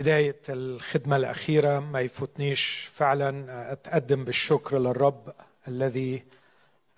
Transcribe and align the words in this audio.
بداية 0.00 0.40
الخدمة 0.48 1.16
الأخيرة 1.16 1.78
ما 1.78 2.00
يفوتنيش 2.00 2.90
فعلا 2.92 3.72
أتقدم 3.72 4.24
بالشكر 4.24 4.78
للرب 4.78 5.32
الذي 5.68 6.24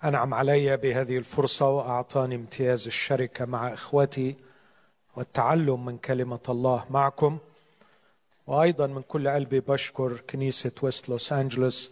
أنعم 0.03 0.33
علي 0.33 0.77
بهذه 0.77 1.17
الفرصة 1.17 1.69
وأعطاني 1.69 2.35
امتياز 2.35 2.87
الشركة 2.87 3.45
مع 3.45 3.73
إخوتي 3.73 4.35
والتعلم 5.15 5.85
من 5.85 5.97
كلمة 5.97 6.39
الله 6.49 6.85
معكم. 6.89 7.37
وأيضا 8.47 8.87
من 8.87 9.01
كل 9.01 9.27
قلبي 9.29 9.59
بشكر 9.59 10.21
كنيسة 10.29 10.71
ويست 10.81 11.09
لوس 11.09 11.33
أنجلوس 11.33 11.91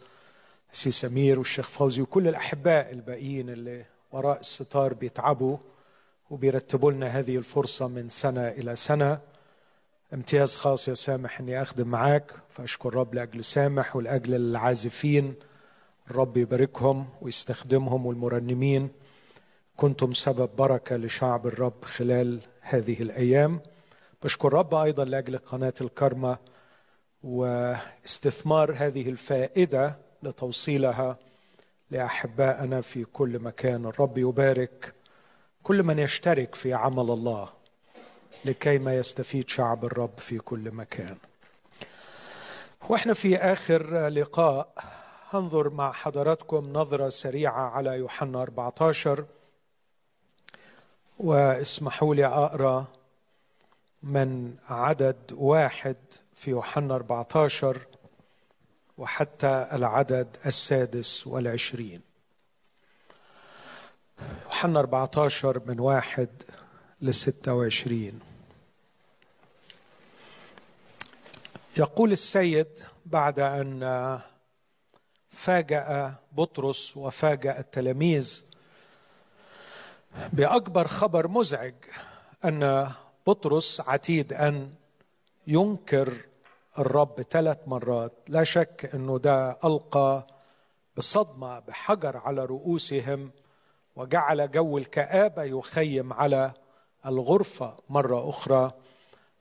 سي 0.71 0.91
سمير 0.91 1.39
والشيخ 1.39 1.69
فوزي 1.69 2.01
وكل 2.01 2.27
الأحباء 2.27 2.91
الباقيين 2.91 3.49
اللي 3.49 3.85
وراء 4.11 4.39
الستار 4.39 4.93
بيتعبوا 4.93 5.57
وبيرتبوا 6.29 6.91
لنا 6.91 7.07
هذه 7.07 7.37
الفرصة 7.37 7.87
من 7.87 8.09
سنة 8.09 8.47
إلى 8.47 8.75
سنة. 8.75 9.19
امتياز 10.13 10.57
خاص 10.57 10.87
يا 10.87 10.93
سامح 10.93 11.39
إني 11.39 11.61
أخدم 11.61 11.87
معاك 11.87 12.31
فأشكر 12.49 12.89
الرب 12.89 13.13
لأجل 13.13 13.43
سامح 13.43 13.95
ولأجل 13.95 14.35
العازفين. 14.35 15.35
الرب 16.11 16.37
يباركهم 16.37 17.09
ويستخدمهم 17.21 18.05
والمرنمين. 18.05 18.89
كنتم 19.77 20.13
سبب 20.13 20.49
بركة 20.55 20.95
لشعب 20.95 21.47
الرب 21.47 21.85
خلال 21.85 22.39
هذه 22.61 23.01
الأيام. 23.01 23.59
بشكر 24.23 24.47
الرب 24.47 24.75
أيضا 24.75 25.05
لأجل 25.05 25.37
قناة 25.37 25.73
الكرمة 25.81 26.37
واستثمار 27.23 28.75
هذه 28.77 29.09
الفائدة 29.09 29.95
لتوصيلها 30.23 31.17
لأحبائنا 31.91 32.81
في 32.81 33.03
كل 33.03 33.39
مكان. 33.39 33.85
الرب 33.85 34.17
يبارك 34.17 34.93
كل 35.63 35.83
من 35.83 35.99
يشترك 35.99 36.55
في 36.55 36.73
عمل 36.73 37.11
الله. 37.11 37.64
لكي 38.45 38.77
ما 38.77 38.95
يستفيد 38.95 39.49
شعب 39.49 39.85
الرب 39.85 40.17
في 40.17 40.37
كل 40.39 40.71
مكان. 40.71 41.17
وإحنا 42.89 43.13
في 43.13 43.37
آخر 43.37 44.07
لقاء 44.07 44.73
هنظر 45.33 45.69
مع 45.69 45.91
حضراتكم 45.91 46.73
نظرة 46.73 47.09
سريعة 47.09 47.69
على 47.69 47.89
يوحنا 47.97 48.41
14 48.41 49.25
واسمحوا 51.19 52.15
لي 52.15 52.25
أقرأ 52.25 52.85
من 54.03 54.55
عدد 54.69 55.17
واحد 55.31 55.95
في 56.35 56.51
يوحنا 56.51 56.95
14 56.95 57.81
وحتى 58.97 59.67
العدد 59.73 60.37
السادس 60.45 61.27
والعشرين. 61.27 62.01
يوحنا 64.45 64.79
14 64.79 65.61
من 65.65 65.79
واحد 65.79 66.29
لستة 67.01 67.53
وعشرين. 67.53 68.19
يقول 71.77 72.11
السيد 72.11 72.67
بعد 73.05 73.39
أن 73.39 74.19
فاجأ 75.29 76.15
بطرس 76.31 76.97
وفاجأ 76.97 77.59
التلاميذ 77.59 78.45
بأكبر 80.33 80.87
خبر 80.87 81.27
مزعج 81.27 81.73
أن 82.45 82.91
بطرس 83.27 83.81
عتيد 83.81 84.33
أن 84.33 84.73
ينكر 85.47 86.13
الرب 86.79 87.21
ثلاث 87.21 87.57
مرات. 87.67 88.13
لا 88.27 88.43
شك 88.43 88.89
أنه 88.93 89.19
ده 89.19 89.57
ألقى 89.65 90.27
بصدمة 90.97 91.59
بحجر 91.59 92.17
على 92.17 92.45
رؤوسهم 92.45 93.31
وجعل 93.95 94.51
جو 94.51 94.77
الكآبة 94.77 95.43
يخيم 95.43 96.13
على 96.13 96.51
الغرفة 97.05 97.77
مرة 97.89 98.29
أخرى 98.29 98.71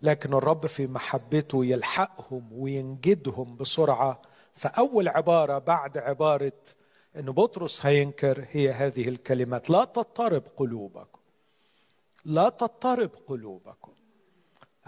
لكن 0.02 0.34
الرب 0.34 0.66
في 0.66 0.86
محبته 0.86 1.64
يلحقهم 1.64 2.48
وينجدهم 2.52 3.56
بسرعة. 3.56 4.22
فأول 4.54 5.08
عبارة 5.08 5.58
بعد 5.58 5.98
عبارة 5.98 6.52
إن 7.16 7.24
بطرس 7.24 7.86
هينكر 7.86 8.46
هي 8.50 8.72
هذه 8.72 9.08
الكلمات 9.08 9.70
لا 9.70 9.84
تضطرب 9.84 10.42
قلوبكم. 10.56 11.20
لا 12.24 12.48
تضطرب 12.48 13.10
قلوبكم. 13.26 13.92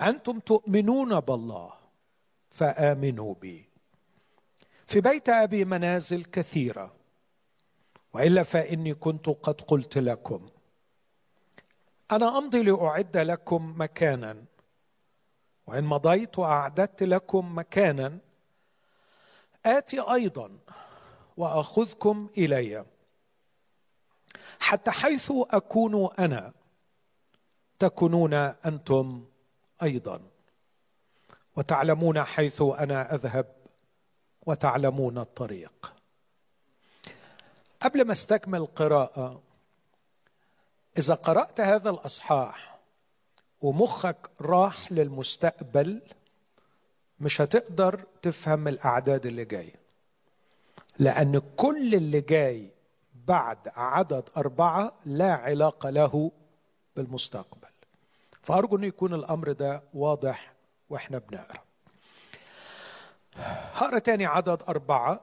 أنتم 0.00 0.38
تؤمنون 0.38 1.20
بالله 1.20 1.72
فآمنوا 2.50 3.34
بي. 3.34 3.68
في 4.86 5.00
بيت 5.00 5.28
أبي 5.28 5.64
منازل 5.64 6.24
كثيرة. 6.24 6.92
وإلا 8.14 8.42
فإني 8.42 8.94
كنت 8.94 9.28
قد 9.28 9.60
قلت 9.60 9.98
لكم 9.98 10.48
أنا 12.12 12.38
أمضي 12.38 12.62
لأعد 12.62 13.16
لكم 13.16 13.74
مكانا. 13.76 14.44
وإن 15.66 15.84
مضيت 15.84 16.38
وأعددت 16.38 17.02
لكم 17.02 17.58
مكانا 17.58 18.18
آتي 19.66 20.00
أيضا 20.00 20.58
وأخذكم 21.36 22.28
إلي. 22.38 22.86
حتى 24.60 24.90
حيث 24.90 25.32
أكون 25.50 26.08
أنا 26.18 26.52
تكونون 27.78 28.34
أنتم 28.34 29.24
أيضا. 29.82 30.20
وتعلمون 31.56 32.22
حيث 32.22 32.62
أنا 32.62 33.14
أذهب 33.14 33.56
وتعلمون 34.46 35.18
الطريق. 35.18 35.92
قبل 37.80 38.04
ما 38.04 38.12
أستكمل 38.12 38.58
القراءة 38.58 39.42
إذا 40.98 41.14
قرأت 41.14 41.60
هذا 41.60 41.90
الأصحاح 41.90 42.78
ومخك 43.60 44.30
راح 44.40 44.92
للمستقبل 44.92 46.02
مش 47.20 47.40
هتقدر 47.40 48.04
تفهم 48.22 48.68
الأعداد 48.68 49.26
اللي 49.26 49.44
جاية. 49.44 49.74
لأن 50.98 51.42
كل 51.56 51.94
اللي 51.94 52.20
جاي 52.20 52.70
بعد 53.26 53.58
عدد 53.76 54.28
أربعة 54.36 54.92
لا 55.04 55.34
علاقة 55.34 55.90
له 55.90 56.32
بالمستقبل. 56.96 57.68
فأرجو 58.42 58.76
إن 58.76 58.84
يكون 58.84 59.14
الأمر 59.14 59.52
ده 59.52 59.82
واضح 59.94 60.52
وإحنا 60.90 61.18
بنقرأ. 61.18 61.62
هقرا 63.74 63.98
تاني 63.98 64.26
عدد 64.26 64.62
أربعة. 64.68 65.20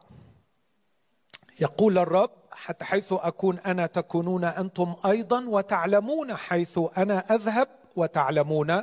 يقول 1.59 1.97
الرب 1.97 2.42
حتى 2.55 2.85
حيث 2.85 3.13
أكون 3.13 3.59
أنا 3.59 3.85
تكونون 3.85 4.43
أنتم 4.43 4.95
أيضا 5.05 5.45
وتعلمون 5.47 6.35
حيث 6.35 6.79
أنا 6.97 7.19
أذهب 7.19 7.67
وتعلمون 7.95 8.81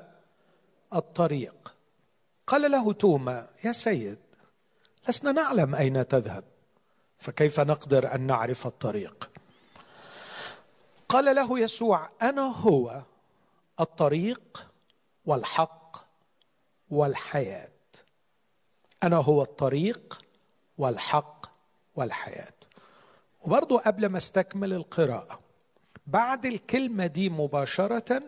الطريق. 0.95 1.75
قال 2.47 2.71
له 2.71 2.93
توما 2.93 3.49
يا 3.65 3.73
سيد 3.73 4.19
لسنا 5.09 5.33
نعلم 5.33 5.75
أين 5.75 6.09
تذهب 6.09 6.45
فكيف 7.19 7.61
نقدر 7.61 8.15
أن 8.15 8.21
نعرف 8.21 8.67
الطريق؟ 8.67 9.31
قال 11.09 11.37
له 11.37 11.59
يسوع 11.59 12.09
أنا 12.23 12.43
هو 12.43 13.03
الطريق 13.81 14.67
والحق 15.27 15.97
والحياة. 16.91 17.71
أنا 19.03 19.17
هو 19.17 19.43
الطريق 19.43 20.23
والحق 20.79 21.47
والحياة. 21.97 22.60
وبرضو 23.41 23.79
قبل 23.79 24.07
ما 24.07 24.17
استكمل 24.19 24.73
القراءة 24.73 25.41
بعد 26.07 26.47
الكلمة 26.47 27.07
دي 27.07 27.31
مباشرة 27.31 28.23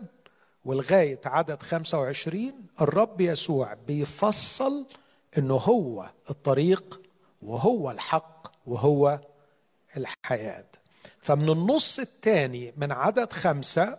ولغاية 0.64 1.20
عدد 1.24 1.62
25 1.62 2.52
الرب 2.80 3.20
يسوع 3.20 3.74
بيفصل 3.74 4.86
انه 5.38 5.54
هو 5.54 6.10
الطريق 6.30 7.00
وهو 7.42 7.90
الحق 7.90 8.52
وهو 8.66 9.20
الحياة. 9.96 10.66
فمن 11.18 11.48
النص 11.48 11.98
الثاني 11.98 12.74
من 12.76 12.92
عدد 12.92 13.32
خمسة 13.32 13.98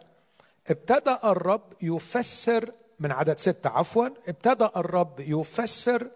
ابتدأ 0.69 1.19
الرب 1.23 1.73
يفسر 1.81 2.72
من 3.00 3.12
عدد 3.12 3.40
ستة 3.40 3.69
عفوا 3.69 4.07
ابتدأ 4.28 4.72
الرب 4.75 5.19
يفسر 5.19 6.09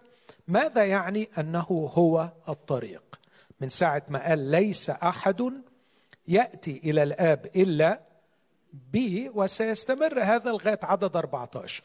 ماذا 0.48 0.84
يعني 0.84 1.28
أنه 1.38 1.90
هو 1.94 2.28
الطريق. 2.48 3.02
من 3.60 3.68
ساعة 3.68 4.02
ما 4.08 4.28
قال 4.28 4.38
ليس 4.38 4.90
أحد 4.90 5.52
يأتي 6.28 6.80
إلى 6.84 7.02
الآب 7.02 7.46
إلا 7.56 8.00
بي 8.72 9.30
وسيستمر 9.34 10.22
هذا 10.22 10.50
لغاية 10.50 10.80
عدد 10.82 11.16
14 11.16 11.82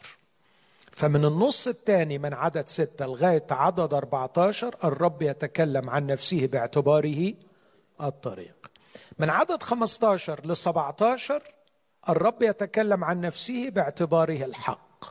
فمن 0.92 1.26
النص 1.26 1.68
الثاني 1.68 2.18
من 2.18 2.34
عدد 2.34 2.68
ستة 2.68 3.06
لغاية 3.06 3.46
عدد 3.52 3.94
14 3.94 4.76
الرب 4.84 5.22
يتكلم 5.22 5.90
عن 5.90 6.08
نفسه 6.08 6.48
باعتباره 6.48 7.34
الطريق. 8.02 8.72
من 9.20 9.30
عدد 9.30 9.64
15 9.64 10.46
ل 10.46 10.58
17 10.58 11.44
الرب 12.10 12.44
يتكلم 12.44 13.04
عن 13.04 13.22
نفسه 13.22 13.70
باعتباره 13.70 14.46
الحق. 14.46 15.06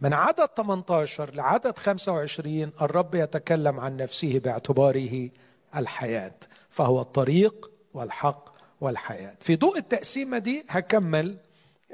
من 0.00 0.12
عدد 0.12 0.48
18 0.56 1.34
لعدد 1.34 1.78
25 1.78 2.72
الرب 2.82 3.14
يتكلم 3.14 3.80
عن 3.80 3.96
نفسه 3.96 4.38
باعتباره 4.38 5.30
الحياة 5.76 6.34
فهو 6.68 7.00
الطريق 7.00 7.70
والحق 7.94 8.56
والحياة. 8.80 9.34
في 9.40 9.56
ضوء 9.56 9.78
التقسيمة 9.78 10.38
دي 10.38 10.64
هكمل 10.68 11.38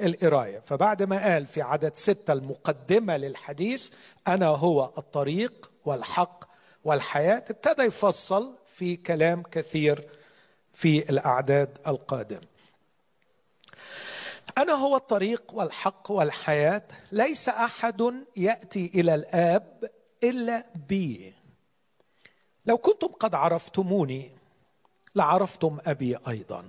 القراية. 0.01 0.59
فبعد 0.59 1.03
ما 1.03 1.23
قال 1.33 1.45
في 1.45 1.61
عدد 1.61 1.95
ستة 1.95 2.33
المقدمة 2.33 3.17
للحديث 3.17 3.89
أنا 4.27 4.47
هو 4.47 4.91
الطريق 4.97 5.71
والحق 5.85 6.43
والحياة 6.83 7.43
ابتدى 7.49 7.83
يفصل 7.83 8.55
في 8.65 8.95
كلام 8.95 9.43
كثير 9.43 10.09
في 10.73 11.09
الأعداد 11.09 11.77
القادمة. 11.87 12.41
أنا 14.57 14.73
هو 14.73 14.95
الطريق 14.95 15.43
والحق 15.53 16.11
والحياة 16.11 16.83
ليس 17.11 17.49
أحد 17.49 18.13
يأتي 18.37 18.91
إلى 18.95 19.15
الآب 19.15 19.89
إلا 20.23 20.65
بي. 20.89 21.33
لو 22.65 22.77
كنتم 22.77 23.07
قد 23.07 23.35
عرفتموني 23.35 24.31
لعرفتم 25.15 25.77
أبي 25.85 26.17
أيضا. 26.27 26.67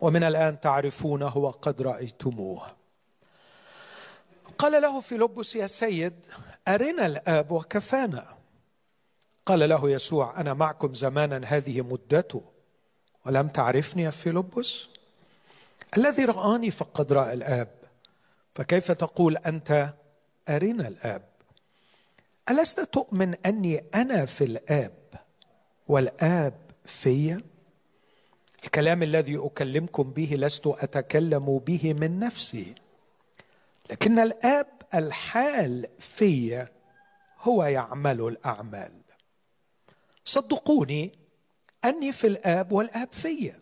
ومن 0.00 0.24
الآن 0.24 0.60
تعرفونه 0.60 1.36
وقد 1.36 1.82
رأيتموه. 1.82 2.66
قال 4.58 4.82
له 4.82 5.00
فيلبس 5.00 5.56
يا 5.56 5.66
سيد 5.66 6.26
أرنا 6.68 7.06
الآب 7.06 7.52
وكفانا. 7.52 8.36
قال 9.46 9.68
له 9.68 9.90
يسوع 9.90 10.40
أنا 10.40 10.54
معكم 10.54 10.94
زمانا 10.94 11.40
هذه 11.46 11.80
مدته. 11.80 12.42
ولم 13.26 13.48
تعرفني 13.48 14.02
يا 14.02 14.10
فيلبس؟ 14.10 14.88
الذي 15.96 16.24
رآني 16.24 16.70
فقد 16.70 17.12
رأى 17.12 17.32
الآب. 17.32 17.68
فكيف 18.54 18.92
تقول 18.92 19.36
أنت 19.36 19.94
أرنا 20.48 20.88
الآب؟ 20.88 21.29
ألست 22.50 22.80
تؤمن 22.80 23.34
أني 23.34 23.84
أنا 23.94 24.26
في 24.26 24.44
الآب 24.44 24.92
والآب 25.88 26.54
في 26.84 27.42
الكلام 28.64 29.02
الذي 29.02 29.36
أكلمكم 29.38 30.02
به 30.02 30.34
لست 30.38 30.66
أتكلم 30.66 31.58
به 31.58 31.92
من 31.92 32.18
نفسي 32.18 32.74
لكن 33.90 34.18
الآب 34.18 34.66
الحال 34.94 35.86
في 35.98 36.66
هو 37.40 37.64
يعمل 37.64 38.20
الأعمال. 38.20 38.92
صدقوني 40.24 41.12
أني 41.84 42.12
في 42.12 42.26
الآب 42.26 42.72
والآب 42.72 43.12
في 43.12 43.52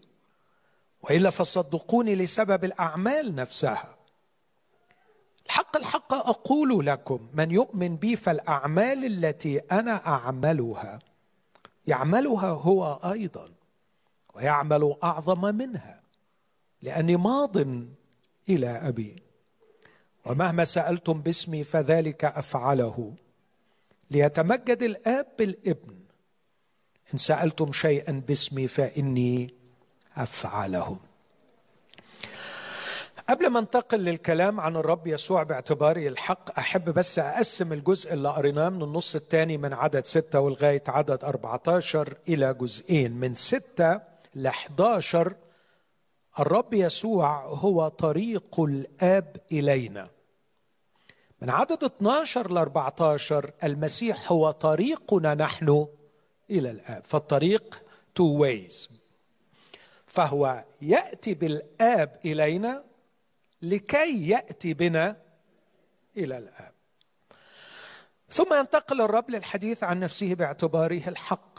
وإلا 1.03 1.31
فصدقوني 1.31 2.15
لسبب 2.15 2.65
الأعمال 2.65 3.35
نفسها. 3.35 3.98
الحق 5.49 5.77
الحق 5.77 6.15
أقول 6.15 6.87
لكم 6.87 7.29
من 7.35 7.51
يؤمن 7.51 7.97
بي 7.97 8.17
فالأعمال 8.17 9.05
التي 9.05 9.59
أنا 9.59 10.07
أعملها 10.07 10.99
يعملها 11.87 12.49
هو 12.49 13.01
أيضا 13.13 13.51
ويعمل 14.35 14.97
أعظم 15.05 15.55
منها 15.55 16.03
لأني 16.83 17.17
ماض 17.17 17.57
إلى 18.49 18.69
أبي. 18.69 19.23
ومهما 20.27 20.65
سألتم 20.65 21.23
باسمي 21.23 21.65
فذلك 21.65 22.25
أفعله. 22.25 23.15
ليتمجد 24.11 24.83
الآب 24.83 25.27
بالابن 25.39 25.99
إن 27.13 27.19
سألتم 27.19 27.73
شيئا 27.73 28.23
باسمي 28.29 28.69
فإني 28.69 29.55
أفعله. 30.17 30.99
قبل 33.29 33.47
ما 33.47 33.59
انتقل 33.59 33.99
للكلام 33.99 34.61
عن 34.61 34.77
الرب 34.77 35.07
يسوع 35.07 35.43
باعتباره 35.43 36.09
الحق 36.09 36.59
أحب 36.59 36.85
بس 36.91 37.19
أقسم 37.19 37.73
الجزء 37.73 38.13
اللي 38.13 38.29
قريناه 38.29 38.69
من 38.69 38.83
النص 38.83 39.15
الثاني 39.15 39.57
من 39.57 39.73
عدد 39.73 40.05
ستة 40.05 40.41
ولغاية 40.41 40.83
عدد 40.89 41.25
14 41.25 42.17
إلى 42.29 42.55
جزئين. 42.55 43.13
من 43.13 43.35
ستة 43.35 44.01
ل 44.35 44.47
11 44.47 45.35
الرب 46.41 46.75
يسوع 46.75 47.45
هو 47.47 47.89
طريق 47.89 48.61
الآب 48.61 49.37
إلينا. 49.53 50.11
من 51.43 51.51
عدد 51.51 51.85
12 51.85 52.53
ل 52.53 52.59
14 52.59 53.51
المسيح 53.65 54.33
هو 54.33 54.51
طريقنا 54.51 55.35
نحن 55.35 55.87
إلى 56.51 56.71
الآب. 56.71 57.05
فالطريق 57.05 57.83
two 58.21 58.41
ways. 58.43 58.91
فهو 60.07 60.65
يأتي 60.83 61.35
بالآب 61.35 62.21
إلينا 62.25 62.88
لكي 63.63 64.29
يأتي 64.29 64.75
بنا 64.75 65.17
إلى 66.17 66.39
الآب. 66.39 66.73
ثم 68.31 68.55
ينتقل 68.55 69.01
الرب 69.01 69.31
للحديث 69.31 69.85
عن 69.85 70.01
نفسه 70.01 70.35
باعتباره 70.35 71.09
الحق 71.09 71.59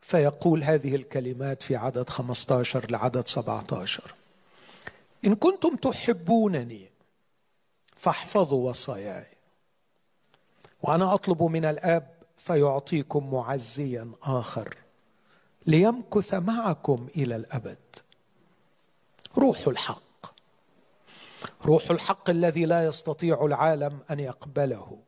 فيقول 0.00 0.64
هذه 0.64 0.94
الكلمات 0.94 1.62
في 1.62 1.76
عدد 1.76 2.10
15 2.10 2.90
لعدد 2.90 3.26
17 3.26 4.14
إن 5.26 5.34
كنتم 5.34 5.76
تحبونني 5.76 6.90
فاحفظوا 7.96 8.70
وصاياي 8.70 9.26
وأنا 10.82 11.14
أطلب 11.14 11.42
من 11.42 11.64
الآب 11.64 12.10
فيعطيكم 12.36 13.30
معزيا 13.34 14.12
آخر 14.22 14.76
ليمكث 15.66 16.34
معكم 16.34 17.08
إلى 17.16 17.36
الأبد. 17.36 17.78
روح 19.38 19.66
الحق. 19.66 20.11
روح 21.64 21.90
الحق 21.90 22.30
الذي 22.30 22.64
لا 22.64 22.86
يستطيع 22.86 23.44
العالم 23.44 23.98
أن 24.10 24.20
يقبله 24.20 24.98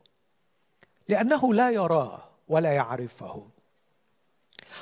لأنه 1.08 1.54
لا 1.54 1.70
يراه 1.70 2.22
ولا 2.48 2.72
يعرفه. 2.72 3.48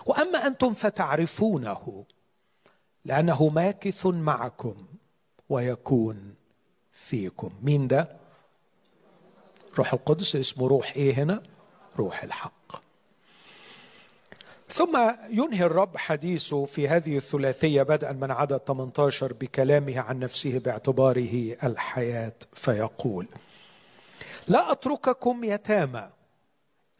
وأما 0.06 0.46
أنتم 0.46 0.72
فتعرفونه 0.72 2.04
لأنه 3.04 3.48
ماكث 3.48 4.06
معكم 4.06 4.86
ويكون 5.48 6.34
فيكم. 6.92 7.52
مين 7.62 7.88
ده؟ 7.88 8.16
روح 9.78 9.92
القدس 9.92 10.36
اسمه 10.36 10.68
روح 10.68 10.92
إيه 10.96 11.14
هنا؟ 11.14 11.42
روح 11.96 12.22
الحق. 12.22 12.82
ثم 14.72 15.12
ينهي 15.30 15.64
الرب 15.64 15.96
حديثه 15.96 16.64
في 16.64 16.88
هذه 16.88 17.16
الثلاثية 17.16 17.82
بدءا 17.82 18.12
من 18.12 18.30
عدد 18.30 18.56
18 18.56 19.32
بكلامه 19.32 20.00
عن 20.00 20.18
نفسه 20.18 20.58
باعتباره 20.58 21.56
الحياة 21.64 22.32
فيقول 22.52 23.28
لا 24.48 24.72
أترككم 24.72 25.44
يتامى 25.44 26.10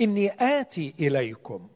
إني 0.00 0.30
آتي 0.60 0.94
إليكم. 1.00 1.68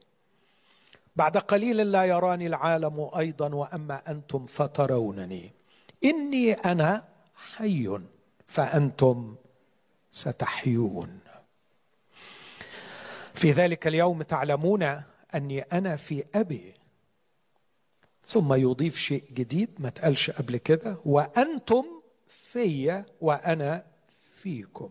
بعد 1.17 1.37
قليل 1.37 1.77
لا 1.77 2.05
يراني 2.05 2.47
العالم 2.47 3.11
أيضا 3.19 3.55
وأما 3.55 4.03
أنتم 4.09 4.47
فترونني. 4.47 5.53
إني 6.05 6.53
أنا 6.53 7.05
حي 7.35 7.99
فأنتم 8.47 9.35
ستحيون. 10.11 11.19
في 13.35 13.53
ذلك 13.53 13.87
اليوم 13.87 14.23
تعلمون 14.23 15.03
أني 15.37 15.61
أنا 15.61 15.97
في 15.97 16.25
أبي. 16.35 16.75
ثم 18.25 18.55
يضيف 18.55 18.99
شيء 18.99 19.25
جديد 19.33 19.71
ما 19.79 19.89
تقالش 19.89 20.31
قبل 20.31 20.57
كده. 20.57 20.97
وأنتم 21.05 21.85
في 22.29 23.05
وأنا 23.21 23.85
فيكم. 24.35 24.91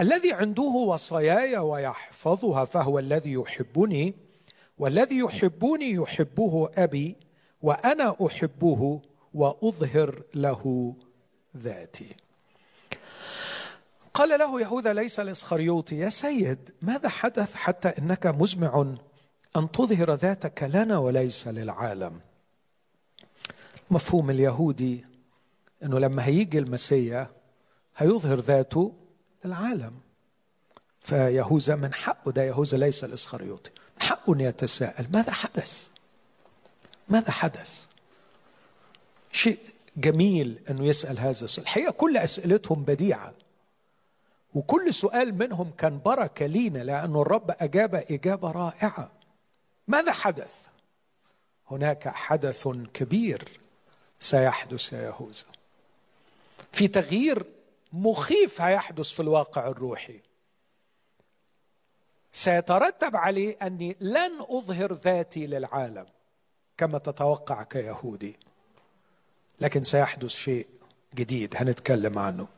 الذي 0.00 0.32
عنده 0.32 0.62
وصاياي 0.62 1.58
ويحفظها 1.58 2.64
فهو 2.64 2.98
الذي 2.98 3.32
يحبني. 3.32 4.14
والذي 4.78 5.18
يحبني 5.18 5.90
يحبه 5.90 6.70
أبي 6.74 7.16
وأنا 7.62 8.16
أحبه 8.26 9.00
وأظهر 9.34 10.22
له 10.34 10.94
ذاتي. 11.56 12.16
قال 14.14 14.38
له 14.38 14.60
يهوذا 14.60 14.92
ليس 14.92 15.20
الإسخريوطي 15.20 15.96
يا 15.96 16.08
سيد 16.08 16.70
ماذا 16.82 17.08
حدث 17.08 17.54
حتى 17.54 17.88
إنك 17.88 18.26
مزمع 18.26 18.96
أن 19.56 19.70
تظهر 19.70 20.14
ذاتك 20.14 20.62
لنا 20.62 20.98
وليس 20.98 21.48
للعالم 21.48 22.20
المفهوم 23.90 24.30
اليهودي 24.30 25.04
إنه 25.82 25.98
لما 25.98 26.24
هيجي 26.24 26.58
المسيا 26.58 27.30
هيظهر 27.96 28.38
ذاته 28.38 28.92
للعالم 29.44 29.92
فيهوذا 31.00 31.76
من 31.76 31.94
حقه 31.94 32.32
ده 32.32 32.44
يهوذا 32.44 32.78
ليس 32.78 33.04
الإسخريوطي 33.04 33.70
من 33.96 34.02
حقه 34.02 34.34
أن 34.34 34.40
يتساءل 34.40 35.06
ماذا 35.12 35.32
حدث؟ 35.32 35.88
ماذا 37.08 37.30
حدث؟ 37.30 37.86
شيء 39.32 39.58
جميل 39.96 40.58
إنه 40.70 40.84
يسأل 40.84 41.18
هذا 41.18 41.30
السؤال 41.30 41.62
الحقيقة 41.66 41.90
كل 41.92 42.16
أسئلتهم 42.16 42.82
بديعة 42.82 43.32
وكل 44.54 44.94
سؤال 44.94 45.34
منهم 45.34 45.70
كان 45.78 46.00
بركة 46.04 46.46
لينا 46.46 46.78
لأنه 46.78 47.22
الرب 47.22 47.50
أجاب 47.60 47.94
إجابة 47.94 48.50
رائعة 48.50 49.15
ماذا 49.88 50.12
حدث؟ 50.12 50.66
هناك 51.70 52.08
حدث 52.08 52.68
كبير 52.94 53.60
سيحدث 54.18 54.92
يا 54.92 55.02
يهوذا. 55.02 55.44
في 56.72 56.88
تغيير 56.88 57.44
مخيف 57.92 58.60
هيحدث 58.60 59.10
في 59.10 59.20
الواقع 59.20 59.68
الروحي. 59.68 60.20
سيترتب 62.32 63.16
عليه 63.16 63.56
أني 63.62 63.96
لن 64.00 64.40
أظهر 64.40 64.92
ذاتي 64.92 65.46
للعالم 65.46 66.06
كما 66.76 66.98
تتوقع 66.98 67.62
كيهودي. 67.62 68.36
لكن 69.60 69.82
سيحدث 69.82 70.30
شيء 70.30 70.66
جديد 71.14 71.54
هنتكلم 71.56 72.18
عنه. 72.18 72.48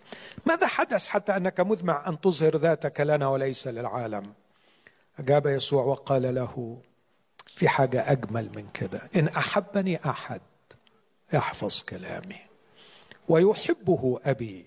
ماذا 0.47 0.66
حدث 0.66 1.08
حتى 1.08 1.37
أنك 1.37 1.61
مذمع 1.61 2.08
أن 2.08 2.20
تظهر 2.20 2.56
ذاتك 2.56 3.00
لنا 3.00 3.28
وليس 3.28 3.68
للعالم؟ 3.68 4.32
أجاب 5.18 5.47
يسوع 5.47 5.85
وقال 5.85 6.35
له 6.35 6.82
في 7.59 7.69
حاجة 7.69 8.12
أجمل 8.12 8.50
من 8.57 8.69
كده. 8.75 9.00
إن 9.17 9.29
أحبني 9.29 10.11
أحد 10.11 10.41
يحفظ 11.33 11.83
كلامي 11.83 12.41
ويحبه 13.29 14.21
أبي 14.25 14.67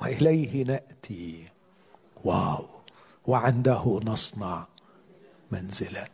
وإليه 0.00 0.64
نأتي. 0.64 1.48
واو. 2.24 2.66
وعنده 3.26 4.00
نصنع 4.04 4.66
منزلا. 5.50 6.08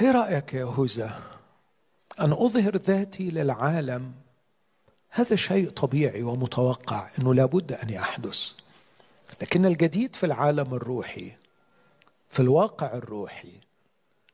إيه 0.00 0.10
رأيك 0.10 0.54
يا 0.54 0.60
يهوذا 0.60 1.22
أن 2.20 2.32
أظهر 2.32 2.76
ذاتي 2.76 3.30
للعالم؟ 3.30 4.12
هذا 5.10 5.36
شيء 5.36 5.70
طبيعي 5.70 6.22
ومتوقع 6.22 7.08
إنه 7.18 7.34
لابد 7.34 7.72
أن 7.72 7.90
يحدث. 7.90 8.52
لكن 9.42 9.66
الجديد 9.66 10.16
في 10.16 10.26
العالم 10.26 10.74
الروحي 10.74 11.32
في 12.30 12.40
الواقع 12.40 12.94
الروحي 12.94 13.52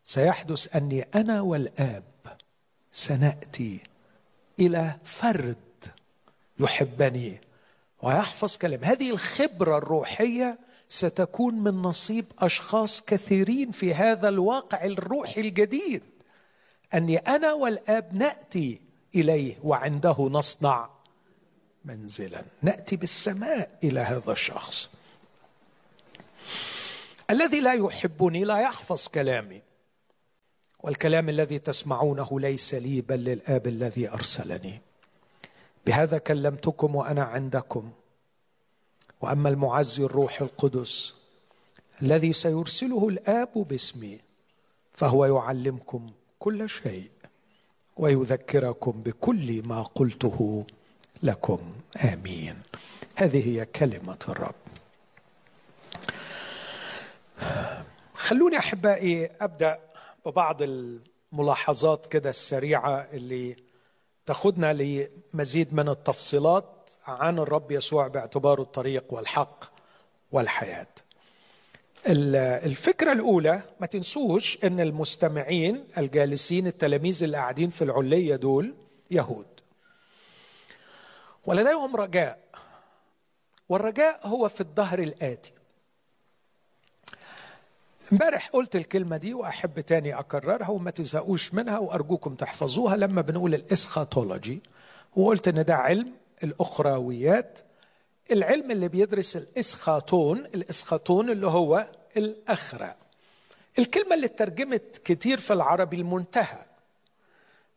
سيحدث 0.08 0.76
أني 0.76 1.02
أنا 1.14 1.40
والآب 1.40 2.04
سنأتي 2.92 3.80
إلى 4.60 4.96
فرد 5.04 5.56
يحبني 6.60 7.40
ويحفظ 8.02 8.56
كلام 8.56 8.84
هذه 8.84 9.10
الخبرة 9.10 9.78
الروحية 9.78 10.58
ستكون 10.88 11.54
من 11.54 11.82
نصيب 11.82 12.24
أشخاص 12.38 13.02
كثيرين 13.02 13.70
في 13.70 13.94
هذا 13.94 14.28
الواقع 14.28 14.84
الروحي 14.84 15.40
الجديد. 15.40 16.02
أني 16.94 17.16
أنا 17.16 17.52
والآب 17.52 18.14
نأتي 18.14 18.80
إليه 19.14 19.56
وعنده 19.62 20.16
نصنع 20.30 20.90
منزلا. 21.84 22.42
نأتي 22.62 22.96
بالسماء 22.96 23.78
إلى 23.84 24.00
هذا 24.00 24.32
الشخص. 24.32 24.90
الذي 27.30 27.60
لا 27.60 27.72
يحبني 27.72 28.44
لا 28.44 28.58
يحفظ 28.58 29.08
كلامي. 29.08 29.67
والكلام 30.82 31.28
الذي 31.28 31.58
تسمعونه 31.58 32.40
ليس 32.40 32.74
لي 32.74 33.00
بل 33.00 33.24
للآب 33.24 33.66
الذي 33.66 34.08
أرسلني. 34.10 34.80
بهذا 35.86 36.18
كلمتكم 36.18 36.94
وأنا 36.94 37.22
عندكم. 37.24 37.90
وأما 39.20 39.48
المعزي 39.48 40.04
الروح 40.04 40.40
القدس 40.40 41.14
الذي 42.02 42.32
سيرسله 42.32 43.08
الآب 43.08 43.48
باسمي 43.54 44.20
فهو 44.94 45.24
يعلمكم 45.24 46.10
كل 46.38 46.70
شيء 46.70 47.10
ويذكركم 47.96 48.90
بكل 48.90 49.62
ما 49.62 49.82
قلته 49.82 50.66
لكم. 51.22 51.72
آمين. 52.12 52.62
هذه 53.16 53.48
هي 53.48 53.64
كلمة 53.64 54.18
الرب. 54.28 54.54
خلوني 58.14 58.58
أحبائي 58.58 59.30
أبدأ 59.40 59.78
ببعض 60.28 60.62
الملاحظات 60.62 62.06
كده 62.06 62.30
السريعة 62.30 63.08
اللي 63.12 63.56
تاخذنا 64.26 64.72
لمزيد 64.72 65.74
من 65.74 65.88
التفصيلات 65.88 66.90
عن 67.06 67.38
الرب 67.38 67.70
يسوع 67.72 68.08
باعتباره 68.08 68.62
الطريق 68.62 69.14
والحق 69.14 69.64
والحياة. 70.32 70.86
الفكرة 72.06 73.12
الأولى 73.12 73.62
ما 73.80 73.86
تنسوش 73.86 74.58
إن 74.64 74.80
المستمعين 74.80 75.84
الجالسين 75.98 76.66
التلاميذ 76.66 77.22
اللي 77.22 77.36
قاعدين 77.36 77.68
في 77.68 77.82
العلية 77.82 78.36
دول 78.36 78.74
يهود. 79.10 79.46
ولديهم 81.46 81.96
رجاء 81.96 82.38
والرجاء 83.68 84.26
هو 84.26 84.48
في 84.48 84.60
الظهر 84.60 84.98
الآتي. 84.98 85.52
امبارح 88.12 88.48
قلت 88.52 88.76
الكلمة 88.76 89.16
دي 89.16 89.34
وأحب 89.34 89.80
تاني 89.80 90.18
أكررها 90.18 90.68
وما 90.70 90.90
تزهقوش 90.90 91.54
منها 91.54 91.78
وأرجوكم 91.78 92.34
تحفظوها. 92.34 92.96
لما 92.96 93.20
بنقول 93.22 93.54
الإسخاتولوجي 93.54 94.62
وقلت 95.16 95.48
إن 95.48 95.64
ده 95.64 95.74
علم 95.74 96.12
الاخرويات 96.44 97.58
العلم 98.32 98.70
اللي 98.70 98.88
بيدرس 98.88 99.36
الإسخاتون 99.36 100.38
الإسخاتون 100.38 101.30
اللي 101.30 101.46
هو 101.46 101.86
الاخره 102.16 102.96
الكلمة 103.78 104.14
اللي 104.14 104.28
ترجمت 104.28 105.00
كتير 105.04 105.38
في 105.40 105.52
العربي 105.52 105.96
المنتهى. 105.96 106.62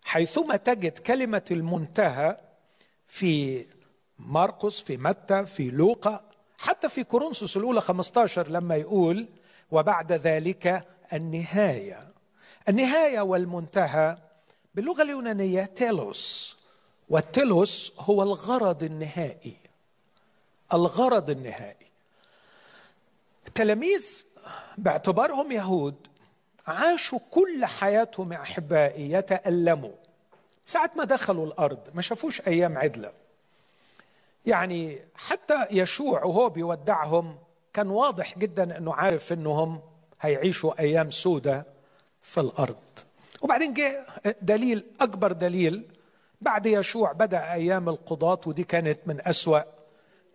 حيثما 0.04 0.56
تجد 0.58 0.98
كلمة 0.98 1.42
المنتهى 1.52 2.38
في 3.08 3.66
مرقس 4.20 4.82
في 4.82 4.98
متى 4.98 5.46
في 5.46 5.70
لوقا 5.72 6.22
حتى 6.58 6.90
في 6.90 7.04
كورنثوس 7.04 7.58
الأولى 7.58 7.82
15 7.82 8.48
لما 8.50 8.76
يقول 8.76 9.28
وبعد 9.72 10.12
ذلك 10.12 10.86
النهاية. 11.14 12.14
النهاية 12.70 13.22
والمنتهى 13.22 14.18
باللغة 14.76 15.02
اليونانية 15.02 15.66
تيلوس. 15.66 16.58
والتيلوس 17.10 17.94
هو 18.00 18.24
الغرض 18.24 18.84
النهائي. 18.84 19.58
الغرض 20.74 21.30
النهائي. 21.30 21.88
التلاميذ 23.48 24.26
باعتبارهم 24.78 25.52
يهود 25.52 25.96
عاشوا 26.68 27.20
كل 27.32 27.66
حياتهم 27.66 28.34
يا 28.34 28.42
أحبائي 28.42 29.12
يتألموا. 29.12 29.96
ساعة 30.66 30.92
ما 30.96 31.04
دخلوا 31.04 31.46
الأرض 31.46 31.80
ما 31.94 32.02
شافوش 32.02 32.42
أيام 32.48 32.78
عدلة. 32.78 33.12
يعني 34.46 35.00
حتى 35.16 35.68
يشوع 35.72 36.24
وهو 36.24 36.50
بيودعهم 36.50 37.38
كان 37.74 37.90
واضح 37.90 38.38
جدا 38.38 38.78
إنه 38.78 38.94
عارف 38.94 39.34
انهم 39.34 39.82
هيعيشوا 40.22 40.80
أيام 40.80 41.12
سودة 41.12 41.66
في 42.22 42.40
الأرض. 42.40 42.78
وبعدين 43.42 43.74
جاء 43.74 44.06
دليل 44.42 44.86
أكبر 45.02 45.32
دليل 45.32 45.88
بعد 46.42 46.66
يشوع 46.66 47.12
بدأ 47.12 47.54
أيام 47.54 47.90
القضاة 47.90 48.42
ودي 48.46 48.64
كانت 48.64 49.00
من 49.06 49.28
أسوأ 49.28 49.60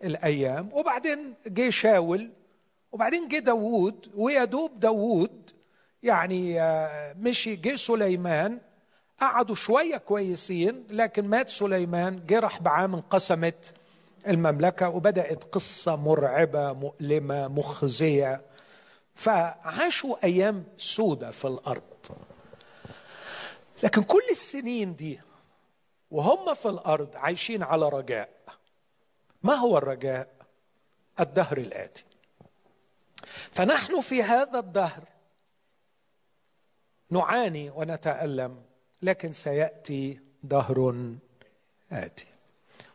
الأيام. 0.03 0.69
وبعدين 0.73 1.33
جه 1.47 1.69
شاول 1.69 2.31
وبعدين 2.91 3.27
جه 3.27 3.39
داوود 3.39 4.11
ويا 4.15 4.43
دوب 4.45 4.79
داوود 4.79 5.51
يعني 6.03 6.61
آه، 6.61 7.13
مشي 7.19 7.55
جه 7.55 7.75
سليمان 7.75 8.59
قعدوا 9.19 9.55
شوية 9.55 9.97
كويسين 9.97 10.83
لكن 10.89 11.27
مات 11.27 11.49
سليمان 11.49 12.25
جه 12.27 12.39
راح 12.39 12.61
بعام 12.61 12.93
انقسمت 12.95 13.73
المملكة 14.27 14.89
وبدأت 14.89 15.43
قصة 15.43 15.95
مرعبة 15.95 16.73
مؤلمة 16.73 17.47
مخزية. 17.47 18.41
فعاشوا 19.15 20.23
أيام 20.23 20.65
سودة 20.77 21.31
في 21.31 21.45
الأرض. 21.47 21.83
لكن 23.83 24.03
كل 24.03 24.23
السنين 24.31 24.95
دي 24.95 25.19
وهم 26.11 26.53
في 26.53 26.69
الأرض 26.69 27.15
عايشين 27.15 27.63
على 27.63 27.89
رجاء. 27.89 28.29
ما 29.43 29.53
هو 29.53 29.77
الرجاء؟ 29.77 30.29
الدهر 31.19 31.57
الآتي. 31.57 32.03
فنحن 33.51 34.01
في 34.01 34.23
هذا 34.23 34.59
الدهر 34.59 35.03
نعاني 37.09 37.69
ونتألم 37.69 38.61
لكن 39.01 39.31
سيأتي 39.31 40.19
دهر 40.43 41.05
آتي. 41.91 42.36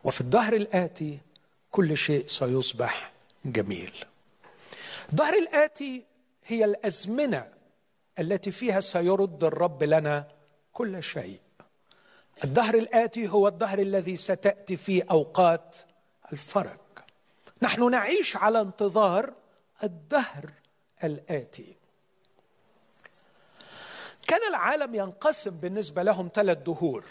وفي 0.03 0.21
الدهر 0.21 0.53
الآتي 0.53 1.19
كل 1.71 1.97
شيء 1.97 2.27
سيصبح 2.27 3.11
جميل. 3.45 4.05
الدهر 5.09 5.33
الآتي 5.33 6.03
هي 6.45 6.65
الأزمنة 6.65 7.47
التي 8.19 8.51
فيها 8.51 8.79
سيرد 8.79 9.43
الرب 9.43 9.83
لنا 9.83 10.27
كل 10.73 11.03
شيء. 11.03 11.39
الدهر 12.43 12.75
الآتي 12.75 13.27
هو 13.27 13.47
الدهر 13.47 13.79
الذي 13.79 14.17
ستأتي 14.17 14.77
فيه 14.77 15.03
أوقات 15.11 15.75
الفرج 16.33 16.79
نحن 17.61 17.91
نعيش 17.91 18.37
على 18.37 18.61
انتظار 18.61 19.33
الدهر 19.83 20.49
الآتي. 21.03 21.75
كان 24.27 24.49
العالم 24.49 24.95
ينقسم 24.95 25.51
بالنسبة 25.51 26.03
لهم 26.03 26.29
ثلاث 26.33 26.57
دهور. 26.57 27.05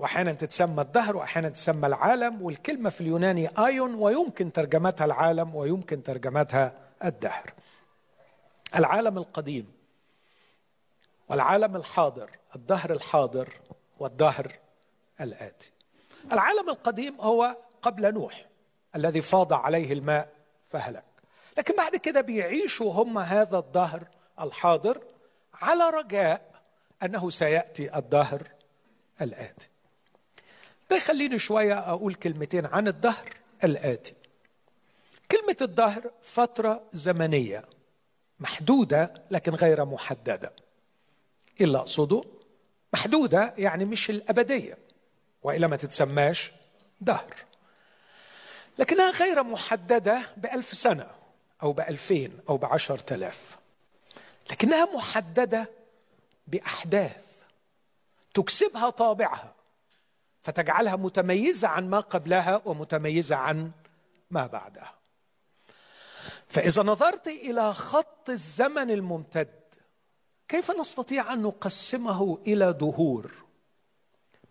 وأحيانا 0.00 0.32
تتسمى 0.32 0.82
الدهر 0.82 1.16
وأحيانا 1.16 1.48
تسمى 1.48 1.86
العالم 1.86 2.42
والكلمة 2.42 2.90
في 2.90 3.00
اليوناني 3.00 3.48
آيون 3.58 3.94
ويمكن 3.94 4.52
ترجمتها 4.52 5.04
العالم 5.04 5.54
ويمكن 5.54 6.02
ترجمتها 6.02 6.72
الدهر. 7.04 7.52
العالم 8.76 9.18
القديم 9.18 9.72
والعالم 11.28 11.76
الحاضر 11.76 12.30
الدهر 12.56 12.92
الحاضر 12.92 13.48
والدهر 13.98 14.58
الآتي. 15.20 15.70
العالم 16.32 16.68
القديم 16.70 17.20
هو 17.20 17.56
قبل 17.82 18.14
نوح 18.14 18.46
الذي 18.96 19.20
فاض 19.20 19.52
عليه 19.52 19.92
الماء 19.92 20.28
فهلك. 20.68 21.04
لكن 21.58 21.76
بعد 21.76 21.96
كده 21.96 22.20
بيعيشوا 22.20 22.92
هم 22.92 23.18
هذا 23.18 23.58
الدهر 23.58 24.04
الحاضر 24.40 25.04
على 25.54 25.90
رجاء 25.90 26.50
أنه 27.02 27.30
سيأتي 27.30 27.98
الدهر 27.98 28.42
الآتي. 29.20 29.69
ده 30.90 30.96
يخليني 30.96 31.38
شوية 31.38 31.78
أقول 31.78 32.14
كلمتين 32.14 32.66
عن 32.66 32.88
الدهر 32.88 33.34
الآتي. 33.64 34.14
كلمة 35.30 35.56
الدهر 35.62 36.10
فترة 36.22 36.82
زمنية 36.92 37.64
محدودة 38.40 39.22
لكن 39.30 39.54
غير 39.54 39.84
محددة. 39.84 40.52
إيه 41.60 41.66
اللي 41.66 41.78
أقصده 41.78 42.24
محدودة 42.92 43.54
يعني 43.58 43.84
مش 43.84 44.10
الأبدية 44.10 44.78
وإلا 45.42 45.66
ما 45.66 45.76
تتسماش 45.76 46.52
دهر. 47.00 47.34
لكنها 48.78 49.10
غير 49.10 49.42
محددة 49.42 50.22
بألف 50.36 50.74
سنة 50.74 51.06
أو 51.62 51.72
بألفين 51.72 52.38
أو 52.48 52.56
بعشرة 52.56 53.14
آلاف. 53.14 53.58
لكنها 54.50 54.96
محددة 54.96 55.70
بأحداث 56.46 57.42
تكسبها 58.34 58.90
طابعها. 58.90 59.54
فتجعلها 60.42 60.96
متميزة 60.96 61.68
عن 61.68 61.90
ما 61.90 62.00
قبلها 62.00 62.62
ومتميزة 62.64 63.36
عن 63.36 63.70
ما 64.30 64.46
بعدها. 64.46 64.94
فإذا 66.48 66.82
نظرت 66.82 67.26
إلى 67.28 67.74
خط 67.74 68.30
الزمن 68.30 68.90
الممتد 68.90 69.60
كيف 70.48 70.70
نستطيع 70.70 71.32
أن 71.32 71.42
نقسمه 71.42 72.38
إلى 72.46 72.72
دهور؟ 72.72 73.30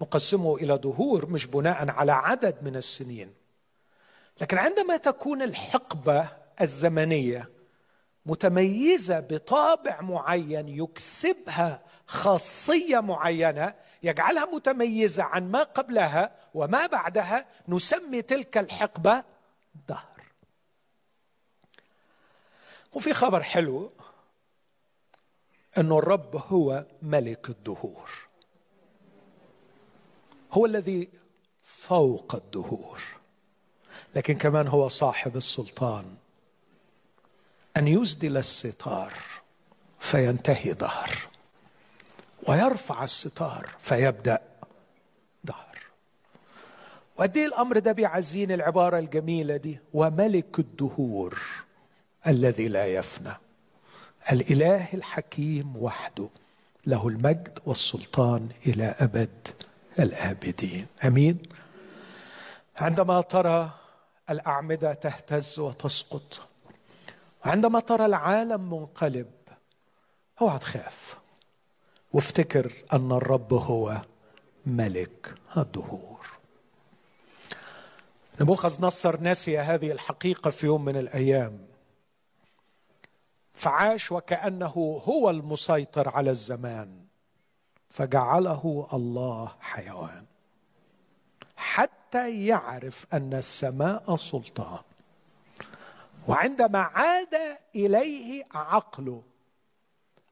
نقسمه 0.01 0.55
إلى 0.55 0.77
دهور 0.77 1.25
مش 1.25 1.45
بناء 1.45 1.89
على 1.89 2.11
عدد 2.11 2.63
من 2.63 2.75
السنين. 2.75 3.33
لكن 4.41 4.57
عندما 4.57 4.97
تكون 4.97 5.41
الحقبة 5.41 6.29
الزمنية 6.61 7.49
متميزة 8.25 9.19
بطابع 9.19 10.01
معين 10.01 10.67
يكسبها 10.67 11.81
خاصية 12.09 12.99
معينة 12.99 13.73
يجعلها 14.03 14.45
متميزة 14.45 15.23
عن 15.23 15.51
ما 15.51 15.63
قبلها 15.63 16.35
وما 16.53 16.85
بعدها 16.85 17.45
نسمي 17.67 18.21
تلك 18.21 18.57
الحقبة 18.57 19.23
دهر. 19.87 20.21
وفي 22.93 23.13
خبر 23.13 23.43
حلو 23.43 23.91
إنه 25.77 25.99
الرب 25.99 26.35
هو 26.35 26.85
ملك 27.01 27.49
الدهور. 27.49 28.09
هو 30.51 30.65
الذي 30.65 31.09
فوق 31.63 32.35
الدهور. 32.35 33.01
لكن 34.15 34.37
كمان 34.37 34.67
هو 34.67 34.87
صاحب 34.87 35.35
السلطان. 35.35 36.15
أن 37.77 37.87
يسدل 37.87 38.37
الستار 38.37 39.13
فينتهي 39.99 40.73
دهر. 40.73 41.29
ويرفع 42.49 43.03
الستار 43.03 43.69
فيبدأ 43.79 44.39
دهر. 45.43 45.77
وقد 47.17 47.37
الأمر 47.37 47.79
ده 47.79 47.91
بيعزيني 47.91 48.53
العبارة 48.53 48.99
الجميلة 48.99 49.57
دي 49.57 49.79
وملك 49.93 50.59
الدهور 50.59 51.39
الذي 52.27 52.67
لا 52.67 52.85
يفنى. 52.85 53.33
الإله 54.31 54.93
الحكيم 54.93 55.77
وحده 55.77 56.29
له 56.87 57.07
المجد 57.07 57.59
والسلطان 57.65 58.49
إلى 58.67 58.95
أبد 58.99 59.47
الآبدين. 59.99 60.87
أمين؟ 61.05 61.37
عندما 62.77 63.21
ترى 63.21 63.69
الأعمدة 64.29 64.93
تهتز 64.93 65.59
وتسقط 65.59 66.47
وعندما 67.45 67.79
ترى 67.79 68.05
العالم 68.05 68.73
منقلب 68.73 69.31
اوعى 70.41 70.59
تخاف. 70.59 71.18
وافتكر 72.13 72.73
أن 72.93 73.11
الرب 73.11 73.53
هو 73.53 74.01
ملك 74.65 75.35
الدهور. 75.57 76.27
نبوخذ 78.41 78.85
نصر 78.85 79.21
نسي 79.21 79.59
هذه 79.59 79.91
الحقيقة 79.91 80.51
في 80.51 80.65
يوم 80.65 80.85
من 80.85 80.95
الأيام. 80.95 81.67
فعاش 83.53 84.11
وكأنه 84.11 85.01
هو 85.05 85.29
المسيطر 85.29 86.09
على 86.09 86.31
الزمان 86.31 87.05
فجعله 87.89 88.87
الله 88.93 89.55
حيوان. 89.59 90.25
حتى 91.55 92.45
يعرف 92.45 93.05
أن 93.13 93.33
السماء 93.33 94.15
سلطان 94.15 94.83
وعندما 96.27 96.79
عاد 96.79 97.35
إليه 97.75 98.43
عقله 98.51 99.23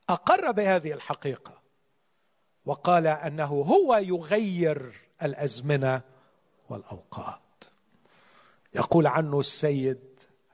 أقر 0.10 0.52
بهذه 0.52 0.94
الحقيقة. 0.94 1.57
وقال 2.68 3.08
أنه 3.08 3.46
هو 3.46 3.96
يغير 3.96 4.92
الأزمنة 5.24 6.02
والأوقات. 6.70 7.40
يقول 8.76 9.08
عنه 9.08 9.40
السيد 9.40 10.00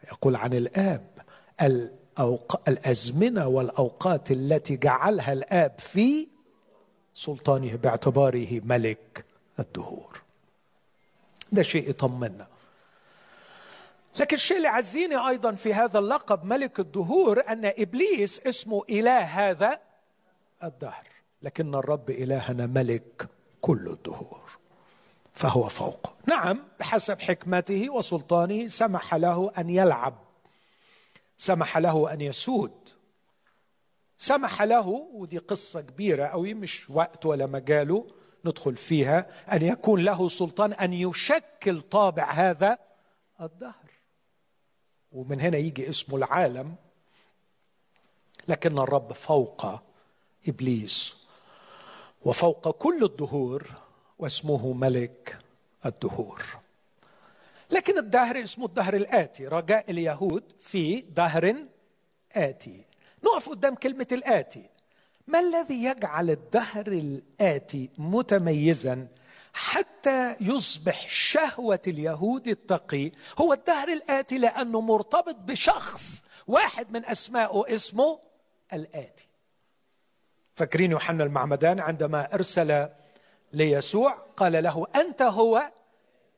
يقول 0.08 0.36
عن 0.36 0.54
الآب 0.54 1.08
الأوق... 1.62 2.69
الأزمنة 2.69 3.47
والأوقات 3.47 4.32
التي 4.32 4.78
جعلها 4.78 5.34
الآب 5.34 5.80
في 5.80 6.28
سلطانه 7.13 7.76
باعتباره 7.76 8.62
ملك 8.63 9.26
الدهور. 9.60 10.21
ده 11.52 11.62
شيء 11.62 11.89
يطمنا. 11.89 12.47
لكن 14.19 14.36
الشيء 14.36 14.58
اللي 14.58 14.67
عزيني 14.67 15.28
أيضا 15.30 15.52
في 15.52 15.73
هذا 15.73 15.99
اللقب 15.99 16.45
ملك 16.45 16.80
الدهور 16.80 17.43
أن 17.49 17.65
إبليس 17.65 18.41
اسمه 18.47 18.84
إله 18.89 19.19
هذا 19.19 19.80
الدهر. 20.63 21.12
لكن 21.43 21.75
الرب 21.75 22.10
إلهنا 22.10 22.65
ملك 22.67 23.27
كل 23.62 23.88
الدهور 23.88 24.51
فهو 25.34 25.67
فوق. 25.67 26.13
نعم 26.27 26.63
بحسب 26.79 27.19
حكمته 27.19 27.89
وسلطانه 27.89 28.67
سمح 28.67 29.15
له 29.15 29.51
أن 29.58 29.69
يلعب 29.69 30.15
سمح 31.38 31.77
له 31.77 32.13
أن 32.13 32.21
يسود 32.21 32.89
سمح 34.17 34.62
له 34.62 34.88
ودي 34.89 35.38
قصة 35.38 35.82
كبيرة 35.82 36.25
قوي 36.25 36.53
مش 36.53 36.89
وقت 36.89 37.25
ولا 37.25 37.45
مجاله 37.45 38.08
ندخل 38.45 38.75
فيها 38.77 39.27
أن 39.53 39.62
يكون 39.62 40.03
له 40.03 40.29
سلطان 40.29 40.73
أن 40.73 40.93
يشكل 40.93 41.82
طابع 41.82 42.32
هذا 42.32 42.77
الدهر. 43.41 43.73
ومن 45.12 45.41
هنا 45.41 45.58
يجي 45.58 45.89
اسمه 45.89 46.15
العالم 46.15 46.75
لكن 48.47 48.79
الرب 48.79 49.13
فوق 49.13 49.65
إبليس 50.47 51.22
وفوق 52.25 52.69
كل 52.71 53.03
الدهور 53.03 53.71
واسمه 54.19 54.73
ملك 54.73 55.39
الدهور. 55.86 56.43
لكن 57.71 57.97
الدهر 57.97 58.43
اسمه 58.43 58.65
الدهر 58.65 58.95
الآتي. 58.95 59.47
رجاء 59.47 59.91
اليهود 59.91 60.43
في 60.59 61.01
دهر 61.01 61.55
آتي. 62.31 62.86
نقف 63.23 63.49
قدام 63.49 63.75
كلمة 63.75 64.07
الآتي. 64.12 64.69
ما 65.27 65.39
الذي 65.39 65.83
يجعل 65.83 66.29
الدهر 66.29 66.88
الآتي 66.88 67.89
متميزا 67.97 69.07
حتى 69.53 70.36
يصبح 70.41 71.07
شهوة 71.07 71.81
اليهود 71.88 72.47
التقي؟ 72.47 73.12
هو 73.38 73.53
الدهر 73.53 73.88
الآتي 73.93 74.38
لأنه 74.38 74.81
مرتبط 74.81 75.36
بشخص 75.36 76.23
واحد 76.47 76.91
من 76.91 77.05
أسمائه 77.05 77.75
اسمه 77.75 78.19
الآتي. 78.73 79.27
فاكرين 80.56 80.92
يوحنا 80.92 81.24
المعمدان 81.24 81.80
عندما 81.80 82.34
أرسل 82.34 82.88
ليسوع 83.54 84.12
قال 84.38 84.63
له 84.63 84.88
أنت 84.96 85.22
هو 85.22 85.72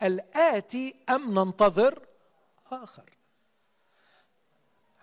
الآتي 0.03 0.95
أم 1.09 1.39
ننتظر 1.39 1.99
آخر؟ 2.71 3.03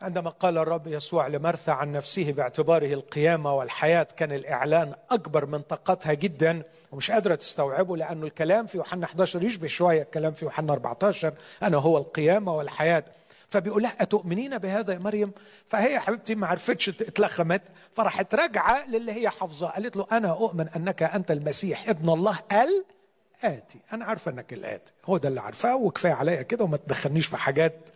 عندما 0.01 0.31
قال 0.31 0.59
الرب 0.59 0.87
يسوع 0.87 1.27
لمرثى 1.27 1.71
عن 1.71 1.93
نفسه 1.93 2.33
باعتباره 2.33 2.93
القيامة 2.95 3.55
والحياة 3.55 4.07
كان 4.17 4.33
الإعلان 4.33 4.95
أكبر 5.11 5.47
من 5.47 5.63
طاقتها 5.63 6.15
جدا 6.15 6.63
ومش 6.93 7.11
قادرة 7.11 7.35
تستوعبه 7.35 7.97
لأنه 7.97 8.27
الكلام 8.27 8.67
في 8.67 8.79
يوحنا 8.79 9.07
11 9.07 9.43
يشبه 9.43 9.67
شوية 9.67 10.03
الكلام 10.03 10.33
في 10.33 10.45
يوحنا 10.45 10.73
14 10.73 11.35
أنا 11.63 11.77
هو 11.77 11.99
القيامة 11.99 12.57
والحياة. 12.57 13.05
فبيقول 13.53 13.83
لها 13.83 13.97
أتؤمنين 14.03 14.59
بهذا 14.59 14.93
يا 14.93 14.99
مريم؟ 14.99 15.33
فهي 15.69 16.01
حبيبتي 16.01 16.35
ما 16.35 16.47
عرفتش 16.47 16.89
اتلخمت 16.89 17.63
فراحت 17.93 18.35
راجعة 18.35 18.89
للي 18.89 19.13
هي 19.13 19.29
حافظاه 19.31 19.69
قالت 19.71 19.97
له 19.97 20.07
أنا 20.13 20.31
أؤمن 20.31 20.69
أنك 20.69 21.03
أنت 21.03 21.31
المسيح 21.31 21.89
ابن 21.89 22.09
الله 22.09 22.39
الآتي 22.53 23.79
أنا 23.93 24.05
عارفة 24.05 24.31
أنك 24.31 24.53
الآتي 24.53 24.93
هو 25.05 25.17
ده 25.17 25.29
اللي 25.29 25.41
عارفاه 25.41 25.77
وكفاية 25.77 26.13
عليا 26.13 26.43
كده 26.43 26.65
وما 26.65 26.77
تدخلنيش 26.77 27.27
في 27.27 27.37
حاجات 27.37 27.91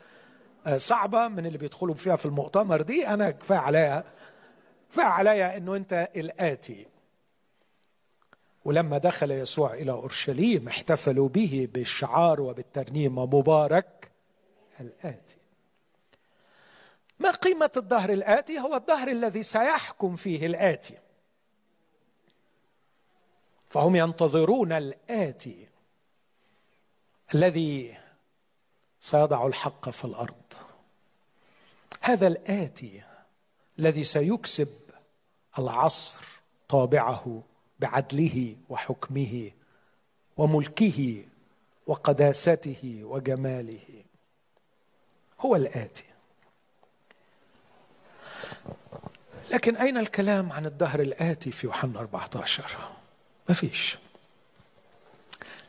آه، 0.67 0.79
صعبة 0.79 1.29
من 1.29 1.47
اللي 1.47 1.59
بيدخلوا 1.59 1.95
فيها 1.95 2.17
في 2.17 2.27
المؤتمر 2.27 2.83
دي. 2.83 3.09
أنا 3.09 3.31
كفاية 3.31 3.59
عليا 3.59 4.05
كفاية 4.91 5.07
عليا 5.07 5.57
أنه 5.57 5.77
أنت 5.77 6.09
الآتي. 6.17 6.87
ولما 8.65 8.99
دخل 8.99 9.31
يسوع 9.31 9.75
إلى 9.75 9.93
أورشليم 9.93 10.69
احتفلوا 10.69 11.29
به 11.29 11.69
بالشعار 11.75 12.41
وبالترنيمه 12.41 13.27
مبارك 13.27 14.11
الاتي. 14.81 15.37
ما 17.19 17.31
قيمة 17.31 17.71
الدهر 17.77 18.13
الآتي؟ 18.13 18.59
هو 18.59 18.77
الدهر 18.77 19.09
الذي 19.09 19.43
سيحكم 19.43 20.17
فيه 20.17 20.47
الآتي. 20.47 20.99
فهم 23.71 23.97
ينتظرون 23.97 24.73
الآتي 24.73 25.69
الذي 27.35 27.99
سيضع 29.01 29.47
الحق 29.47 29.91
في 29.91 30.05
الأرض. 30.05 30.55
هذا 32.01 32.27
الآتي 32.27 33.03
الذي 33.79 34.05
سيكسب 34.05 34.69
العصر 35.59 36.25
طابعه 36.69 37.43
بعدله 37.79 38.57
وحكمه 38.69 39.51
وملكه 40.37 41.25
وقداسته 41.87 43.01
وجماله. 43.05 44.05
هو 45.41 45.57
الآتي. 45.57 46.05
لكن 49.51 49.77
أين 49.77 49.97
الكلام 49.97 50.53
عن 50.53 50.67
الدهر 50.67 51.01
الآتي 51.01 51.51
في 51.51 51.67
يوحنا 51.67 52.01
14 52.01 52.65
ما 53.49 53.55
فيش. 53.55 53.99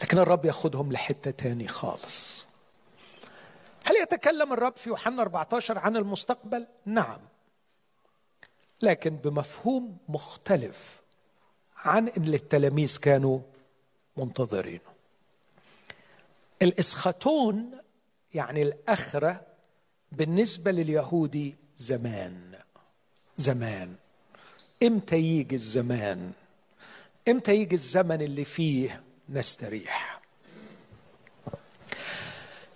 لكن 0.02 0.18
الرب 0.18 0.46
ياخذهم 0.46 0.92
لحتة 0.92 1.32
تاني 1.32 1.68
خالص. 1.68 2.46
هل 3.86 3.96
يتكلم 3.96 4.54
الرب 4.54 4.78
في 4.78 4.90
يوحنا 4.90 5.22
14 5.22 5.80
عن 5.80 5.98
المستقبل؟ 5.98 6.68
نعم. 6.86 7.20
لكن 8.82 9.16
بمفهوم 9.16 9.98
مختلف 10.10 11.02
عن 11.78 12.08
اللي 12.08 12.38
التلاميذ 12.38 12.98
كانوا 12.98 13.40
منتظرينه 14.18 14.98
الإسخاتون 16.62 17.72
يعني 18.34 18.62
الأخرة 18.62 19.42
بالنسبة 20.12 20.72
لليهودي 20.72 21.56
زمان. 21.78 22.56
زمان. 23.38 23.96
إمتى 24.84 25.18
يجي 25.18 25.56
الزمان؟ 25.56 26.32
إمتى 27.28 27.56
يجي 27.56 27.76
الزمن 27.76 28.22
اللي 28.22 28.46
فيه 28.46 29.02
نستريح 29.30 30.22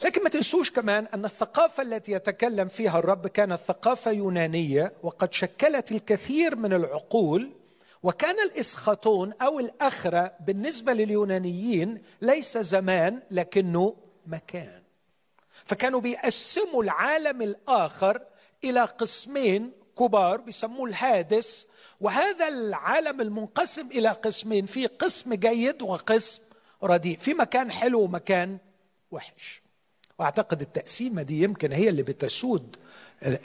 لكن 0.04 0.24
ما 0.24 0.30
تنسوش 0.30 0.72
كمان 0.72 1.08
أن 1.14 1.26
الثقافة 1.26 1.84
التي 1.84 2.12
يتكلم 2.12 2.68
فيها 2.68 3.00
الرب 3.00 3.28
كانت 3.28 3.60
ثقافة 3.60 4.12
يونانية 4.12 4.94
وقد 5.04 5.34
شكلت 5.34 5.92
الكثير 5.92 6.56
من 6.56 6.74
العقول 6.74 7.52
وكان 8.04 8.36
الاسخاتون 8.40 9.34
أو 9.42 9.60
الاخره 9.60 10.34
بالنسبة 10.40 10.94
لليونانيين 10.94 12.02
ليس 12.22 12.58
زمان 12.58 13.20
لكنه 13.32 13.96
مكان. 14.28 14.82
فكانوا 15.66 16.02
بيقسموا 16.02 16.84
العالم 16.84 17.42
الآخر 17.42 18.22
إلى 18.64 18.82
قسمين 18.82 19.72
كبار 20.00 20.42
بيسموه 20.42 20.90
الهادس 20.90 21.68
وهذا 22.02 22.48
العالم 22.48 23.22
المنقسم 23.22 23.88
إلى 23.92 24.10
قسمين 24.10 24.66
في 24.66 24.86
قسم 24.88 25.34
جيد 25.34 25.82
وقسم 25.82 26.42
رديء. 26.84 27.18
في 27.18 27.34
مكان 27.34 27.72
حلو 27.72 28.02
ومكان 28.02 28.58
وحش. 29.12 29.62
وأعتقد 30.20 30.62
التقسيمة 30.62 31.22
دي 31.22 31.44
يمكن 31.44 31.72
هي 31.72 31.90
اللي 31.90 32.04
بتسود 32.04 32.76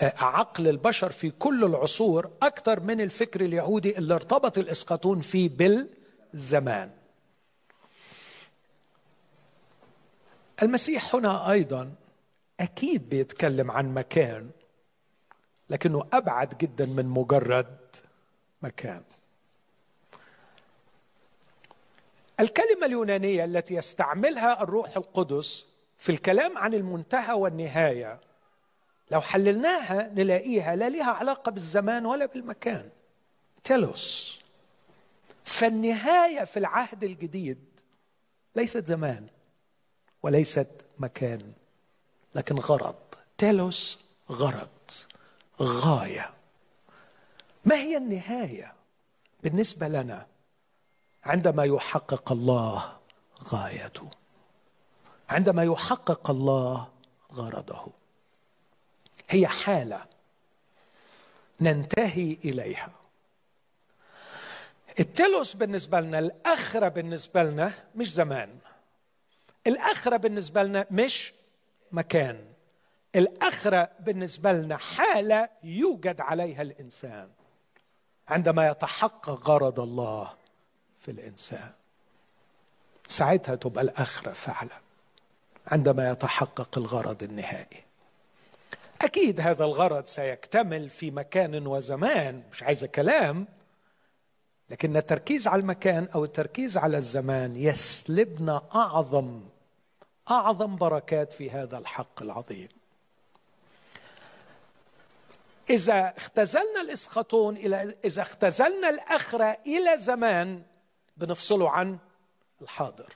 عقل 0.02 0.68
البشر 0.68 1.11
في 1.12 1.30
كل 1.30 1.64
العصور 1.64 2.30
أكثر 2.42 2.80
من 2.80 3.00
الفكر 3.00 3.40
اليهودي 3.40 3.98
اللي 3.98 4.14
ارتبط 4.14 4.59
الإسقاطون 4.59 5.20
فيه 5.20 5.48
بالزمان. 5.48 6.90
المسيح 10.62 11.14
هنا 11.14 11.50
أيضا 11.52 11.92
أكيد 12.61 13.09
بيتكلم 13.09 13.70
عن 13.70 13.94
مكان 13.94 14.50
لكنه 15.70 16.07
أبعد 16.12 16.59
جدا 16.59 16.87
من 16.87 17.07
مجرد 17.07 17.76
مكان. 18.62 19.02
الكلمة 22.40 22.87
اليونانية 22.87 23.44
التي 23.44 23.74
يستعملها 23.74 24.62
الروح 24.62 24.96
القدس 24.96 25.66
في 25.98 26.12
الكلام 26.12 26.59
عن 26.59 26.74
المنتهى 26.74 27.35
والنهاية 27.35 28.20
لو 29.11 29.20
حللناها 29.20 30.09
نلاقيها 30.14 30.76
لا 30.76 30.88
لها 30.88 31.11
علاقة 31.11 31.50
بالزمان 31.50 32.07
ولا 32.07 32.26
بالمكان. 32.26 32.90
تيلوس. 33.64 34.38
فالنهاية 35.44 36.44
في 36.44 36.57
العهد 36.57 37.05
الجديد 37.05 37.64
ليست 38.57 38.87
زمان 38.87 39.26
وليست 40.22 40.68
مكان 40.98 41.52
لكن 42.35 42.55
غرض. 42.55 42.96
تيلوس 43.38 43.98
غرض. 44.31 44.68
غاية. 45.62 46.31
ما 47.64 47.77
هي 47.77 47.97
النهاية 47.97 48.75
بالنسبة 49.42 49.88
لنا 49.88 50.27
عندما 51.25 51.64
يحقق 51.64 52.33
الله 52.33 52.99
غايته؟ 53.45 54.11
عندما 55.29 55.64
يحقق 55.64 56.31
الله 56.31 56.88
غرضه. 57.33 57.87
هي 59.29 59.47
حالة 59.47 60.07
ننتهي 61.61 62.37
إليها. 62.45 62.90
التلوس 65.01 65.55
بالنسبة 65.55 66.01
لنا 66.01 66.19
الأخرة 66.19 66.88
بالنسبة 66.88 67.42
لنا 67.42 67.73
مش 67.95 68.14
زمان. 68.14 68.59
الأخرة 69.66 70.16
بالنسبة 70.16 70.62
لنا 70.62 70.87
مش 70.90 71.33
مكان. 71.92 72.45
الأخرة 73.16 73.90
بالنسبة 74.00 74.52
لنا 74.52 74.76
حالة 74.76 75.48
يوجد 75.62 76.20
عليها 76.20 76.62
الإنسان 76.62 77.29
عندما 78.29 78.68
يتحقق 78.68 79.48
غرض 79.48 79.81
الله 79.81 80.35
في 80.98 81.11
الإنسان. 81.11 81.70
ساعتها 83.09 83.55
تبقى 83.55 83.85
الأخرة 83.85 84.33
فعلا 84.33 84.81
عندما 85.66 86.11
يتحقق 86.11 86.79
الغرض 86.79 87.22
النهائي. 87.22 87.83
أكيد 89.02 89.40
هذا 89.40 89.64
الغرض 89.64 90.07
سيكتمل 90.07 90.90
في 90.90 91.11
مكان 91.11 91.66
وزمان 91.66 92.42
مش 92.52 92.62
عايزه 92.62 92.87
كلام 92.87 93.46
لكن 94.70 94.96
التركيز 94.96 95.48
على 95.48 95.61
المكان 95.61 96.09
أو 96.14 96.24
التركيز 96.24 96.76
على 96.76 96.96
الزمان 96.96 97.57
يسلبنا 97.57 98.62
أعظم 98.74 99.40
أعظم 100.31 100.76
بركات 100.76 101.33
في 101.33 101.50
هذا 101.50 101.79
الحق 101.79 102.22
العظيم. 102.22 102.68
إذا 105.70 106.14
اختزلنا 106.16 106.81
الإسخطون 106.81 107.57
إلى 107.57 107.94
إذا 108.05 108.22
اختزلنا 108.22 108.88
الأخرة 108.90 109.59
إلى 109.66 109.96
زمان 109.98 110.62
بنفصله 111.16 111.70
عن 111.70 111.98
الحاضر. 112.62 113.14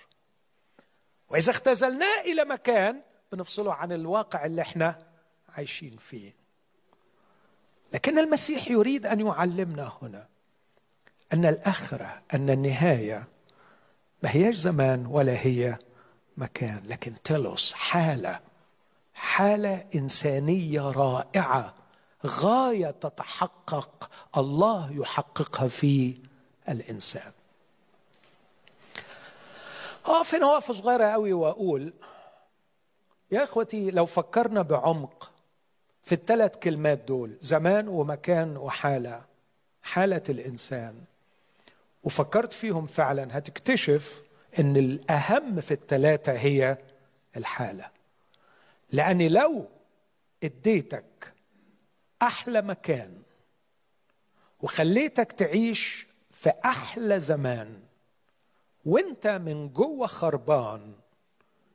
وإذا 1.28 1.50
اختزلناه 1.50 2.20
إلى 2.20 2.44
مكان 2.44 3.02
بنفصله 3.32 3.74
عن 3.74 3.92
الواقع 3.92 4.44
اللي 4.46 4.62
إحنا 4.62 5.06
عايشين 5.48 5.96
فيه. 5.96 6.34
لكن 7.92 8.18
المسيح 8.18 8.70
يريد 8.70 9.06
أن 9.06 9.26
يعلمنا 9.26 9.92
هنا 10.02 10.28
أن 11.32 11.46
الأخرة 11.46 12.22
أن 12.34 12.50
النهاية 12.50 13.28
ما 14.22 14.30
هياش 14.30 14.54
زمان 14.54 15.06
ولا 15.06 15.32
هي 15.32 15.78
مكان 16.36 16.82
لكن 16.86 17.14
تلوس 17.24 17.72
حالة 17.72 18.40
حالة 19.14 19.86
إنسانية 19.94 20.90
رائعة 20.90 21.74
غاية 22.26 22.90
تتحقق 22.90 24.10
الله 24.36 24.92
يحققها 24.92 25.68
في 25.68 26.14
الإنسان. 26.68 27.32
اقف 30.06 30.34
هنا 30.34 30.46
وقفه 30.46 30.74
صغيرة 30.74 31.04
قوي 31.04 31.32
وأقول 31.32 31.92
يا 33.32 33.44
إخوتي 33.44 33.90
لو 33.90 34.06
فكرنا 34.06 34.62
بعمق 34.62 35.30
في 36.04 36.14
الثلاث 36.14 36.56
كلمات 36.56 36.98
دول 36.98 37.36
زمان 37.40 37.88
ومكان 37.88 38.56
وحالة 38.56 39.22
حالة 39.82 40.22
الإنسان 40.28 40.94
وفكرت 42.04 42.52
فيهم 42.52 42.86
فعلا 42.86 43.38
هتكتشف 43.38 44.22
إن 44.58 44.76
الأهم 44.76 45.60
في 45.60 45.74
الثلاثة 45.74 46.32
هي 46.32 46.78
الحالة. 47.36 47.88
لاني 48.92 49.28
لو 49.28 49.66
اديتك 50.44 51.04
أحلى 52.22 52.62
مكان 52.62 53.22
وخليتك 54.60 55.32
تعيش 55.32 56.06
في 56.30 56.52
أحلى 56.64 57.20
زمان 57.20 57.82
وأنت 58.84 59.26
من 59.26 59.68
جوه 59.72 60.06
خربان 60.06 60.94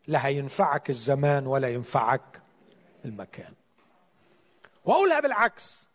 لا 0.07 0.25
هينفعك 0.27 0.89
الزمان 0.89 1.47
ولا 1.47 1.69
ينفعك 1.69 2.41
المكان. 3.05 3.53
واقولها 4.85 5.19
بالعكس 5.19 5.87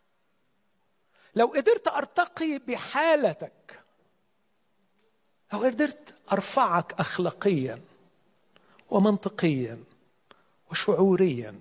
لو 1.35 1.47
قدرت 1.47 1.89
أرتقي 1.89 2.59
بحالتك 2.59 3.81
لو 5.53 5.59
قدرت 5.59 6.15
أرفعك 6.33 6.93
اخلاقيا 7.01 7.83
ومنطقيا 8.91 9.85
وشعوريا 10.71 11.61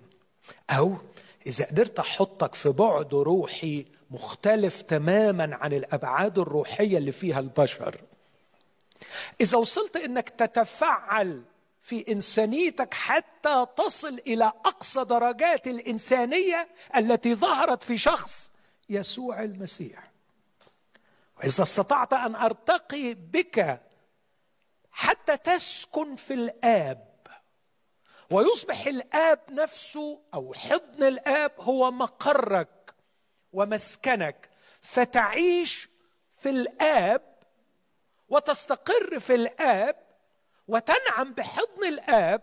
أو 0.70 0.98
إذا 1.46 1.66
قدرت 1.66 2.00
أحطك 2.00 2.56
في 2.56 2.70
بعد 2.70 3.14
روحي 3.14 3.86
مختلف 4.12 4.82
تماما 4.82 5.56
عن 5.56 5.74
الأبعاد 5.74 6.40
الروحية 6.40 6.98
اللي 6.98 7.12
فيها 7.12 7.40
البشر. 7.40 8.02
إذا 9.42 9.58
وصلت 9.58 9.98
إنك 9.98 10.30
تتفعل 10.30 11.44
في 11.82 12.12
إنسانيتك 12.12 12.94
حتى 12.94 13.66
تصل 13.78 14.22
إلى 14.28 14.46
أقصى 14.46 15.04
درجات 15.04 15.68
الإنسانية 15.68 16.70
التي 16.96 17.36
ظهرت 17.36 17.84
في 17.84 17.98
شخص 17.98 18.52
يسوع 18.90 19.44
المسيح. 19.44 20.12
وإذا 21.38 21.64
استطعت 21.64 22.14
أن 22.14 22.36
أرتقي 22.36 23.14
بك 23.14 23.82
حتى 24.92 25.38
تسكن 25.38 26.16
في 26.16 26.34
الآب 26.34 27.09
ويصبح 28.32 28.88
الآب 28.88 29.40
نفسه 29.50 30.20
أو 30.34 30.54
حضن 30.54 31.04
الآب 31.04 31.52
هو 31.60 31.92
مقرك 31.92 32.94
ومسكنك. 33.54 34.50
فتعيش 34.82 35.90
في 36.32 36.50
الآب 36.50 37.22
وتستقر 38.30 39.20
في 39.20 39.36
الآب 39.36 39.96
وتنعم 40.68 41.34
بحضن 41.34 41.88
الآب. 41.88 42.42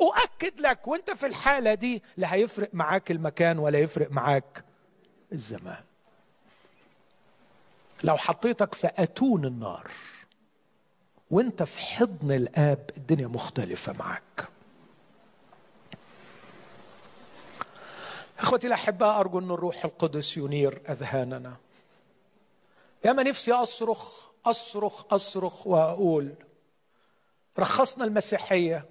أؤكد 0.00 0.60
لك 0.60 0.88
وأنت 0.88 1.10
في 1.10 1.26
الحالة 1.26 1.74
دي 1.74 2.02
لا 2.16 2.34
هيفرق 2.34 2.70
معاك 2.72 3.10
المكان 3.10 3.58
ولا 3.58 3.78
يفرق 3.78 4.10
معاك 4.10 4.64
الزمان. 5.32 5.84
لو 8.04 8.16
حطيتك 8.16 8.74
في 8.74 8.90
أتون 8.98 9.44
النار 9.44 9.90
وأنت 11.30 11.62
في 11.62 11.80
حضن 11.80 12.32
الآب 12.32 12.90
الدنيا 12.96 13.26
مختلفة 13.26 13.92
معاك. 13.92 14.48
إخوتي 18.38 18.66
الاحباء 18.66 19.20
أرجو 19.20 19.38
أن 19.38 19.50
الروح 19.50 19.84
القدس 19.84 20.36
ينير 20.36 20.82
أذهاننا. 20.88 21.56
يا 23.04 23.12
ما 23.12 23.22
نفسي 23.22 23.52
أصرخ 23.52 24.26
أصرخ 24.46 25.14
أصرخ 25.14 25.66
وأقول 25.66 26.34
رخصنا 27.58 28.04
المسيحية 28.04 28.84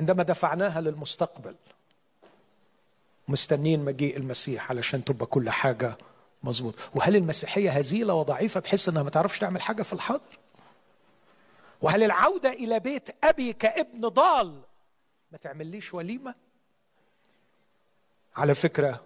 عندما 0.00 0.22
دفعناها 0.22 0.80
للمستقبل. 0.80 1.54
مستنين 3.28 3.84
مجيء 3.84 4.16
المسيح 4.16 4.70
علشان 4.70 5.04
تبقى 5.04 5.26
كل 5.26 5.50
حاجة 5.50 5.98
مظبوط. 6.42 6.74
وهل 6.94 7.16
المسيحية 7.16 7.70
هزيلة 7.70 8.14
وضعيفة 8.14 8.60
بحيث 8.60 8.88
إنها 8.88 9.02
ما 9.02 9.10
تعرفش 9.10 9.38
تعمل 9.38 9.62
حاجة 9.62 9.82
في 9.82 9.92
الحاضر؟ 9.92 10.38
وهل 11.82 12.02
العودة 12.02 12.52
إلى 12.52 12.80
بيت 12.80 13.24
أبي 13.24 13.52
كابن 13.52 14.08
ضال 14.08 14.60
ما 15.32 15.38
تعمليش 15.38 15.94
وليمة؟ 15.94 16.34
على 18.36 18.54
فكرة 18.54 19.04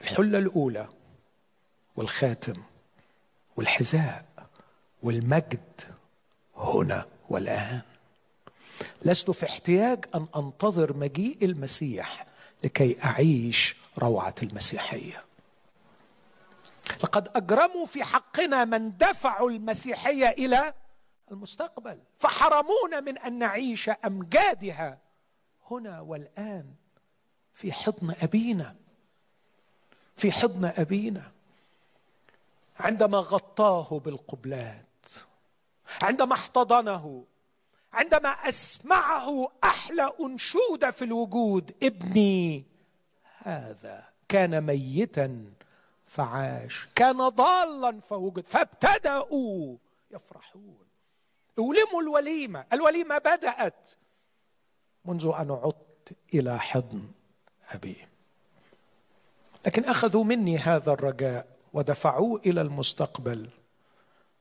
الحلة 0.00 0.38
الأولى 0.38 0.88
والخاتم 1.96 2.62
والحذاء 3.56 4.24
والمجد 5.02 5.80
هنا 6.56 7.06
والآن. 7.28 7.82
لست 9.02 9.30
في 9.30 9.46
احتياج 9.46 10.04
أن 10.14 10.26
أنتظر 10.36 10.96
مجيء 10.96 11.44
المسيح 11.44 12.26
لكي 12.64 13.04
أعيش 13.04 13.76
روعة 13.98 14.34
المسيحية. 14.42 15.24
لقد 17.04 17.28
أجرموا 17.36 17.86
في 17.86 18.04
حقنا 18.04 18.64
من 18.64 18.96
دفعوا 18.96 19.50
المسيحية 19.50 20.28
إلى 20.28 20.74
المستقبل 21.30 22.00
فحرمونا 22.18 23.00
من 23.00 23.18
أن 23.18 23.38
نعيش 23.38 23.88
أمجادها 23.88 24.98
هنا 25.70 26.00
والآن. 26.00 26.74
في 27.58 27.72
حضن 27.72 28.14
أبينا. 28.22 28.76
في 30.16 30.32
حضن 30.32 30.64
أبينا. 30.64 31.32
عندما 32.80 33.18
غطاه 33.18 33.98
بالقبلات 33.98 35.06
عندما 36.02 36.34
احتضنه 36.34 37.24
عندما 37.92 38.28
أسمعه 38.28 39.48
أحلى 39.64 40.12
انشوده 40.20 40.90
في 40.90 41.04
الوجود 41.04 41.74
ابني 41.82 42.64
هذا 43.38 44.04
كان 44.28 44.60
ميتا 44.60 45.44
فعاش 46.06 46.88
كان 46.94 47.28
ضالا 47.28 48.00
فوجد 48.00 48.46
فابتدأوا 48.46 49.76
يفرحون. 50.10 50.86
أولموا 51.58 52.02
الوليمة 52.02 52.66
الوليمة 52.72 53.18
بدأت 53.18 53.90
منذ 55.04 55.32
أن 55.38 55.50
عدت 55.50 56.16
إلى 56.34 56.58
حضن 56.58 57.08
أبي. 57.68 58.06
لكن 59.66 59.84
أخذوا 59.84 60.24
مني 60.24 60.58
هذا 60.58 60.92
الرجاء 60.92 61.46
ودفعوه 61.72 62.40
إلى 62.46 62.60
المستقبل 62.60 63.50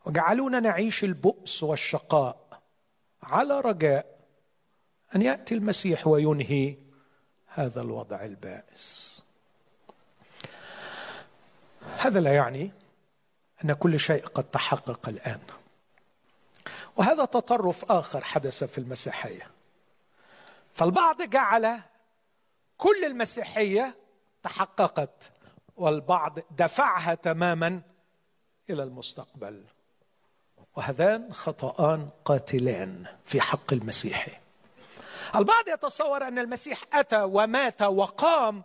وجعلونا 0.06 0.60
نعيش 0.60 1.04
البؤس 1.04 1.64
والشقاء 1.64 2.62
على 3.24 3.60
رجاء 3.60 4.18
أن 5.16 5.22
يأتي 5.22 5.56
المسيح 5.56 6.08
وينهي 6.08 6.78
هذا 7.48 7.82
الوضع 7.82 8.24
البائس. 8.24 9.24
هذا 11.98 12.20
لا 12.20 12.36
يعني 12.36 12.72
أن 13.64 13.74
كل 13.74 14.00
شيء 14.00 14.26
قد 14.26 14.44
تحقق 14.44 15.10
الآن. 15.10 15.40
وهذا 16.98 17.26
تطرف 17.26 17.92
آخر 17.92 18.24
حدث 18.24 18.64
في 18.64 18.78
المسيحية. 18.78 19.52
فالبعض 20.74 21.22
جعل 21.22 21.80
كل 22.78 23.06
المسيحية 23.06 23.98
تحققت 24.44 25.32
والبعض 25.76 26.40
دفعها 26.58 27.14
تماما 27.14 27.82
إلى 28.70 28.84
المستقبل. 28.84 29.64
وهذان 30.76 31.34
خطأان 31.34 32.10
قاتلان 32.26 33.06
في 33.26 33.42
حق 33.42 33.74
المسيحي 33.74 34.32
البعض 35.36 35.68
يتصور 35.68 36.28
أن 36.28 36.40
المسيح 36.40 36.84
أتى 36.94 37.22
ومات 37.24 37.82
وقام. 37.82 38.64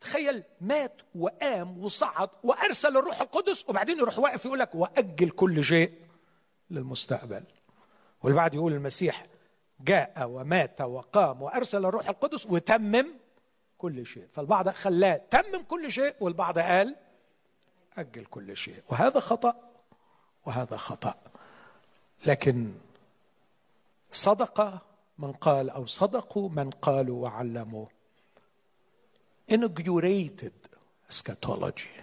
تخيل 0.00 0.42
مات 0.60 1.02
وقام 1.14 1.84
وصعد 1.84 2.30
وأرسل 2.42 2.96
الروح 2.96 3.20
القدس 3.20 3.64
وبعدين 3.68 3.98
يروح 3.98 4.18
واقف 4.18 4.44
يقول 4.44 4.58
لك 4.58 4.74
وأجل 4.74 5.30
كل 5.30 5.64
شيء 5.64 5.92
للمستقبل. 6.70 7.44
والبعض 8.22 8.54
يقول 8.54 8.72
المسيح 8.72 9.26
جاء 9.80 10.28
ومات 10.30 10.80
وقام 10.80 11.42
وأرسل 11.42 11.86
الروح 11.86 12.08
القدس 12.08 12.46
وتمم. 12.46 13.06
كل 13.78 14.06
شيء. 14.06 14.26
فالبعض 14.32 14.68
خلاه 14.68 15.20
تمم 15.30 15.62
كل 15.62 15.92
شيء 15.92 16.14
والبعض 16.20 16.58
قال 16.58 16.96
أجل 17.98 18.24
كل 18.24 18.56
شيء. 18.56 18.82
وهذا 18.88 19.20
خطأ 19.20 19.54
وهذا 20.46 20.76
خطأ. 20.76 21.14
لكن 22.26 22.74
صدق 24.12 24.82
من 25.18 25.32
قال 25.32 25.70
أو 25.70 25.86
صدقوا 25.86 26.48
من 26.48 26.70
قالوا 26.70 27.22
وعلموا. 27.22 27.86
Inaugurated 29.52 30.68
eschatology. 31.12 32.00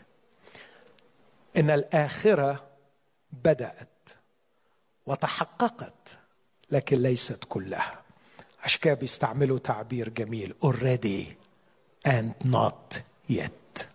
إن 1.58 1.70
الآخرة 1.70 2.68
بدأت 3.32 4.10
وتحققت 5.06 6.18
لكن 6.72 7.02
ليست 7.02 7.44
كلها. 7.50 8.02
عشان 8.64 8.94
بيستعملوا 8.94 9.60
تعبير 9.60 10.10
جميل. 10.10 10.56
Already 10.66 11.45
and 12.06 12.34
not 12.46 13.02
yet. 13.30 13.86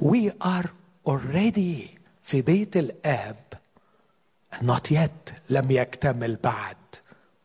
We 0.00 0.30
are 0.44 0.68
already 1.06 1.98
في 2.22 2.42
بيت 2.42 2.76
الآب. 2.76 3.36
Not 4.54 4.90
yet. 4.90 5.32
لم 5.50 5.70
يكتمل 5.70 6.36
بعد. 6.36 6.76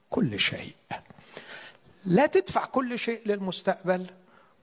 كل 0.10 0.40
شيء. 0.40 0.76
لا 2.06 2.26
تدفع 2.26 2.66
كل 2.66 3.00
شيء 3.00 3.22
للمستقبل 3.28 4.10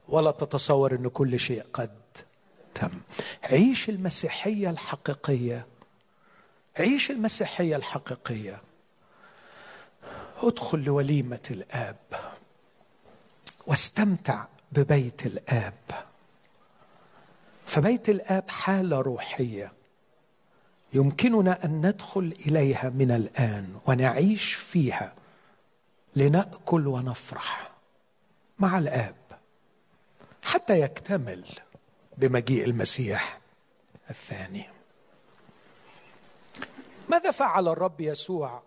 ولا 0.09 0.31
تتصور 0.31 0.93
إن 0.93 1.09
كل 1.09 1.41
شيء 1.41 1.65
قد 1.73 1.99
تم. 2.75 3.01
عيش 3.45 3.89
المسيحية 3.89 4.71
الحقيقية. 4.71 5.67
عيش 6.79 7.11
المسيحية 7.11 7.77
الحقيقية. 7.77 8.61
ادخل 10.43 10.79
لوليمة 10.85 11.49
الآب. 11.51 11.97
واستمتع 13.69 14.45
ببيت 14.73 15.27
الآب. 15.27 15.75
فبيت 17.67 18.09
الآب 18.09 18.51
حالة 18.51 19.01
روحية 19.01 19.73
يمكننا 20.93 21.65
أن 21.65 21.87
ندخل 21.87 22.37
إليها 22.47 22.89
من 22.89 23.11
الآن 23.11 23.79
ونعيش 23.87 24.55
فيها 24.55 25.15
لنأكل 26.17 26.87
ونفرح 26.87 27.71
مع 28.59 28.79
الآب 28.79 29.17
حتى 30.43 30.81
يكتمل 30.81 31.45
بمجيء 32.17 32.65
المسيح 32.65 33.41
الثاني. 34.11 34.67
ماذا 37.09 37.31
فعل 37.31 37.69
الرب 37.69 38.01
يسوع 38.01 38.63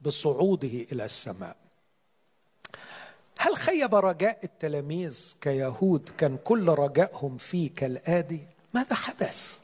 بصعوده 0.00 0.68
إلى 0.92 1.04
السماء؟ 1.04 1.63
هل 3.44 3.56
خيب 3.56 3.94
رجاء 3.94 4.38
التلاميذ 4.44 5.34
كيهود 5.40 6.08
كان 6.18 6.38
كل 6.44 6.68
رجائهم 6.68 7.36
فيه 7.36 7.74
كالآدي 7.74 8.46
ماذا 8.74 8.94
حدث؟ 8.94 9.60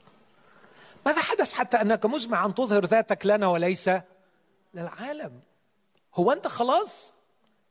ماذا 1.07 1.21
حدث 1.21 1.53
حتى 1.53 1.77
أنك 1.77 2.07
مزمع 2.07 2.47
أن 2.47 2.55
تظهر 2.55 2.85
ذاتك 2.85 3.27
لنا 3.27 3.47
وليس 3.49 3.91
للعالم؟ 4.75 5.41
هو 6.15 6.33
أنت 6.33 6.47
خلاص؟ 6.47 7.13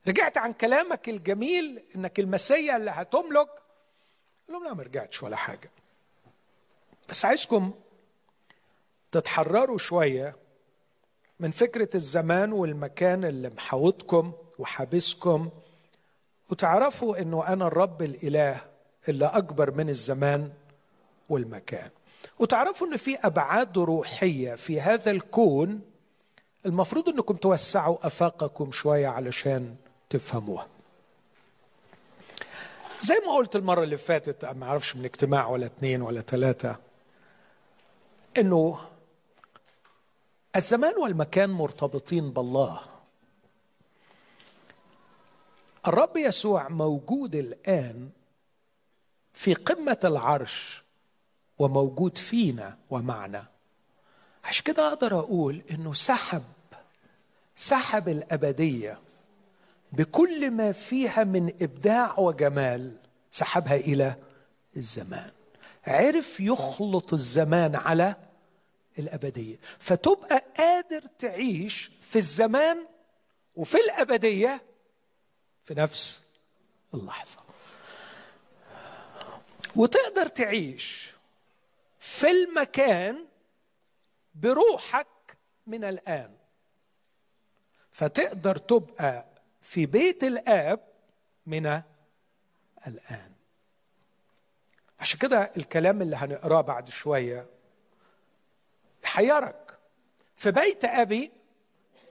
رجعت 0.08 0.38
عن 0.38 0.54
كلامك 0.54 1.10
الجميل 1.10 1.84
أنك 1.96 2.20
المسيا 2.20 2.76
اللي 2.76 2.92
هتملك؟ 2.92 3.50
لهم 4.50 4.64
لا 4.64 4.74
ما 4.74 4.84
رجعتش 4.84 5.24
ولا 5.24 5.36
حاجة. 5.36 5.72
بس 7.10 7.26
عايزكم 7.26 7.74
تتحرروا 9.12 9.78
شوية 9.78 10.36
من 11.40 11.52
فكرة 11.52 11.90
الزمان 11.96 12.52
والمكان 12.52 13.26
اللي 13.26 13.50
محاوطكم 13.50 14.34
وحابسكم 14.60 15.50
وتعرفوا 16.50 17.22
إنه 17.22 17.48
أنا 17.48 17.68
الرب 17.68 18.02
الإله 18.02 18.62
اللي 19.10 19.26
أكبر 19.26 19.72
من 19.72 19.90
الزمان 19.90 20.52
والمكان. 21.30 21.90
وتعرفوا 22.40 22.88
ان 22.88 22.98
في 22.98 23.16
أبعاد 23.18 23.78
روحية 23.78 24.56
في 24.56 24.82
هذا 24.82 25.12
الكون 25.12 25.82
المفروض 26.66 27.10
إنكم 27.10 27.36
توسعوا 27.36 28.08
أفاقكم 28.08 28.72
شوية 28.72 29.08
علشان 29.08 29.76
تفهموها. 30.10 30.68
زي 33.02 33.16
ما 33.26 33.34
قلت 33.36 33.56
المرة 33.56 33.84
اللي 33.84 33.98
فاتت 33.98 34.46
ما 34.46 34.66
أعرفش 34.66 34.96
من 34.96 35.06
اجتماع 35.06 35.48
ولا 35.48 35.66
اثنين 35.66 36.02
ولا 36.02 36.22
ثلاثة 36.22 36.76
إنه 38.38 38.80
الزمان 40.56 40.94
والمكان 40.98 41.50
مرتبطين 41.50 42.32
بالله. 42.32 42.80
الرب 45.90 46.18
يسوع 46.18 46.68
موجود 46.70 47.36
الآن 47.36 48.10
في 49.34 49.54
قمة 49.54 50.00
العرش 50.04 50.84
وموجود 51.60 52.18
فينا 52.18 52.78
ومعنا. 52.90 53.46
عشان 54.44 54.64
كده 54.64 54.88
أقدر 54.88 55.20
أقول 55.20 55.62
إنه 55.72 55.94
سحب 55.94 56.44
سحب 57.56 58.10
الأبدية 58.10 59.00
بكل 59.92 60.52
ما 60.52 60.72
فيها 60.72 61.24
من 61.24 61.54
إبداع 61.62 62.20
وجمال 62.20 62.96
سحبها 63.32 63.76
إلى 63.76 64.16
الزمان. 64.78 65.32
عرف 65.88 66.40
يخلط 66.40 67.14
الزمان 67.14 67.76
على 67.76 68.16
الأبدية. 69.00 69.56
فتبقى 69.80 70.44
قادر 70.58 71.02
تعيش 71.20 71.92
في 72.02 72.18
الزمان 72.18 72.86
وفي 73.56 73.78
الأبدية 73.78 74.69
في 75.64 75.74
نفس 75.74 76.24
اللحظة. 76.94 77.40
وتقدر 79.76 80.28
تعيش 80.28 81.14
في 82.00 82.32
المكان 82.32 83.26
بروحك 84.36 85.08
من 85.68 85.84
الآن. 85.84 86.36
فتقدر 87.92 88.56
تبقى 88.58 89.26
في 89.62 89.86
بيت 89.86 90.24
الآب 90.24 90.80
من 91.46 91.66
الآن. 92.88 93.32
عشان 95.00 95.20
كده 95.20 95.52
الكلام 95.58 96.02
اللي 96.02 96.16
هنقراه 96.16 96.62
بعد 96.62 96.90
شوية 96.90 97.48
حيرك 99.04 99.80
في 100.36 100.52
بيت 100.52 100.86
أبي 100.86 101.32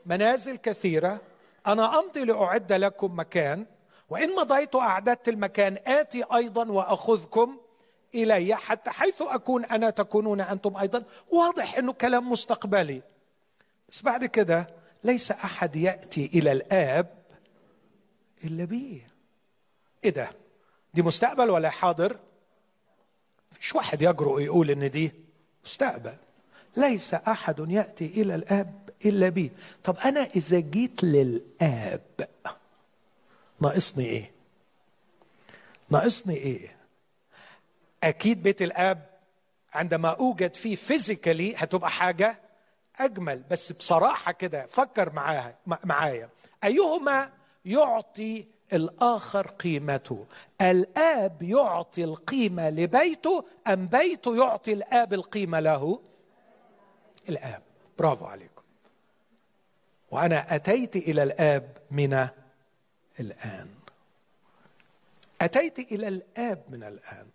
منازل 0.07 0.57
كثيرة 0.57 1.21
أنا 1.67 1.99
أمضي 1.99 2.25
لأعد 2.25 2.73
لكم 2.73 3.19
مكان 3.19 3.67
وإن 4.09 4.35
مضيت 4.37 4.77
أعددت 4.77 5.29
المكان 5.29 5.79
آتي 5.87 6.25
أيضا 6.35 6.71
وأخذكم 6.71 7.59
إلي 8.15 8.55
حتى 8.57 8.91
حيث 8.91 9.23
أكون 9.23 9.65
أنا 9.65 9.91
تكونون 9.91 10.41
أنتم 10.41 10.77
أيضا. 10.77 11.05
واضح 11.31 11.79
إنه 11.79 11.93
كلام 11.93 12.31
مستقبلي. 12.31 13.03
بس 13.89 14.03
بعد 14.03 14.25
كده 14.25 14.67
ليس 15.05 15.31
أحد 15.31 15.77
يأتي 15.77 16.31
إلى 16.35 16.53
الآب 16.53 17.19
إلا 18.45 18.65
بي. 18.65 19.03
إيه 20.05 20.11
ده؟ 20.11 20.31
دي 20.95 21.03
مستقبل 21.03 21.51
ولا 21.51 21.71
حاضر؟ 21.71 22.19
فيش 23.53 23.75
واحد 23.75 24.03
يجرؤ 24.03 24.41
يقول 24.41 24.71
إن 24.71 24.91
دي 24.91 25.13
مستقبل. 25.65 26.17
ليس 26.79 27.15
أحد 27.15 27.65
يأتي 27.71 28.07
إلى 28.07 28.35
الآب 28.35 28.91
إلا 29.07 29.29
بي. 29.29 29.53
طب 29.85 29.97
أنا 30.05 30.21
إذا 30.21 30.59
جيت 30.59 31.05
للآب 31.05 32.01
ناقصني 33.61 34.05
إيه؟ 34.05 34.31
ناقصني 35.91 36.35
إيه؟ 36.37 36.77
أكيد 38.05 38.43
بيت 38.43 38.63
الآب 38.63 39.07
عندما 39.75 40.09
أوجد 40.09 40.55
فيه 40.55 40.77
physically 40.77 41.55
هتبقى 41.57 41.91
حاجة 41.91 42.39
أجمل 43.01 43.43
بس 43.51 43.73
بصراحة 43.73 44.33
كده 44.33 44.67
فكر 44.67 45.13
معاها 45.13 45.55
معايا. 45.85 46.29
أيهما 46.65 47.31
يعطي 47.65 48.45
الآخر 48.73 49.47
قيمته؟ 49.47 50.27
الآب 50.61 51.43
يعطي 51.43 52.05
القيمة 52.05 52.71
لبيته 52.71 53.45
أم 53.67 53.87
بيته 53.87 54.37
يعطي 54.37 54.73
الآب 54.73 55.15
القيمة 55.15 55.61
له؟ 55.61 56.01
الآب. 57.29 57.63
برافو 57.99 58.27
عليكم. 58.27 58.63
وأنا 60.11 60.55
أتيت 60.55 60.97
إلى 60.97 61.23
الآب 61.23 61.79
من 61.91 62.29
الآن. 63.21 63.75
أتيت 65.41 65.79
إلى 65.79 66.09
الآب 66.09 66.65
من 66.69 66.85
الآن. 66.85 67.31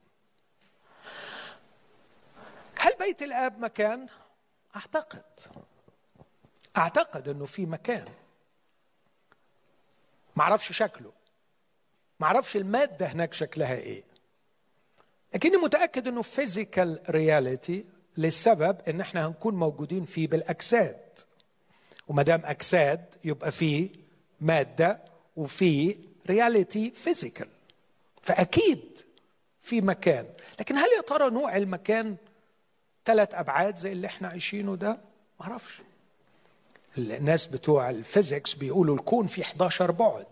هل 2.79 2.91
بيت 2.99 3.23
الآب 3.23 3.60
مكان؟ 3.60 4.08
أعتقد. 4.75 5.23
أعتقد 6.77 7.29
أنه 7.29 7.45
في 7.45 7.65
مكان. 7.65 8.06
ما 10.36 10.43
أعرفش 10.43 10.71
شكله. 10.71 11.12
ما 12.19 12.27
أعرفش 12.27 12.56
المادة 12.56 13.06
هناك 13.06 13.34
شكلها 13.34 13.75
إيه. 13.75 14.03
لكني 15.34 15.58
متأكد 15.58 16.08
أنه 16.08 16.21
physical 16.21 16.99
reality 17.10 17.86
للسبب 18.17 18.78
إن 18.88 19.02
إحنا 19.02 19.28
هنكون 19.28 19.56
موجودين 19.56 20.06
فيه 20.06 20.28
بالاجساد 20.28 20.99
وما 22.08 22.23
دام 22.23 22.41
اجساد 22.45 23.06
يبقى 23.23 23.52
فيه 23.52 23.89
مادة 24.41 24.99
وفي 25.36 25.97
reality 26.30 26.91
physical 26.91 27.47
فأكيد 28.21 28.99
في 29.62 29.82
مكان. 29.82 30.26
لكن 30.60 30.78
هل 30.78 30.88
يا 30.97 31.02
ترى 31.02 31.30
نوع 31.30 31.58
المكان 31.58 32.15
ثلاث 33.06 33.36
أبعاد 33.36 33.76
زي 33.76 33.91
اللي 33.91 34.08
إحنا 34.08 34.28
عايشينه 34.28 34.76
ده؟ 34.76 34.89
ما 35.39 35.45
أعرفش. 35.45 35.82
الناس 36.97 37.45
بتوع 37.45 37.89
ال 37.89 37.97
physics 37.97 38.54
بيقولوا 38.54 38.95
الكون 38.95 39.28
فيه 39.28 39.43
11 39.43 39.91
بعد. 39.91 40.26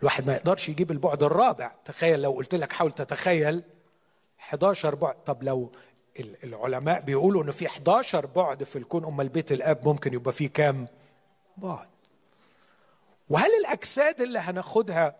الواحد 0.00 0.26
ما 0.26 0.34
يقدرش 0.34 0.68
يجيب 0.68 0.90
البعد 0.90 1.22
الرابع. 1.22 1.72
تخيل 1.84 2.22
لو 2.22 2.32
قلت 2.32 2.54
لك 2.54 2.72
حاول 2.72 2.92
تتخيل 2.92 3.62
11 4.40 4.94
بعد. 4.94 5.14
طب 5.24 5.42
لو 5.42 5.72
العلماء 6.20 7.00
بيقولوا 7.00 7.42
إنه 7.42 7.52
في 7.52 7.66
11 7.66 8.26
بعد 8.26 8.64
في 8.64 8.76
الكون 8.78 9.04
أمال 9.04 9.28
بيت 9.28 9.52
الأب 9.52 9.88
ممكن 9.88 10.14
يبقى 10.14 10.32
فيه 10.32 10.48
كام 10.48 10.88
بعد؟ 11.56 11.88
وهل 13.28 13.50
الأجساد 13.60 14.20
اللي 14.20 14.38
هناخدها 14.38 15.16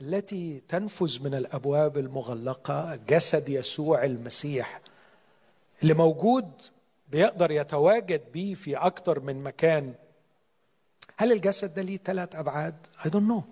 التي 0.00 0.62
تنفذ 0.68 1.22
من 1.22 1.34
الأبواب 1.34 1.98
المغلقة 1.98 2.96
جسد 2.96 3.48
يسوع 3.48 4.04
المسيح 4.04 4.80
اللي 5.82 5.94
موجود 5.94 6.50
بيقدر 7.08 7.50
يتواجد 7.50 8.32
بيه 8.32 8.54
في 8.54 8.76
أكتر 8.76 9.20
من 9.20 9.42
مكان 9.42 9.94
هل 11.16 11.32
الجسد 11.32 11.74
ده 11.74 11.82
ليه 11.82 11.96
ثلاث 12.04 12.36
أبعاد؟ 12.36 12.74
I 12.98 13.04
don't 13.08 13.28
know. 13.30 13.42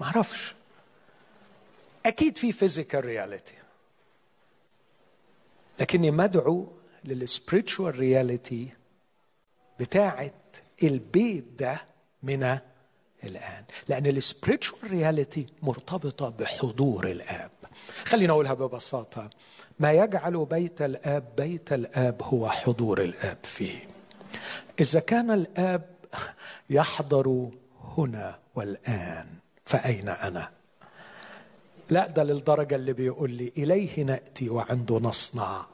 ما 0.00 0.06
أعرفش. 0.06 0.54
أكيد 2.06 2.38
في 2.38 2.52
physical 2.52 3.04
reality 3.04 3.54
لكني 5.80 6.10
مدعو 6.10 6.68
لل 7.04 7.21
spiritual 7.21 7.98
reality 7.98 8.68
بتاعه 9.80 10.32
البيت 10.82 11.44
ده 11.58 11.80
من 12.22 12.58
الآن. 13.24 13.64
لأن 13.88 14.06
ال 14.06 14.14
spiritual 14.14 14.90
reality 14.90 15.46
مرتبطة 15.62 16.28
بحضور 16.28 17.10
الآب. 17.10 17.50
خلينا 18.04 18.32
أقولها 18.32 18.54
ببساطة. 18.54 19.30
ما 19.80 19.92
يجعل 19.92 20.44
بيت 20.44 20.82
الآب 20.82 21.36
بيت 21.36 21.72
الآب 21.72 22.22
هو 22.22 22.48
حضور 22.48 23.02
الآب 23.02 23.38
فيه. 23.42 23.88
إذا 24.80 25.00
كان 25.00 25.30
الآب 25.30 25.90
يحضر 26.70 27.50
هنا 27.96 28.38
والآن 28.54 29.26
فأين 29.64 30.08
أنا؟ 30.08 30.50
لا 31.92 32.06
ده 32.06 32.22
للدرجة 32.24 32.74
اللي 32.76 32.92
بيقول 32.92 33.30
لي 33.30 33.52
إليه 33.58 34.02
نأتي 34.04 34.48
وعنده 34.50 34.98
نصنع 34.98 35.66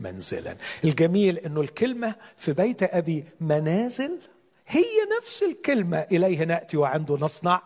منزلا. 0.00 0.56
الجميل 0.84 1.38
إنه 1.38 1.60
الكلمة 1.60 2.14
في 2.36 2.52
بيت 2.52 2.82
أبي 2.82 3.24
منازل 3.40 4.20
هي 4.66 4.84
نفس 5.18 5.42
الكلمة 5.42 5.98
إليه 5.98 6.44
نأتي 6.44 6.76
وعنده 6.76 7.16
نصنع 7.16 7.62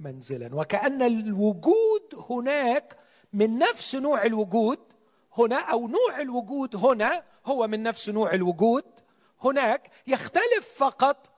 منزلا. 0.00 0.54
وكأن 0.54 1.02
الوجود 1.02 2.02
هناك 2.30 2.96
من 3.32 3.58
نفس 3.58 3.94
نوع 3.94 4.24
الوجود 4.24 4.78
هنا 5.38 5.56
أو 5.56 5.88
نوع 5.88 6.20
الوجود 6.20 6.76
هنا 6.76 7.22
هو 7.46 7.66
من 7.66 7.82
نفس 7.82 8.08
نوع 8.08 8.34
الوجود 8.34 8.84
هناك 9.44 9.90
يختلف 10.06 10.74
فقط 10.76 11.30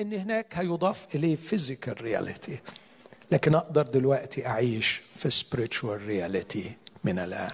إن 0.00 0.12
هناك 0.12 0.54
هيضاف 0.56 1.14
إليه 1.14 1.36
physical 1.36 2.02
reality 2.02 2.58
لكن 3.32 3.54
أقدر 3.54 3.82
دلوقتي 3.82 4.46
أعيش 4.46 5.02
في 5.14 5.30
spiritual 5.30 6.06
reality 6.06 6.76
من 7.04 7.18
الآن. 7.18 7.52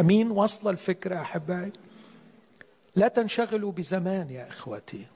أمين 0.00 0.30
وصل 0.30 0.70
الفكرة 0.70 1.20
أحبائي؟ 1.20 1.72
لا 2.96 3.08
تنشغلوا 3.08 3.72
بزمان 3.72 4.30
يا 4.30 4.48
إخوتي. 4.48 5.06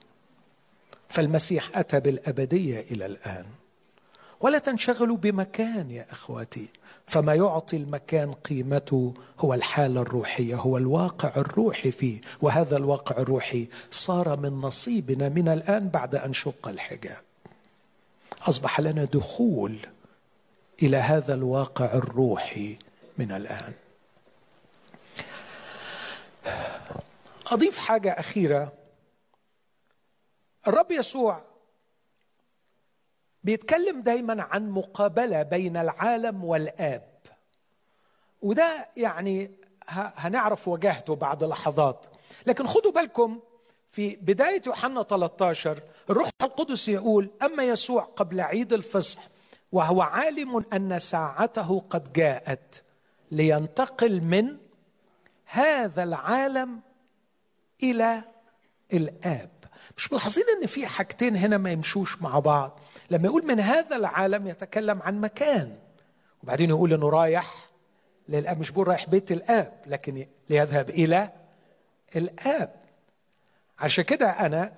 فالمسيح 1.09 1.77
أتى 1.77 1.99
بالأبدية 1.99 2.79
إلى 2.79 3.05
الآن. 3.05 3.45
ولا 4.41 4.57
تنشغلوا 4.57 5.17
بمكان 5.17 5.91
يا 5.91 6.05
إخوتي. 6.11 6.67
فما 7.07 7.35
يعطي 7.35 7.77
المكان 7.77 8.33
قيمته 8.33 9.13
هو 9.39 9.53
الحالة 9.53 10.01
الروحية 10.01 10.55
هو 10.55 10.77
الواقع 10.77 11.33
الروحي 11.37 11.91
فيه. 11.91 12.21
وهذا 12.41 12.77
الواقع 12.77 13.17
الروحي 13.17 13.67
صار 13.91 14.39
من 14.39 14.61
نصيبنا 14.61 15.29
من 15.29 15.47
الآن 15.47 15.89
بعد 15.89 16.15
أن 16.15 16.33
شق 16.33 16.67
الحجاب. 16.67 17.21
أصبح 18.41 18.79
لنا 18.79 19.03
دخول 19.03 19.77
إلى 20.83 20.97
هذا 20.97 21.33
الواقع 21.33 21.85
الروحي 21.93 22.77
من 23.17 23.31
الآن. 23.31 23.73
أضيف 27.51 27.77
حاجة 27.77 28.11
أخيرة. 28.11 28.73
الرب 30.67 30.91
يسوع 30.91 31.43
بيتكلم 33.43 34.01
دايما 34.01 34.43
عن 34.43 34.69
مقابلة 34.69 35.43
بين 35.43 35.77
العالم 35.77 36.43
والآب. 36.43 37.11
وده 38.41 38.89
يعني 38.97 39.51
هنعرف 39.89 40.67
وجهته 40.67 41.15
بعد 41.15 41.43
لحظات. 41.43 42.05
لكن 42.47 42.67
خدوا 42.67 42.91
بالكم 42.91 43.39
في 43.89 44.15
بداية 44.15 44.61
يوحنا 44.67 45.03
13 45.03 45.83
الروح 46.09 46.29
القدس 46.41 46.87
يقول 46.87 47.29
أما 47.41 47.63
يسوع 47.63 48.03
قبل 48.03 48.41
عيد 48.41 48.73
الفصح 48.73 49.30
وهو 49.71 50.01
عالم 50.01 50.65
أن 50.73 50.99
ساعته 50.99 51.79
قد 51.89 52.13
جاءت 52.13 52.83
لينتقل 53.31 54.21
من 54.21 54.57
هذا 55.45 56.03
العالم 56.03 56.79
إلى 57.83 58.23
الآب. 58.93 59.49
مش 59.97 60.11
ملاحظين 60.11 60.43
إن 60.61 60.67
في 60.67 60.87
حاجتين 60.87 61.35
هنا 61.35 61.57
ما 61.57 61.71
يمشوش 61.71 62.21
مع 62.21 62.39
بعض؟ 62.39 62.79
لما 63.11 63.25
يقول 63.25 63.45
من 63.45 63.59
هذا 63.59 63.95
العالم 63.95 64.47
يتكلم 64.47 65.01
عن 65.01 65.21
مكان 65.21 65.77
وبعدين 66.43 66.69
يقول 66.69 66.93
إنه 66.93 67.09
رايح 67.09 67.53
للآب 68.29 68.59
مش 68.59 68.71
بقول 68.71 68.87
رايح 68.87 69.09
بيت 69.09 69.31
الآب 69.31 69.73
لكن 69.87 70.25
ليذهب 70.49 70.89
إلى 70.89 71.31
الآب. 72.15 72.75
عشان 73.79 74.03
كده 74.03 74.29
أنا 74.29 74.73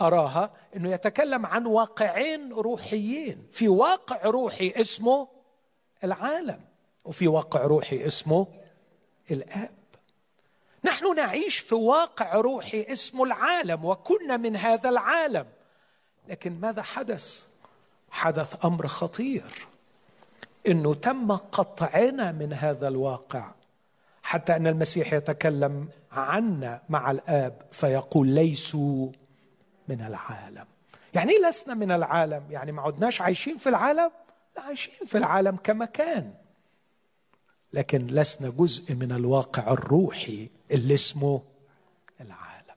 أراها 0.00 0.50
إنه 0.76 0.90
يتكلم 0.90 1.46
عن 1.46 1.66
واقعين 1.66 2.52
روحيين. 2.52 3.46
في 3.52 3.68
واقع 3.68 4.20
روحي 4.24 4.72
اسمه 4.76 5.28
العالم 6.04 6.60
وفي 7.04 7.28
واقع 7.28 7.64
روحي 7.64 8.06
اسمه 8.06 8.46
الآب. 9.30 9.70
نحن 10.84 11.16
نعيش 11.16 11.58
في 11.58 11.74
واقع 11.74 12.34
روحي 12.34 12.86
اسمه 12.92 13.24
العالم 13.24 13.84
وكنا 13.84 14.36
من 14.36 14.56
هذا 14.56 14.88
العالم. 14.88 15.46
لكن 16.28 16.60
ماذا 16.60 16.82
حدث؟ 16.82 17.46
حدث 18.10 18.64
أمر 18.64 18.88
خطير. 18.88 19.68
إنه 20.68 20.94
تم 20.94 21.36
قطعنا 21.36 22.32
من 22.32 22.52
هذا 22.52 22.88
الواقع. 22.88 23.52
حتى 24.22 24.56
أن 24.56 24.66
المسيح 24.66 25.12
يتكلم 25.12 25.88
عنا 26.12 26.82
مع 26.88 27.10
الآب 27.10 27.62
فيقول 27.72 28.28
ليسوا 28.28 29.08
من 29.90 30.02
العالم. 30.02 30.66
يعني 31.14 31.32
إيه 31.32 31.48
لسنا 31.48 31.74
من 31.74 31.92
العالم؟ 31.92 32.46
يعني 32.50 32.72
ما 32.72 32.82
عدناش 32.82 33.20
عايشين 33.20 33.56
في 33.56 33.68
العالم؟ 33.68 34.10
لا 34.56 34.62
عايشين 34.62 35.06
في 35.06 35.18
العالم 35.18 35.56
كمكان. 35.56 36.34
لكن 37.72 38.06
لسنا 38.06 38.50
جزء 38.50 38.94
من 38.94 39.12
الواقع 39.12 39.72
الروحي 39.72 40.50
اللي 40.70 40.94
اسمه 40.94 41.42
العالم. 42.20 42.76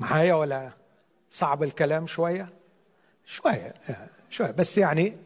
معايا 0.00 0.34
ولا 0.34 0.70
صعب 1.30 1.62
الكلام 1.62 2.06
شوية؟ 2.06 2.48
شوية 3.26 3.74
شوية. 4.30 4.50
بس 4.50 4.78
يعني 4.78 5.16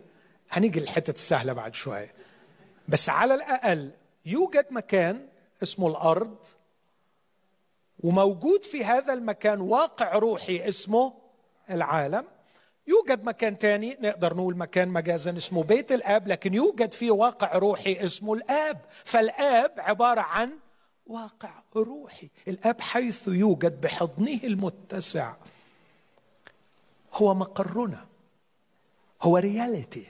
هنيجي 0.51 0.79
الحتة 0.79 1.11
السهلة 1.11 1.53
بعد 1.53 1.75
شوية. 1.75 2.15
بس 2.89 3.09
على 3.09 3.35
الأقل 3.35 3.91
يوجد 4.27 4.67
مكان 4.71 5.29
اسمه 5.63 5.89
الأرض 5.89 6.37
وموجود 8.03 8.65
في 8.65 8.85
هذا 8.85 9.13
المكان 9.13 9.61
واقع 9.61 10.19
روحي 10.19 10.69
اسمه 10.69 11.15
العالم. 11.71 12.25
يوجد 12.87 13.25
مكان 13.25 13.59
تاني 13.59 13.97
نقدر 14.01 14.37
نقول 14.37 14.57
مكان 14.57 14.89
مجازا 14.89 15.37
اسمه 15.37 15.63
بيت 15.63 15.93
الآب 15.93 16.29
لكن 16.29 16.55
يوجد 16.55 16.93
فيه 16.93 17.11
واقع 17.11 17.59
روحي 17.59 18.05
اسمه 18.05 18.35
الآب. 18.35 18.81
فالآب 19.05 19.73
عبارة 19.79 20.21
عن 20.21 20.51
واقع 21.07 21.63
روحي. 21.77 22.31
الآب 22.49 22.81
حيث 22.81 23.29
يوجد 23.29 23.81
بحضنه 23.81 24.41
المتسع. 24.45 25.35
هو 27.15 27.35
مقرنا. 27.35 28.07
هو 29.23 29.37
رياليتي 29.37 30.07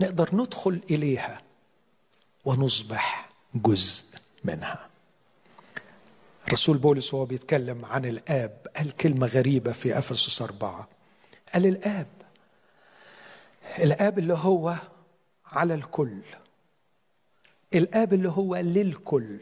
نقدر 0.00 0.28
ندخل 0.32 0.82
إليها 0.90 1.42
ونصبح 2.44 3.28
جزء 3.54 4.04
منها. 4.44 4.87
رسول 6.48 6.78
بولس 6.78 7.14
وهو 7.14 7.24
بيتكلم 7.24 7.84
عن 7.84 8.04
الآب 8.04 8.66
قال 8.76 8.92
كلمة 8.96 9.26
غريبة 9.26 9.72
في 9.72 9.98
أفسس 9.98 10.42
أربعة. 10.42 10.88
قال 11.54 11.66
الآب 11.66 12.06
الآب 13.78 14.18
اللي 14.18 14.34
هو 14.34 14.74
على 15.46 15.74
الكل. 15.74 16.20
الآب 17.74 18.12
اللي 18.12 18.28
هو 18.28 18.56
للكل. 18.56 19.40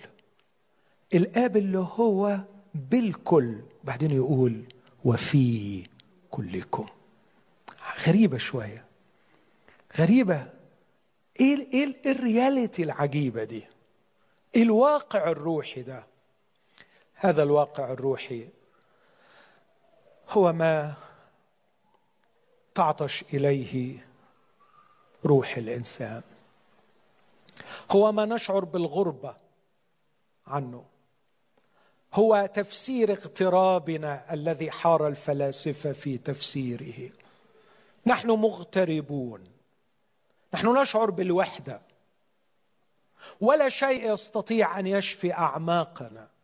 الآب 1.14 1.56
اللي 1.56 1.78
هو 1.78 2.38
بالكل. 2.74 3.56
بعدين 3.84 4.10
يقول 4.10 4.64
وفي 5.04 5.86
كلكم. 6.30 6.86
غريبة 8.06 8.38
شوية. 8.38 8.84
غريبة. 9.98 10.46
إيه 11.40 11.68
إيه 11.74 11.96
الرياليتي 12.06 12.82
العجيبة 12.82 13.44
دي؟ 13.44 13.64
الواقع 14.56 15.28
الروحي 15.30 15.82
ده. 15.82 16.06
هذا 17.26 17.42
الواقع 17.42 17.92
الروحي 17.92 18.48
هو 20.30 20.52
ما 20.52 20.94
تعطش 22.74 23.24
إليه 23.34 24.06
روح 25.24 25.56
الإنسان. 25.56 26.22
هو 27.90 28.12
ما 28.12 28.24
نشعر 28.24 28.64
بالغربة 28.64 29.36
عنه. 30.46 30.84
هو 32.14 32.50
تفسير 32.54 33.12
اغترابنا 33.12 34.34
الذي 34.34 34.70
حار 34.70 35.08
الفلاسفة 35.08 35.92
في 35.92 36.18
تفسيره. 36.18 37.10
نحن 38.06 38.30
مغتربون. 38.30 39.44
نحن 40.54 40.78
نشعر 40.78 41.10
بالوحدة. 41.10 41.80
ولا 43.40 43.68
شيء 43.68 44.12
يستطيع 44.12 44.78
أن 44.78 44.86
يشفي 44.86 45.32
أعماقنا. 45.32 46.35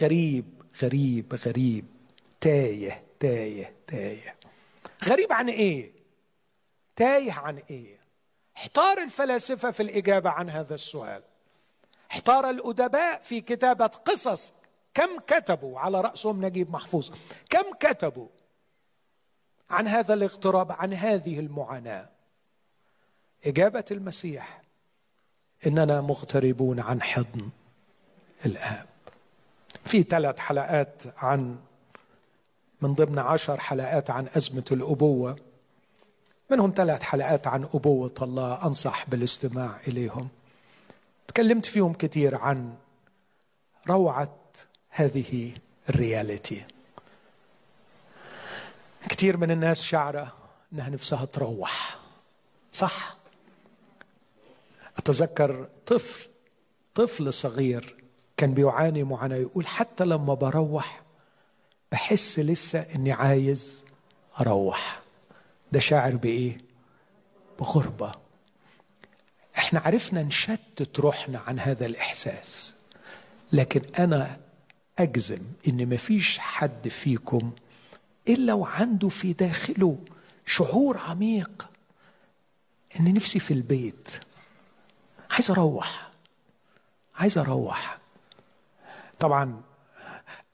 غريب 0.00 0.62
غريب 0.82 1.34
غريب. 1.34 1.84
تايه 2.40 3.02
تايه 3.20 3.74
تايه. 3.86 4.36
غريب 5.04 5.32
عن 5.32 5.48
إيه؟ 5.48 5.92
تايه 6.96 7.32
عن 7.32 7.62
إيه؟ 7.70 7.98
احتار 8.56 8.98
الفلاسفة 8.98 9.70
في 9.70 9.82
الإجابة 9.82 10.30
عن 10.30 10.50
هذا 10.50 10.74
السؤال. 10.74 11.22
احتار 12.10 12.50
الأدباء 12.50 13.22
في 13.22 13.40
كتابة 13.40 13.86
قصص 13.86 14.52
كم 14.94 15.18
كتبوا؟ 15.26 15.78
على 15.78 16.00
رأسهم 16.00 16.44
نجيب 16.44 16.70
محفوظ. 16.70 17.10
كم 17.50 17.74
كتبوا 17.80 18.28
عن 19.70 19.88
هذا 19.88 20.14
الاغتراب 20.14 20.72
عن 20.72 20.94
هذه 20.94 21.38
المعاناة؟ 21.38 22.08
إجابة 23.46 23.84
المسيح. 23.90 24.62
إننا 25.66 26.00
مغتربون 26.00 26.80
عن 26.80 27.02
حضن 27.02 27.50
الآب. 28.46 28.87
في 29.84 30.02
ثلاث 30.02 30.38
حلقات 30.38 31.02
عن 31.16 31.56
من 32.80 32.94
ضمن 32.94 33.18
عشر 33.18 33.60
حلقات 33.60 34.10
عن 34.10 34.28
أزمة 34.36 34.64
الأبوة. 34.72 35.36
منهم 36.50 36.72
ثلاث 36.76 37.02
حلقات 37.02 37.46
عن 37.46 37.64
أبوة 37.64 38.14
الله 38.22 38.66
أنصح 38.66 39.08
بالاستماع 39.08 39.80
إليهم. 39.88 40.28
تكلمت 41.28 41.66
فيهم 41.66 41.94
كثير 41.94 42.34
عن 42.34 42.74
روعة 43.88 44.34
هذه 44.90 45.52
الرياليتي. 45.88 46.64
كثير 49.08 49.36
من 49.36 49.50
الناس 49.50 49.82
شعرة 49.82 50.32
انها 50.72 50.88
نفسها 50.88 51.24
تروح. 51.24 51.98
صح. 52.72 53.16
أتذكر 54.98 55.68
طفل 55.86 56.28
طفل 56.94 57.32
صغير 57.32 57.97
كان 58.38 58.54
بيعاني 58.54 59.02
معاناة. 59.04 59.36
يقول 59.36 59.66
حتى 59.66 60.04
لما 60.04 60.34
بروح 60.34 61.02
بحس 61.92 62.38
لسه 62.38 62.80
إني 62.94 63.12
عايز 63.12 63.84
أروح. 64.40 65.02
ده 65.72 65.80
شاعر 65.80 66.16
بإيه؟ 66.16 66.58
بغربة. 67.60 68.12
إحنا 69.58 69.80
عرفنا 69.80 70.22
نشتت 70.22 71.00
روحنا 71.00 71.38
عن 71.38 71.58
هذا 71.58 71.86
الإحساس. 71.86 72.74
لكن 73.52 73.80
أنا 73.98 74.40
أجزم 74.98 75.42
إن 75.68 75.88
مفيش 75.94 76.38
حد 76.38 76.88
فيكم 76.88 77.52
إلا 78.28 78.52
وعنده 78.52 79.08
في 79.08 79.32
داخله 79.32 79.98
شعور 80.46 80.98
عميق 80.98 81.68
ان 83.00 83.14
نفسي 83.14 83.38
في 83.38 83.54
البيت. 83.54 84.08
عايز 85.30 85.50
أروح. 85.50 86.10
عايز 87.14 87.38
أروح. 87.38 87.98
طبعا 89.20 89.62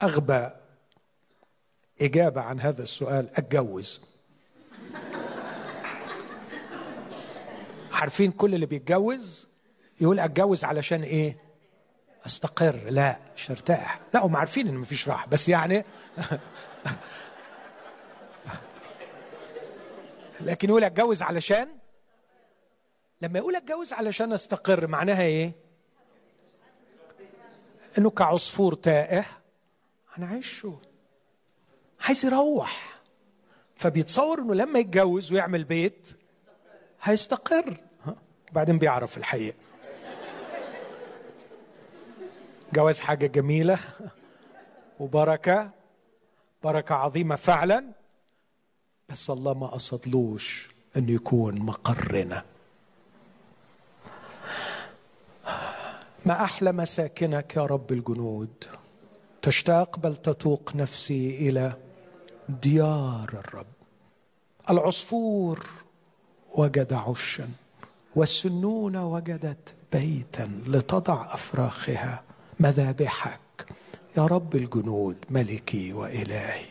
أغبى 0.03 0.49
إجابة 2.01 2.41
عن 2.41 2.59
هذا 2.59 2.83
السؤال 2.83 3.29
أتجوز. 3.35 4.01
عارفين 7.91 8.31
كل 8.31 8.55
اللي 8.55 8.65
بيتجوز؟ 8.65 9.47
يقول 10.01 10.19
أتجوز 10.19 10.63
علشان 10.63 11.03
إيه؟ 11.03 11.37
أستقر. 12.25 12.75
لا 12.89 13.19
مش 13.37 13.51
أرتاح. 13.51 13.99
لا 14.13 14.25
هم 14.25 14.35
عارفين 14.35 14.67
إن 14.67 14.73
مفيش 14.73 15.09
راحة 15.09 15.27
بس 15.27 15.49
يعني 15.49 15.85
لكن 20.41 20.69
يقول 20.69 20.83
أتجوز 20.83 21.21
علشان 21.21 21.67
لما 23.21 23.39
يقول 23.39 23.55
أتجوز 23.55 23.93
علشان 23.93 24.33
أستقر 24.33 24.87
معناها 24.87 25.21
إيه؟ 25.21 25.64
انه 27.97 28.09
كعصفور 28.09 28.73
تائه 28.73 29.25
أنا 30.17 30.27
عايشه. 30.27 30.79
عايز 32.07 32.25
يروح. 32.25 33.01
فبيتصور 33.75 34.39
إنه 34.39 34.53
لما 34.53 34.79
يتجوز 34.79 35.33
ويعمل 35.33 35.63
بيت 35.63 36.17
هيستقر. 37.01 37.77
وبعدين 38.51 38.77
بيعرف 38.77 39.17
الحقيقة. 39.17 39.57
جواز 42.73 42.99
حاجة 42.99 43.27
جميلة 43.27 43.79
وبركة 44.99 45.69
بركة 46.63 46.95
عظيمة 46.95 47.35
فعلا. 47.35 47.85
بس 49.09 49.29
الله 49.29 49.53
ما 49.53 49.67
قصدلوش 49.67 50.69
إنه 50.97 51.11
يكون 51.11 51.59
مقرنا. 51.59 52.45
ما 56.25 56.43
أحلى 56.43 56.71
مساكنك 56.71 57.55
يا 57.55 57.65
رب 57.65 57.91
الجنود؟ 57.91 58.49
تشتاق 59.41 59.99
بل 59.99 60.15
تتوق 60.15 60.75
نفسي 60.75 61.49
إلى 61.49 61.73
ديار 62.49 63.29
الرب. 63.33 63.67
العصفور 64.69 65.69
وجد 66.53 66.93
عشا 66.93 67.49
والسنون 68.15 68.95
وجدت 68.95 69.73
بيتا 69.93 70.63
لتضع 70.67 71.33
أفراخها 71.33 72.23
مذابحك. 72.59 73.39
يا 74.17 74.25
رب 74.25 74.55
الجنود 74.55 75.17
ملكي 75.29 75.93
وإلهي. 75.93 76.65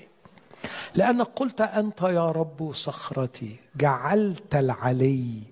لانك 0.95 1.27
قلت 1.27 1.61
أنت 1.61 2.03
يا 2.03 2.31
رب 2.31 2.73
صخرتي 2.73 3.57
جعلت 3.77 4.55
العلي 4.55 5.43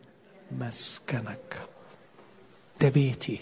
مسكنك. 0.52 1.62
ده 2.80 2.88
بيتي. 2.88 3.40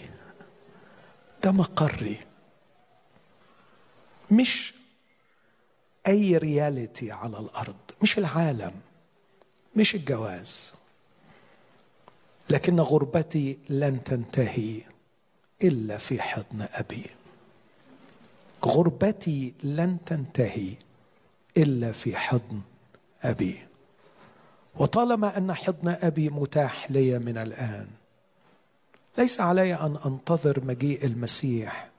ده 1.43 1.51
مقري 1.51 2.17
مش 4.31 4.73
أي 6.07 6.37
رياليتي 6.37 7.11
على 7.11 7.39
الأرض 7.39 7.75
مش 8.01 8.17
العالم 8.17 8.73
مش 9.75 9.95
الجواز. 9.95 10.73
لكن 12.49 12.79
غربتي 12.79 13.59
لن 13.69 14.03
تنتهي 14.03 14.81
إلا 15.63 15.97
في 15.97 16.21
حضن 16.21 16.67
أبي. 16.71 17.05
غربتي 18.65 19.53
لن 19.63 19.97
تنتهي 20.05 20.73
إلا 21.57 21.91
في 21.91 22.15
حضن 22.17 22.61
أبي. 23.23 23.67
وطالما 24.75 25.37
أن 25.37 25.53
حضن 25.53 25.89
أبي 25.89 26.29
متاح 26.29 26.91
لي 26.91 27.19
من 27.19 27.37
الآن 27.37 27.87
ليس 29.17 29.39
علي 29.41 29.73
أن 29.73 29.97
أنتظر 30.05 30.65
مجيء 30.65 31.05
المسيح 31.05 31.89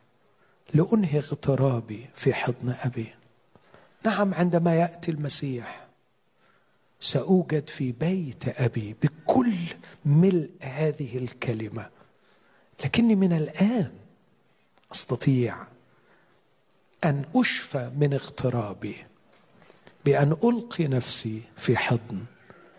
لأنهي 0.75 1.19
اغترابي 1.19 2.09
في 2.15 2.35
حضن 2.35 2.71
أبي. 2.71 3.15
نعم 4.05 4.35
عندما 4.35 4.75
يأتي 4.77 5.11
المسيح 5.11 5.87
سأوجد 7.01 7.69
في 7.69 7.93
بيت 7.93 8.61
أبي 8.61 8.97
بكل 9.03 9.55
ملء 10.05 10.51
هذه 10.61 11.19
الكلمة 11.19 11.89
لكني 12.85 13.15
من 13.15 13.33
الآن 13.33 13.93
أستطيع 14.93 15.57
أن 17.05 17.25
أشفى 17.37 17.91
من 17.97 18.15
اغترابي 18.15 18.97
بأن 20.05 20.37
ألقي 20.45 20.87
نفسي 20.87 21.43
في 21.57 21.77
حضن 21.77 22.25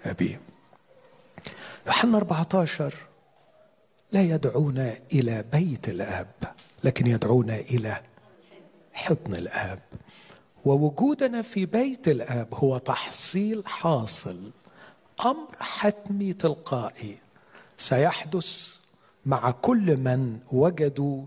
أبي. 0.06 0.40
يوحنا 1.88 2.18
14 2.18 2.94
لا 4.14 4.22
يدعونا 4.22 4.97
إلى 5.14 5.43
بيت 5.51 5.89
الآب 5.89 6.28
لكن 6.84 7.07
يدعونا 7.07 7.59
إلى 7.59 8.01
حضن 8.93 9.36
الآب. 9.36 9.80
ووجودنا 10.66 11.41
في 11.41 11.66
بيت 11.66 12.07
الآب 12.07 12.47
هو 12.53 12.78
تحصيل 12.78 13.68
حاصل 13.68 14.51
أمر 15.26 15.47
حتمي 15.59 16.34
تلقائي. 16.34 17.18
سيحدث 17.78 18.78
مع 19.26 19.51
كل 19.51 19.97
من 19.97 20.39
وجدوا 20.51 21.26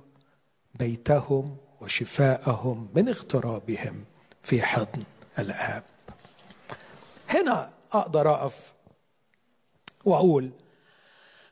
بيتهم 0.74 1.56
وشفاءهم 1.80 2.88
من 2.94 3.08
اغترابهم 3.08 4.04
في 4.42 4.62
حضن 4.62 5.02
الآب. 5.38 5.82
هنا 7.28 7.70
أقدر 7.92 8.34
أقف 8.34 8.72
وأقول 10.04 10.50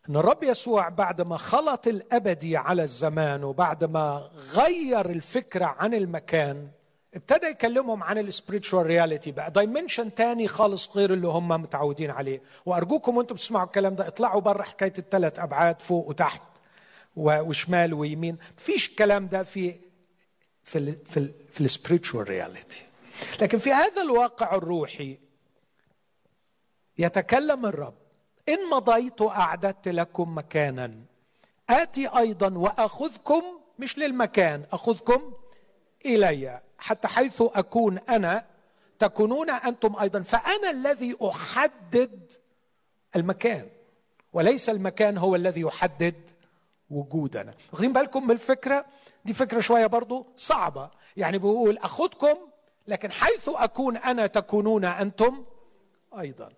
إن 0.09 0.17
الرب 0.17 0.43
يسوع 0.45 0.89
بعد 0.89 1.21
ما 1.21 1.37
خلط 1.37 1.87
الابدي 1.87 2.57
على 2.57 2.83
الزمان 2.83 3.45
وبعد 3.45 3.85
ما 3.85 4.31
غير 4.55 5.11
الفكرة 5.11 5.65
عن 5.65 5.95
المكان 5.95 6.69
ابتدى 7.15 7.47
يكلمهم 7.47 8.03
عن 8.03 8.19
ال 8.19 8.26
spiritual 8.26 8.87
reality 8.87 9.33
بقى. 9.33 9.51
dimension 9.51 10.15
تاني 10.15 10.49
خالص 10.49 10.97
غير 10.97 11.13
اللي 11.13 11.29
هم 11.29 11.49
متعودين 11.49 12.11
عليه. 12.11 12.43
وأرجوكم 12.67 13.17
وأنتم 13.17 13.35
بتسمعوا 13.35 13.67
الكلام 13.67 13.95
ده 13.95 14.09
اطلعوا 14.09 14.41
بره 14.41 14.63
حكاية 14.63 14.93
الثلاث 14.99 15.39
أبعاد 15.39 15.83
فوق 15.83 16.09
وتحت 16.09 16.43
وشمال 17.17 17.95
ويمين. 17.95 18.37
فيش 18.57 18.89
الكلام 18.91 19.29
ده 19.29 19.43
في 19.43 19.75
في 20.65 20.79
ال 20.79 20.97
في 21.07 21.17
ال 21.17 21.33
في 21.51 21.61
ال 21.61 21.68
spiritual 21.68 22.29
reality 22.29 22.83
لكن 23.43 23.59
في 23.59 23.73
هذا 23.73 24.03
الواقع 24.03 24.55
الروحي 24.55 25.19
يتكلم 26.99 27.67
الرب 27.67 27.95
إن 28.49 28.71
مضيت 28.71 29.23
أعددت 29.23 29.89
لكم 29.89 30.39
مكانا. 30.39 30.95
آتي 31.71 32.07
أيضا 32.09 32.59
وأخذكم 32.59 33.43
مش 33.79 33.99
للمكان 33.99 34.65
أخذكم 34.73 35.33
إلي. 36.07 36.61
حتى 36.79 37.09
حيث 37.09 37.43
أكون 37.43 37.99
أنا 37.99 38.47
تكونون 38.99 39.51
أنتم 39.51 39.97
أيضا. 40.01 40.23
فأنا 40.23 40.71
الذي 40.71 41.17
أحدد 41.23 42.33
المكان 43.17 43.69
وليس 44.33 44.69
المكان 44.69 45.19
هو 45.19 45.37
الذي 45.37 45.61
يحدد 45.61 46.31
وجودنا. 46.91 47.55
واخدين 47.73 47.93
بالكم 47.93 48.25
من 48.25 48.31
الفكرة؟ 48.31 48.87
دي 49.25 49.35
فكرة 49.35 49.61
شوية 49.61 49.87
برضو 49.87 50.27
صعبة. 50.37 50.91
يعني 51.17 51.39
بيقول 51.39 51.79
أخذكم 51.79 52.37
لكن 52.89 53.13
حيث 53.13 53.49
أكون 53.49 53.97
أنا 53.97 54.27
تكونون 54.27 54.85
أنتم 54.85 55.45
أيضا. 56.19 56.53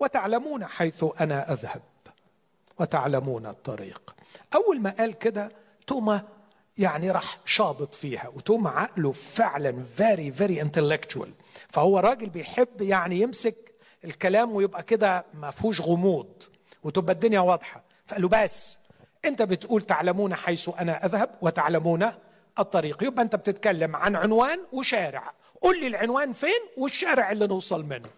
وتعلمون 0.00 0.66
حيث 0.66 1.04
أنا 1.20 1.52
أذهب 1.52 1.82
وتعلمون 2.78 3.46
الطريق. 3.46 4.14
أول 4.54 4.80
ما 4.80 4.90
قال 4.90 5.18
كده 5.18 5.52
توما 5.86 6.22
يعني 6.78 7.10
راح 7.10 7.38
شابط 7.44 7.94
فيها 7.94 8.28
وتوما 8.28 8.70
عقله 8.70 9.12
فعلا 9.12 9.82
very 9.82 10.32
very 10.32 10.60
intellectual 10.60 11.32
فهو 11.68 11.98
راجل 11.98 12.28
بيحب 12.28 12.80
يعني 12.80 13.20
يمسك 13.20 13.56
الكلام 14.04 14.52
ويبقى 14.54 14.82
كده 14.82 15.24
ما 15.34 15.50
فيهوش 15.50 15.80
غموض 15.80 16.42
وتبقى 16.84 17.12
الدنيا 17.12 17.40
واضحة. 17.40 17.82
فقال 18.06 18.22
له 18.22 18.28
بس 18.28 18.78
أنت 19.24 19.42
بتقول 19.42 19.82
تعلمون 19.82 20.34
حيث 20.34 20.70
أنا 20.80 21.06
أذهب 21.06 21.30
وتعلمون 21.42 22.08
الطريق. 22.58 23.02
يبقى 23.02 23.22
أنت 23.22 23.36
بتتكلم 23.36 23.96
عن 23.96 24.16
عنوان 24.16 24.60
وشارع. 24.72 25.32
قل 25.60 25.80
لي 25.80 25.86
العنوان 25.86 26.32
فين 26.32 26.60
والشارع 26.76 27.32
اللي 27.32 27.46
نوصل 27.46 27.84
منه. 27.84 28.08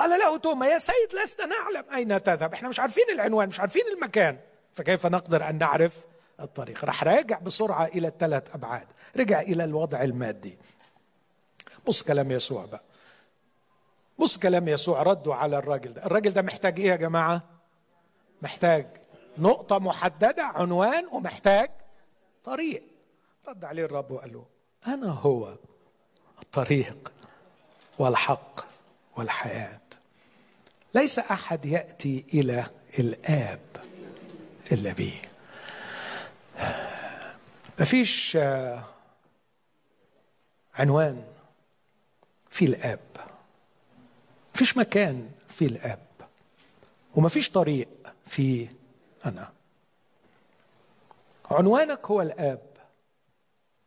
قال 0.00 0.10
له 0.20 0.38
توما 0.38 0.66
يا 0.66 0.78
سيد 0.78 1.14
لسنا 1.24 1.46
نعلم 1.46 1.84
أين 1.94 2.22
تذهب. 2.22 2.52
إحنا 2.54 2.68
مش 2.68 2.80
عارفين 2.80 3.04
العنوان 3.12 3.48
مش 3.48 3.60
عارفين 3.60 3.82
المكان. 3.94 4.38
فكيف 4.72 5.06
نقدر 5.06 5.48
أن 5.48 5.58
نعرف 5.58 6.04
الطريق؟ 6.40 6.84
راح 6.84 7.04
راجع 7.04 7.38
بسرعة 7.38 7.86
إلى 7.86 8.08
الثلاث 8.08 8.54
أبعاد. 8.54 8.86
رجع 9.16 9.40
إلى 9.40 9.64
الوضع 9.64 10.02
المادي. 10.02 10.58
بص 11.86 12.02
كلام 12.02 12.30
يسوع 12.30 12.64
بقى. 12.64 12.82
بص 14.18 14.38
كلام 14.38 14.68
يسوع. 14.68 15.02
ردوا 15.02 15.34
على 15.34 15.58
الراجل 15.58 15.92
ده. 15.92 16.06
الراجل 16.06 16.30
ده 16.30 16.42
محتاج 16.42 16.80
إيه 16.80 16.86
يا 16.86 16.96
جماعة؟ 16.96 17.42
محتاج 18.42 18.86
نقطة 19.38 19.78
محددة 19.78 20.44
عنوان 20.44 21.06
ومحتاج 21.06 21.70
طريق. 22.44 22.82
رد 23.48 23.64
عليه 23.64 23.84
الرب 23.84 24.10
وقال 24.10 24.32
له 24.32 24.44
أنا 24.86 25.10
هو 25.10 25.54
الطريق 26.42 27.12
والحق 27.98 28.60
والحياة. 29.16 29.80
ليس 30.94 31.18
أحد 31.18 31.66
يأتي 31.66 32.24
إلى 32.34 32.66
الآب 32.98 33.60
الا 34.72 34.92
بي 34.92 35.12
مفيش 37.80 38.36
آه، 38.36 38.84
عنوان 40.74 41.24
في 42.50 42.64
الآب. 42.64 43.00
مفيش 44.54 44.76
مكان 44.76 45.30
في 45.48 45.64
الآب. 45.64 46.06
ومفيش 47.14 47.50
طريق 47.50 47.88
في 48.26 48.68
أنا. 49.26 49.52
عنوانك 51.50 52.06
هو 52.06 52.22
الآب 52.22 52.62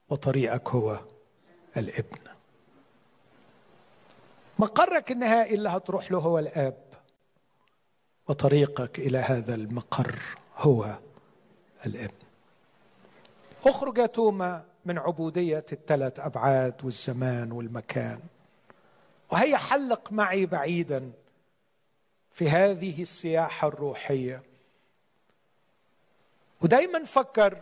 وطريقك 0.09 0.69
هو 0.69 0.99
الابن. 1.77 2.17
مقرك 4.59 5.11
النهائي 5.11 5.55
اللي 5.55 5.69
هتروح 5.69 6.11
له 6.11 6.17
هو 6.19 6.39
الآب. 6.39 6.92
وطريقك 8.27 8.99
إلى 8.99 9.17
هذا 9.17 9.55
المقر 9.55 10.19
هو 10.57 10.97
الإبن. 11.85 12.13
أخرج 13.65 13.97
يا 13.97 14.05
توما 14.05 14.65
من 14.85 14.97
عبودية 14.97 15.65
الثلاث 15.71 16.19
أبعاد 16.19 16.85
والزمان 16.85 17.51
والمكان 17.51 18.19
وهيا 19.31 19.57
حلق 19.57 20.11
معي 20.11 20.45
بعيدا 20.45 21.11
في 22.31 22.49
هذه 22.49 23.01
السياحة 23.01 23.67
الروحية. 23.67 24.43
ودايما 26.61 27.03
فكر 27.03 27.57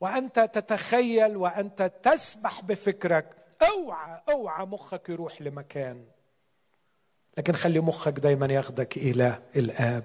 وأنت 0.00 0.40
تتخيل 0.40 1.36
وأنت 1.36 1.92
تسبح 2.02 2.60
بفكرك 2.60 3.36
أوعى 3.62 4.20
أوعى 4.28 4.66
مخك 4.66 5.08
يروح 5.08 5.42
لمكان. 5.42 6.04
لكن 7.38 7.52
خلي 7.52 7.80
مخك 7.80 8.12
دايما 8.12 8.46
ياخدك 8.46 8.96
إلى 8.96 9.38
الآب. 9.56 10.04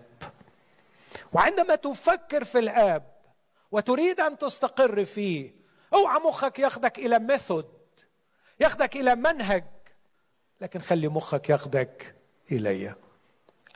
وعندما 1.33 1.75
تفكر 1.75 2.43
في 2.43 2.59
الآب 2.59 3.03
وتريد 3.71 4.19
أن 4.19 4.37
تستقر 4.37 5.05
فيه 5.05 5.51
أوعى 5.93 6.19
مخك 6.19 6.59
ياخدك 6.59 6.99
إلى 6.99 7.19
ميثود 7.19 7.65
ياخدك 8.59 8.95
إلى 8.95 9.15
منهج 9.15 9.63
لكن 10.61 10.79
خلي 10.79 11.07
مخك 11.07 11.49
ياخدك 11.49 12.15
إلي. 12.51 12.95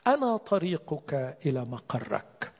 أنا 0.06 0.36
طريقك 0.36 1.36
إلى 1.46 1.64
مقرك. 1.64 2.52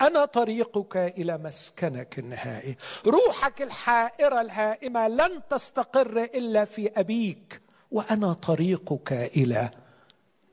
أنا 0.00 0.24
طريقك 0.24 0.96
إلى 0.96 1.38
مسكنك 1.38 2.18
النهائي. 2.18 2.76
روحك 3.06 3.62
الحائرة 3.62 4.40
الهائمة 4.40 5.08
لن 5.08 5.42
تستقر 5.50 6.22
إلا 6.22 6.64
في 6.64 6.90
أبيك 6.96 7.60
وأنا 7.90 8.32
طريقك 8.32 9.12
إلى 9.12 9.70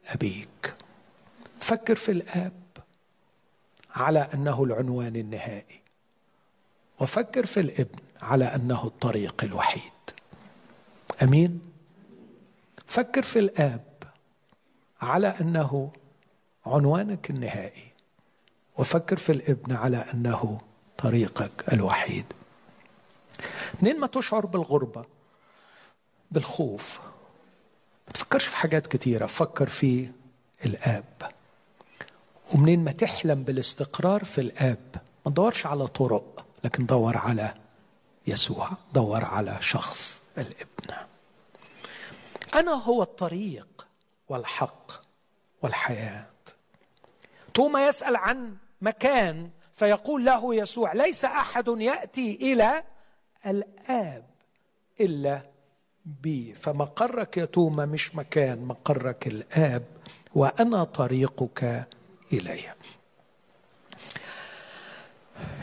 أبيك. 0.08 0.76
فكر 1.62 1.96
في 1.96 2.12
الآب 2.12 2.54
على 3.96 4.20
أنه 4.34 4.64
العنوان 4.64 5.16
النهائي 5.16 5.82
وفكر 7.00 7.46
في 7.46 7.60
الابن 7.60 8.00
على 8.22 8.46
أنه 8.46 8.86
الطريق 8.88 9.44
الوحيد. 9.44 9.92
أمين؟ 11.24 11.62
فكر 12.86 13.22
في 13.24 13.40
الآب 13.40 13.84
على 15.02 15.28
أنه 15.28 15.92
عنوانك 16.66 17.30
النهائي 17.30 17.92
وفكر 18.78 19.18
في 19.18 19.32
الابن 19.32 19.74
على 19.74 19.98
أنه 19.98 20.62
طريقك 20.98 21.74
الوحيد. 21.74 22.26
منين 23.82 24.00
ما 24.00 24.08
تشعر 24.08 24.46
بالغربة 24.46 25.06
بالخوف 26.32 27.00
ما 28.10 28.14
تفكرش 28.14 28.46
في 28.46 28.56
حاجات 28.56 28.88
كتيرة 28.88 29.26
فكر 29.26 29.70
في 29.70 30.12
الآب. 30.66 31.32
ومنين 32.56 32.84
ما 32.84 32.92
تحلم 32.92 33.44
بالاستقرار 33.44 34.24
في 34.26 34.42
الآب 34.42 34.96
ما 35.26 35.32
تدورش 35.32 35.66
على 35.66 35.88
طرق 35.88 36.46
لكن 36.64 36.86
دور 36.86 37.18
على 37.18 37.54
يسوع 38.28 38.70
دور 38.94 39.26
على 39.26 39.58
شخص 39.62 40.22
الابن. 40.38 41.06
أنا 42.56 42.72
هو 42.74 43.04
الطريق 43.04 43.88
والحق 44.30 44.92
والحياة. 45.62 46.26
توما 47.54 47.88
يسأل 47.88 48.16
عن 48.16 48.56
مكان 48.82 49.50
فيقول 49.74 50.26
له 50.26 50.56
يسوع 50.56 50.94
ليس 50.94 51.26
أحد 51.26 51.68
يأتي 51.68 52.36
إلى 52.36 52.84
الآب 53.46 54.26
إلا 55.00 55.42
بي 56.22 56.54
فمقرك 56.54 57.38
يا 57.38 57.46
توما 57.46 57.86
مش 57.86 58.16
مكان 58.16 58.66
مقرك 58.66 59.28
الآب 59.28 59.84
وأنا 60.36 60.84
طريقك 60.84 61.88
إلي. 62.34 62.64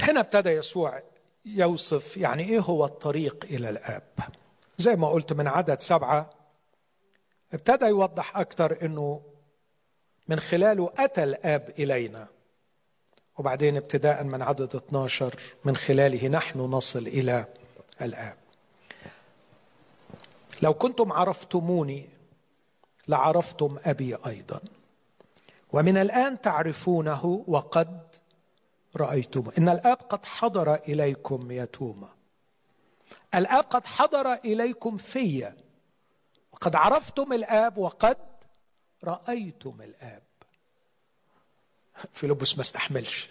هنا 0.00 0.20
ابتدى 0.20 0.50
يسوع 0.50 1.02
يوصف 1.44 2.16
يعني 2.16 2.42
إيه 2.44 2.60
هو 2.60 2.84
الطريق 2.84 3.44
إلى 3.50 3.70
الآب. 3.70 4.02
زي 4.78 4.96
ما 4.96 5.08
قلت 5.08 5.32
من 5.32 5.46
عدد 5.46 5.80
سبعة 5.80 6.30
ابتدى 7.52 7.84
يوضح 7.84 8.36
أكثر 8.36 8.78
إنه 8.82 9.22
من 10.28 10.40
خلاله 10.40 10.92
أتى 10.96 11.24
الآب 11.24 11.72
إلينا. 11.78 12.28
وبعدين 13.38 13.76
ابتداء 13.76 14.24
من 14.24 14.42
عدد 14.42 14.76
12 14.76 15.34
من 15.64 15.76
خلاله 15.76 16.28
نحن 16.28 16.58
نصل 16.58 17.06
إلى 17.06 17.44
الآب. 18.02 18.45
لو 20.62 20.74
كنتم 20.74 21.12
عرفتموني 21.12 22.08
لعرفتم 23.08 23.78
أبي 23.84 24.16
أيضا. 24.26 24.60
ومن 25.72 25.96
الآن 25.96 26.40
تعرفونه 26.40 27.44
وقد 27.48 28.00
رأيتموه. 28.96 29.52
إن 29.58 29.68
الآب 29.68 29.96
قد 29.96 30.26
حضر 30.26 30.74
إليكم 30.74 31.50
يا 31.50 31.64
توما 31.64 32.08
الآب 33.34 33.64
قد 33.64 33.86
حضر 33.86 34.32
إليكم 34.32 34.96
فيا 34.96 35.56
وقد 36.52 36.76
عرفتم 36.76 37.32
الآب 37.32 37.78
وقد 37.78 38.16
رأيتم 39.04 39.82
الآب. 39.82 40.22
فيلبس 42.12 42.54
ما 42.54 42.60
استحملش. 42.60 43.30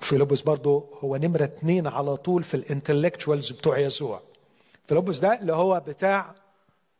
فيلبس 0.00 0.40
برضه 0.40 0.98
هو 1.04 1.16
نمرة 1.16 1.44
اتنين 1.44 1.86
على 1.86 2.16
طول 2.16 2.42
في 2.42 2.54
ال 2.54 2.61
intellectuals 2.61 3.52
بتوع 3.52 3.78
يسوع. 3.78 4.22
فيلبس 4.90 5.18
ده 5.18 5.40
اللي 5.40 5.52
هو 5.52 5.80
بتاع 5.86 6.34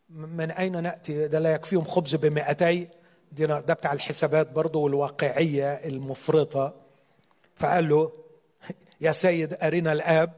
من 0.09 0.51
أين 0.51 0.83
نأتي؟ 0.83 1.29
ده 1.29 1.39
لا 1.39 1.55
يكفيهم 1.55 1.85
خبز 1.85 2.15
بمئتي 2.15 2.89
دينار. 3.33 3.61
ده 3.61 3.75
بتاع 3.75 3.93
الحسابات 3.93 4.51
برضه 4.51 4.79
والواقعية 4.79 5.73
المفرطة. 5.73 6.75
فقال 7.57 7.89
له 7.89 8.13
يا 9.01 9.13
سيد 9.13 9.55
أرنا 9.63 9.93
الآب 9.93 10.33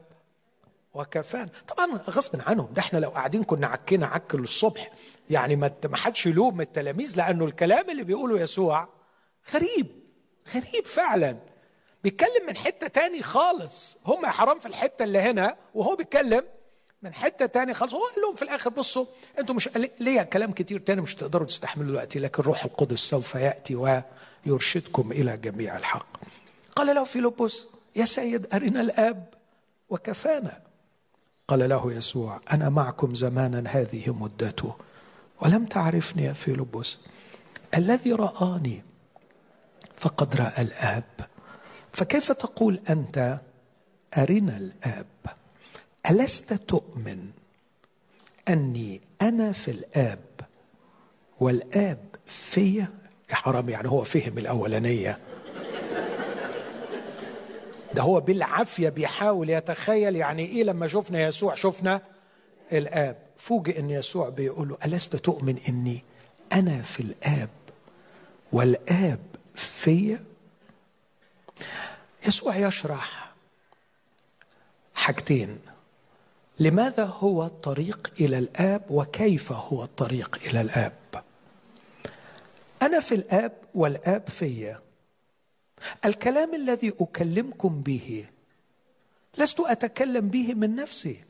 وكفانا. 0.93 1.49
طبعا 1.67 1.97
غصب 1.97 2.41
عنهم. 2.41 2.73
ده 2.73 2.79
إحنا 2.79 2.99
لو 2.99 3.09
قاعدين 3.09 3.43
كنا 3.43 3.67
عكينا 3.67 4.07
عك 4.07 4.35
الصبح 4.35 4.91
يعني 5.29 5.55
ما 5.55 5.71
حدش 5.93 6.25
يلوم 6.25 6.61
التلاميذ 6.61 7.17
لأنه 7.17 7.45
الكلام 7.45 7.89
اللي 7.89 8.03
بيقوله 8.03 8.39
يسوع 8.39 8.89
غريب 9.53 9.87
غريب 10.55 10.85
فعلا. 10.85 11.37
بيتكلم 12.03 12.45
من 12.47 12.57
حتة 12.57 12.87
تاني 12.87 13.21
خالص. 13.21 13.97
هم 14.05 14.25
يا 14.25 14.29
حرام 14.29 14.59
في 14.59 14.65
الحتة 14.65 15.03
اللي 15.03 15.19
هنا 15.19 15.55
وهو 15.73 15.95
بيتكلم 15.95 16.43
من 17.03 17.13
حتة 17.13 17.45
تاني 17.45 17.73
خالص. 17.73 17.93
هو 17.93 17.99
قال 17.99 18.21
لهم 18.21 18.35
في 18.35 18.41
الآخر 18.41 18.69
بصوا 18.69 19.05
أنتوا 19.39 19.55
مش 19.55 19.69
ليا 19.99 20.23
كلام 20.23 20.51
كتير 20.51 20.79
تاني 20.79 21.01
مش 21.01 21.15
تقدروا 21.15 21.47
تستحملوا 21.47 21.89
دلوقتي 21.89 22.19
لكن 22.19 22.43
روح 22.43 22.65
القدس 22.65 22.99
سوف 22.99 23.35
يأتي 23.35 24.03
ويرشدكم 24.45 25.11
إلى 25.11 25.37
جميع 25.37 25.77
الحق. 25.77 26.07
قال 26.75 26.95
له 26.95 27.03
فيلبس 27.03 27.63
يا 27.95 28.05
سيد 28.05 28.53
أرنا 28.53 28.81
الآب 28.81 29.33
وكفانا. 29.89 30.61
قال 31.47 31.69
له 31.69 31.93
يسوع 31.93 32.41
أنا 32.51 32.69
معكم 32.69 33.15
زمانا 33.15 33.69
هذه 33.69 34.13
مدته. 34.13 34.75
ولم 35.41 35.65
تعرفني 35.65 36.23
يا 36.23 36.33
فيلبس 36.33 36.97
الذي 37.77 38.13
رآني 38.13 38.83
فقد 39.95 40.35
رأى 40.35 40.61
الآب. 40.61 41.03
فكيف 41.93 42.31
تقول 42.31 42.79
أنت 42.89 43.39
أرنا 44.17 44.57
الآب؟ 44.57 45.05
ألست 46.09 46.53
تؤمن 46.53 47.29
أني 48.49 49.01
أنا 49.21 49.51
في 49.51 49.71
الآب 49.71 50.19
والآب 51.39 52.05
فيا؟ 52.25 52.87
يا 53.29 53.35
حرام 53.35 53.69
يعني 53.69 53.87
هو 53.89 54.03
فهم 54.03 54.37
الأولانية. 54.37 55.19
ده 57.93 58.01
هو 58.01 58.19
بالعافية 58.19 58.89
بيحاول 58.89 59.49
يتخيل 59.49 60.15
يعني 60.15 60.45
إيه 60.45 60.63
لما 60.63 60.87
شفنا 60.87 61.21
يسوع 61.27 61.55
شفنا 61.55 62.01
الآب. 62.71 63.17
فوجئ 63.37 63.79
إن 63.79 63.89
يسوع 63.89 64.29
بيقول 64.29 64.69
له 64.69 64.77
ألست 64.85 65.15
تؤمن 65.15 65.57
إني 65.69 66.03
أنا 66.53 66.81
في 66.81 66.99
الآب 66.99 67.49
والآب 68.51 69.19
فيا؟ 69.55 70.23
يسوع 72.27 72.55
يشرح 72.55 73.33
حاجتين. 74.95 75.59
لماذا 76.59 77.05
هو 77.05 77.45
الطريق 77.45 78.13
إلى 78.19 78.37
الآب 78.37 78.81
وكيف 78.89 79.51
هو 79.51 79.83
الطريق 79.83 80.39
إلى 80.45 80.61
الآب؟ 80.61 80.93
أنا 82.81 82.99
في 82.99 83.15
الآب 83.15 83.51
والآب 83.73 84.29
فيا 84.29 84.81
الكلام 86.05 86.55
الذي 86.55 86.93
أكلمكم 86.99 87.81
به 87.81 88.25
لست 89.37 89.59
أتكلم 89.59 90.29
به 90.29 90.53
من 90.53 90.75
نفسي 90.75 91.23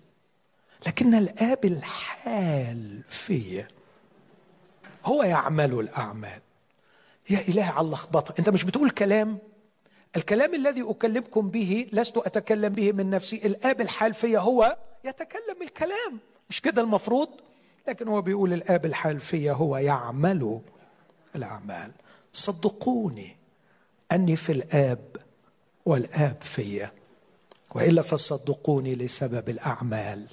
لكن 0.87 1.15
الآب 1.15 1.65
الحال 1.65 3.01
فيا 3.09 3.67
هو 5.05 5.23
يعمل 5.23 5.73
الأعمال. 5.79 6.39
يا 7.29 7.39
إله 7.39 7.63
على 7.65 7.85
اللخبطه 7.85 8.35
أنت 8.39 8.49
مش 8.49 8.63
بتقول 8.63 8.89
كلام؟ 8.89 9.37
الكلام 10.15 10.55
الذي 10.55 10.81
أكلمكم 10.81 11.49
به 11.49 11.89
لست 11.91 12.17
أتكلم 12.17 12.73
به 12.73 12.91
من 12.91 13.09
نفسي. 13.09 13.35
الآب 13.35 13.81
الحال 13.81 14.13
فيا 14.13 14.39
هو 14.39 14.77
يتكلم 15.03 15.61
الكلام. 15.61 16.19
مش 16.49 16.61
كده 16.61 16.81
المفروض؟ 16.81 17.29
لكن 17.87 18.07
هو 18.07 18.21
بيقول 18.21 18.53
الآب 18.53 18.85
الحال 18.85 19.19
فيا 19.19 19.51
هو 19.53 19.77
يعمل 19.77 20.61
الأعمال. 21.35 21.91
صدقوني 22.31 23.37
أني 24.11 24.35
في 24.35 24.51
الآب 24.51 25.15
والآب 25.85 26.37
فيا 26.41 26.91
وإلا 27.75 28.01
فصدقوني 28.01 28.95
لسبب 28.95 29.49
الأعمال 29.49 30.27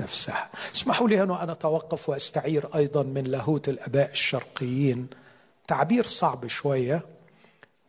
نفسها. 0.00 0.50
اسمحوا 0.74 1.08
لي 1.08 1.22
أنا 1.22 1.42
أن 1.42 1.50
أتوقف 1.50 2.08
وأستعير 2.08 2.76
أيضا 2.76 3.02
من 3.02 3.24
لاهوت 3.24 3.68
الآباء 3.68 4.10
الشرقيين. 4.10 5.06
تعبير 5.68 6.06
صعب 6.06 6.46
شوية 6.46 7.06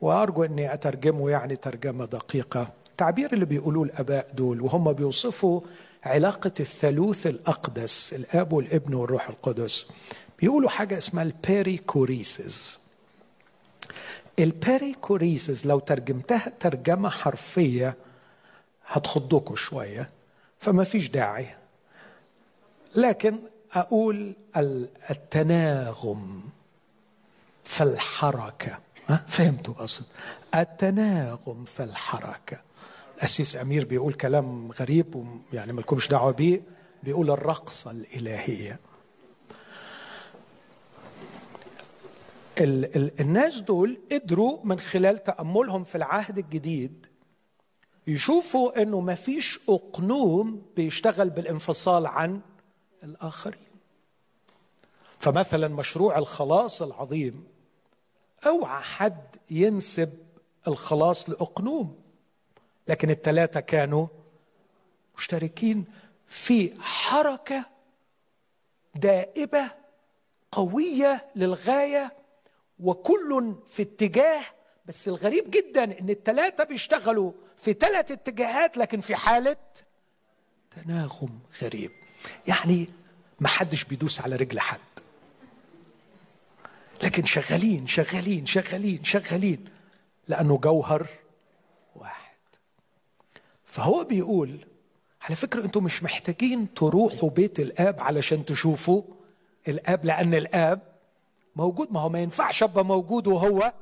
وأرجو 0.02 0.44
أني 0.44 0.74
أترجمه 0.74 1.30
يعني 1.30 1.56
ترجمة 1.56 2.06
دقيقة. 2.06 2.74
التعبير 2.92 3.34
اللي 3.34 3.46
بيقولوه 3.46 3.84
الآباء 3.84 4.32
دول 4.34 4.62
وهم 4.62 4.94
بيوصفوا 4.94 5.62
علاقة 6.04 6.52
الثالوث 6.60 7.28
الأقدس 7.28 8.14
الآب 8.14 8.54
والابن 8.54 8.94
والروح 8.94 9.30
القدس. 9.30 9.86
بيقولوا 10.40 10.70
حاجة 10.70 10.98
اسمها 10.98 11.24
ال 11.24 11.36
perichoresis 11.36 12.80
ال 14.40 14.50
perichoresis 14.50 15.68
لو 15.68 15.80
ترجمتها 15.80 16.52
ترجمة 16.60 17.10
حرفية 17.10 17.98
هتخضكوا 18.88 19.56
شوية 19.56 20.10
فما 20.60 20.84
فيش 20.84 21.10
داعي. 21.10 21.56
لكن 22.96 23.40
أقول 23.74 24.34
التناغم 25.10 26.42
في 27.64 27.84
الحركة. 27.84 28.80
فهمتوا 29.28 29.74
أقصد؟ 29.74 30.06
التناغم 30.56 31.66
في 31.66 31.84
الحركة. 31.84 32.62
الأسيس 33.20 33.56
أمير 33.58 33.86
بيقول 33.86 34.14
كلام 34.14 34.72
غريب 34.72 35.28
يعني 35.54 35.74
مالكمش 35.74 36.08
دعوة 36.08 36.32
بيه 36.32 36.62
بيقول 37.04 37.32
الرقصة 37.32 37.92
الإلهية. 37.92 38.80
ال 42.60 42.96
ال 42.96 43.22
الناس 43.22 43.62
دول 43.62 44.00
قدروا 44.12 44.60
من 44.64 44.80
خلال 44.80 45.24
تأملهم 45.24 45.84
في 45.84 45.96
العهد 45.96 46.38
الجديد 46.38 47.06
يشوفوا 48.08 48.82
إنه 48.82 49.00
ما 49.00 49.16
فيش 49.16 49.60
أقنوم 49.70 50.62
بيشتغل 50.76 51.30
بالانفصال 51.30 52.06
عن 52.06 52.42
الآخرين. 53.04 53.70
فمثلا 55.20 55.68
مشروع 55.68 56.18
الخلاص 56.18 56.82
العظيم 56.82 57.44
أوعى 58.46 58.84
حد 58.84 59.36
ينسب 59.52 60.10
الخلاص 60.68 61.30
لأقنوم. 61.30 62.09
لكن 62.90 63.10
الثلاثة 63.10 63.60
كانوا 63.60 64.08
مشتركين 65.18 65.86
في 66.28 66.82
حركة 66.82 67.66
دائبة 68.96 69.72
قوية 70.52 71.26
للغاية 71.36 72.14
وكل 72.80 73.56
في 73.68 73.82
اتجاه 73.82 74.42
بس 74.86 75.08
الغريب 75.08 75.52
جدا 75.52 75.84
إن 76.00 76.10
الثلاثة 76.10 76.64
بيشتغلوا 76.64 77.32
في 77.58 77.74
ثلاث 77.74 78.12
اتجاهات 78.12 78.78
لكن 78.78 79.02
في 79.02 79.16
حالة 79.16 79.58
تناغم 80.72 81.40
غريب. 81.62 81.92
يعني 82.48 82.90
ما 83.40 83.48
حدش 83.48 83.84
بيدوس 83.84 84.22
على 84.22 84.36
رجل 84.36 84.60
حد. 84.60 84.80
لكن 87.04 87.26
شغالين 87.26 87.88
شغالين 87.88 88.46
شغالين 88.46 89.04
شغالين 89.04 89.66
لأنه 90.28 90.58
جوهر 90.58 91.08
فهو 93.70 94.04
بيقول 94.04 94.66
على 95.22 95.36
فكرة 95.36 95.66
أنتم 95.66 95.84
مش 95.84 96.04
محتاجين 96.04 96.74
تروحوا 96.74 97.30
بيت 97.30 97.60
الآب 97.60 98.02
علشان 98.02 98.46
تشوفوا 98.46 99.04
الآب 99.68 100.06
لأن 100.06 100.34
الآب 100.34 100.82
موجود 101.56 101.92
ما 101.92 102.00
هو 102.00 102.10
ما 102.10 102.20
ينفعش 102.22 102.64
أبقى 102.64 102.86
موجود 102.86 103.28
وهو 103.28 103.74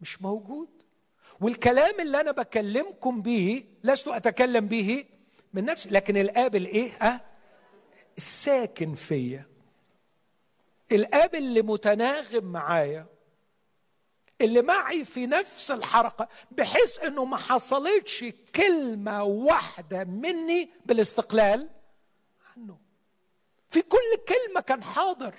مش 0.00 0.22
موجود 0.22 0.68
والكلام 1.40 2.00
اللي 2.00 2.20
أنا 2.20 2.30
بكلمكم 2.30 3.22
به 3.22 3.64
لست 3.84 4.08
أتكلم 4.08 4.66
به 4.68 5.04
من 5.52 5.64
نفسي 5.64 5.90
لكن 5.90 6.16
الآب 6.16 6.56
الإيه؟ 6.56 6.92
أه؟ 6.92 7.20
الساكن 8.16 8.94
فيا 8.94 9.46
الآب 10.92 11.34
اللي 11.34 11.62
متناغم 11.62 12.44
معايا 12.44 13.06
اللي 14.40 14.62
معي 14.62 15.04
في 15.04 15.26
نفس 15.26 15.70
الحركة 15.70 16.28
بحيث 16.50 16.98
إنه 16.98 17.24
ما 17.24 17.36
حصلتش 17.36 18.24
كلمة 18.54 19.24
واحدة 19.24 20.04
مني 20.04 20.70
بالاستقلال 20.86 21.68
عنه. 22.56 22.78
في 23.70 23.82
كل 23.82 23.98
كلمة 24.28 24.60
كان 24.60 24.84
حاضر. 24.84 25.34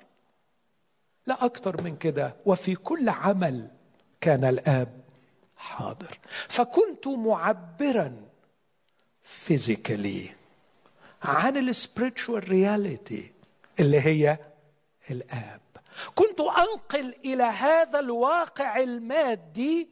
لا 1.28 1.46
أكتر 1.46 1.84
من 1.84 1.98
كده. 1.98 2.36
وفي 2.46 2.76
كل 2.76 3.10
عمل 3.10 3.72
كان 4.22 4.44
الآب 4.46 5.02
حاضر. 5.58 6.20
فكنت 6.48 7.08
معبرا 7.08 8.28
physically 9.24 10.36
عن 11.24 11.58
ال 11.58 11.67
spiritual 11.67 12.50
reality 12.50 13.34
اللي 13.80 14.02
هي 14.02 14.38
الآب. 15.12 15.62
كنت 16.16 16.42
أنقل 16.42 17.16
إلى 17.26 17.44
هذا 17.44 18.00
الواقع 18.00 18.78
المادي 18.78 19.90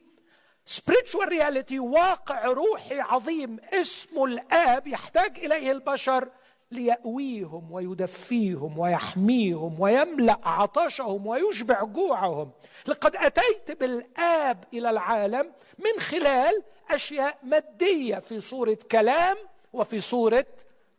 spiritual 0.65 1.28
reality 1.28 1.80
واقع 1.80 2.45
روحي 2.45 2.99
عظيم 2.99 3.58
اسمه 3.74 4.26
الآب 4.26 4.88
يحتاج 4.88 5.39
إليه 5.39 5.72
البشر 5.72 6.30
ليأويهم 6.72 7.72
ويدفيهم 7.72 8.80
ويحميهم 8.80 9.80
ويملأ 9.80 10.39
عطشهم 10.43 11.28
ويشبع 11.28 11.84
جوعهم. 11.84 12.51
لقد 12.88 13.16
أتيت 13.16 13.80
بالآب 13.80 14.64
إلى 14.74 14.89
العالم 14.89 15.51
من 15.80 16.01
خلال 16.01 16.64
أشياء 16.89 17.38
مادية 17.43 18.20
في 18.20 18.39
صورة 18.41 18.78
كلام 18.91 19.38
وفي 19.74 20.01
صورة 20.01 20.45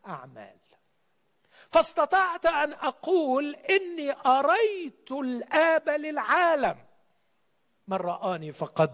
أعمال. 0.07 0.56
فاستطعت 1.77 2.47
أن 2.47 2.73
أقول 2.73 3.57
إني 3.71 4.13
أريت 4.27 5.13
الآب 5.13 5.89
للعالم. 5.89 6.77
من 7.89 7.97
رآني 7.97 8.53
فقد 8.53 8.91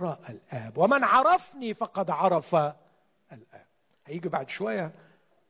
رأى 0.00 0.18
الآب 0.28 0.78
ومن 0.78 1.04
عرفني 1.04 1.74
فقد 1.74 2.10
عرف 2.10 2.54
الآب. 3.32 3.66
هيجي 4.06 4.28
بعد 4.28 4.50
شوية 4.50 4.92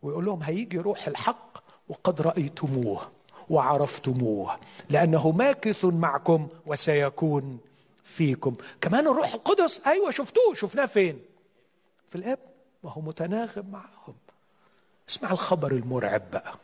ويقول 0.02 0.24
لهم 0.24 0.42
هيجي 0.42 0.78
روح 0.78 1.06
الحق 1.06 1.58
وقد 1.88 2.20
رأيتموه 2.20 3.12
وعرفتموه 3.50 4.58
لأنه 4.90 5.30
ماكث 5.30 5.84
معكم 5.84 6.48
وسيكون 6.66 7.60
فيكم. 8.04 8.56
كمان 8.80 9.06
الروح 9.06 9.34
القدس 9.34 9.86
أيوة 9.86 10.10
شفتوه 10.10 10.54
شفناه 10.54 10.86
فين؟ 10.86 11.24
في 12.08 12.16
الآب 12.16 12.38
وهو 12.82 13.00
متناغم 13.00 13.66
معهم. 13.70 14.14
اسمع 15.12 15.30
الخبر 15.32 15.72
المرعب 15.72 16.22
بقى. 16.32 16.54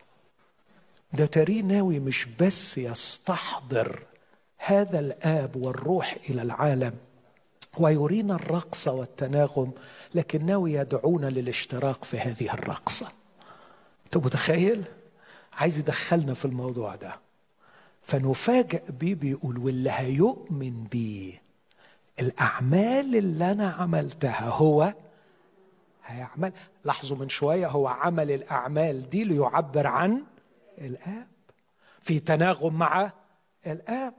ده 1.13 1.27
تري 1.27 1.63
ناوي 1.63 1.99
مش 1.99 2.27
بس 2.41 2.79
يستحضر 2.79 4.03
هذا 4.59 4.99
الآب 4.99 5.57
والروح 5.57 6.17
إلى 6.31 6.43
العالم 6.43 6.95
ويرينا 7.79 8.35
الرقص 8.35 8.89
والتناغم 8.89 9.73
لكن 10.15 10.47
ناوي 10.47 10.73
يدعونا 10.73 11.27
للاشتراك 11.27 12.05
في 12.05 12.19
هذه 12.19 12.53
الرقصة. 12.55 13.09
أنت 14.07 14.17
متخيل؟ 14.17 14.85
عايز 15.53 15.79
يدخلنا 15.79 16.35
في 16.35 16.45
الموضوع 16.45 16.95
ده. 16.95 17.17
فنفاجئ 18.03 18.83
بيه 18.91 19.15
بيقول 19.15 19.59
واللي 19.59 19.91
هيؤمن 19.91 20.85
بيه 20.85 21.43
الأعمال 22.21 23.17
اللي 23.17 23.51
أنا 23.51 23.71
عملتها 23.71 24.49
هو 24.49 24.95
هيعمل. 26.09 26.53
لاحظوا 26.85 27.17
من 27.17 27.29
شوية 27.29 27.67
هو 27.69 27.89
عمل 27.89 28.31
الأعمال 28.31 29.11
دي 29.11 29.25
ليعبر 29.25 29.87
عن 29.87 30.25
الآب. 30.79 31.27
في 32.03 32.21
تناغم 32.21 32.75
مع 32.79 33.13
الآب. 33.67 34.15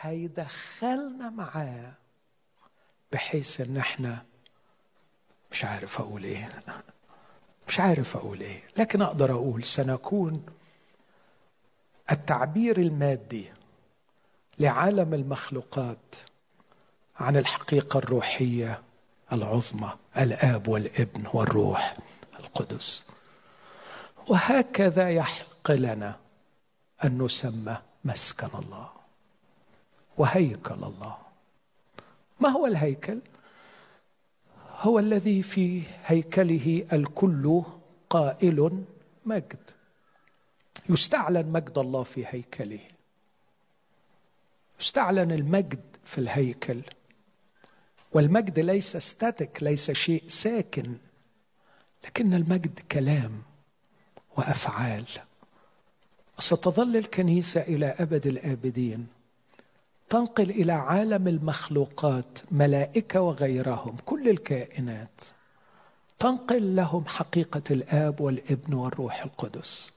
هيدخلنا 0.00 1.30
معاه 1.30 1.92
بحيث 3.12 3.60
إن 3.60 3.76
إحنا 3.76 4.24
مش 5.50 5.64
عارف 5.64 6.00
أقول 6.00 6.24
إيه. 6.24 6.62
مش 7.68 7.80
عارف 7.80 8.16
أقول 8.16 8.40
إيه. 8.40 8.62
لكن 8.76 9.02
أقدر 9.02 9.32
أقول 9.32 9.64
سنكون 9.64 10.46
التعبير 12.12 12.78
المادي 12.78 13.52
لعالم 14.58 15.14
المخلوقات 15.14 16.14
عن 17.16 17.36
الحقيقة 17.36 17.98
الروحية 17.98 18.82
العظمى 19.32 19.92
الآب 20.18 20.68
والابن 20.68 21.24
والروح 21.34 21.96
القدس. 22.40 23.04
وهكذا 24.28 25.10
يحق 25.10 25.70
لنا 25.70 26.18
أن 27.04 27.22
نسمى 27.22 27.78
مسكن 28.04 28.48
الله 28.58 28.90
وهيكل 30.16 30.74
الله. 30.74 31.16
ما 32.40 32.48
هو 32.48 32.66
الهيكل؟ 32.66 33.18
هو 34.78 34.98
الذي 34.98 35.42
في 35.42 35.82
هيكله 36.04 36.86
الكل 36.92 37.62
قائل 38.10 38.84
مجد. 39.26 39.70
يستعلن 40.88 41.52
مجد 41.52 41.78
الله 41.78 42.02
في 42.02 42.26
هيكله. 42.28 42.80
يستعلن 44.80 45.32
المجد 45.32 45.96
في 46.04 46.18
الهيكل. 46.18 46.82
والمجد 48.12 48.58
ليس 48.58 48.96
ستاتيك 48.96 49.62
ليس 49.62 49.90
شيء 49.90 50.22
ساكن 50.26 50.94
لكن 52.04 52.34
المجد 52.34 52.78
كلام 52.92 53.42
وأفعال. 54.36 55.04
ستظل 56.38 56.96
الكنيسة 56.96 57.60
إلى 57.60 57.86
أبد 57.86 58.26
الآبدين. 58.26 59.06
تنقل 60.08 60.50
إلى 60.50 60.72
عالم 60.72 61.28
المخلوقات 61.28 62.38
ملائكة 62.50 63.20
وغيرهم 63.20 63.96
كل 64.06 64.28
الكائنات. 64.28 65.20
تنقل 66.18 66.76
لهم 66.76 67.06
حقيقة 67.06 67.62
الآب 67.70 68.20
والابن 68.20 68.74
والروح 68.74 69.22
القدس. 69.22 69.90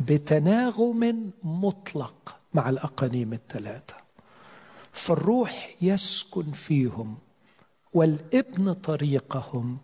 بتناغم 0.00 1.30
مطلق 1.42 2.36
مع 2.54 2.68
الأقانيم 2.68 3.32
الثلاثة. 3.32 3.94
فالروح 4.92 5.70
يسكن 5.82 6.52
فيهم. 6.52 7.18
والابن 7.94 8.72
طريقهم 8.72 9.78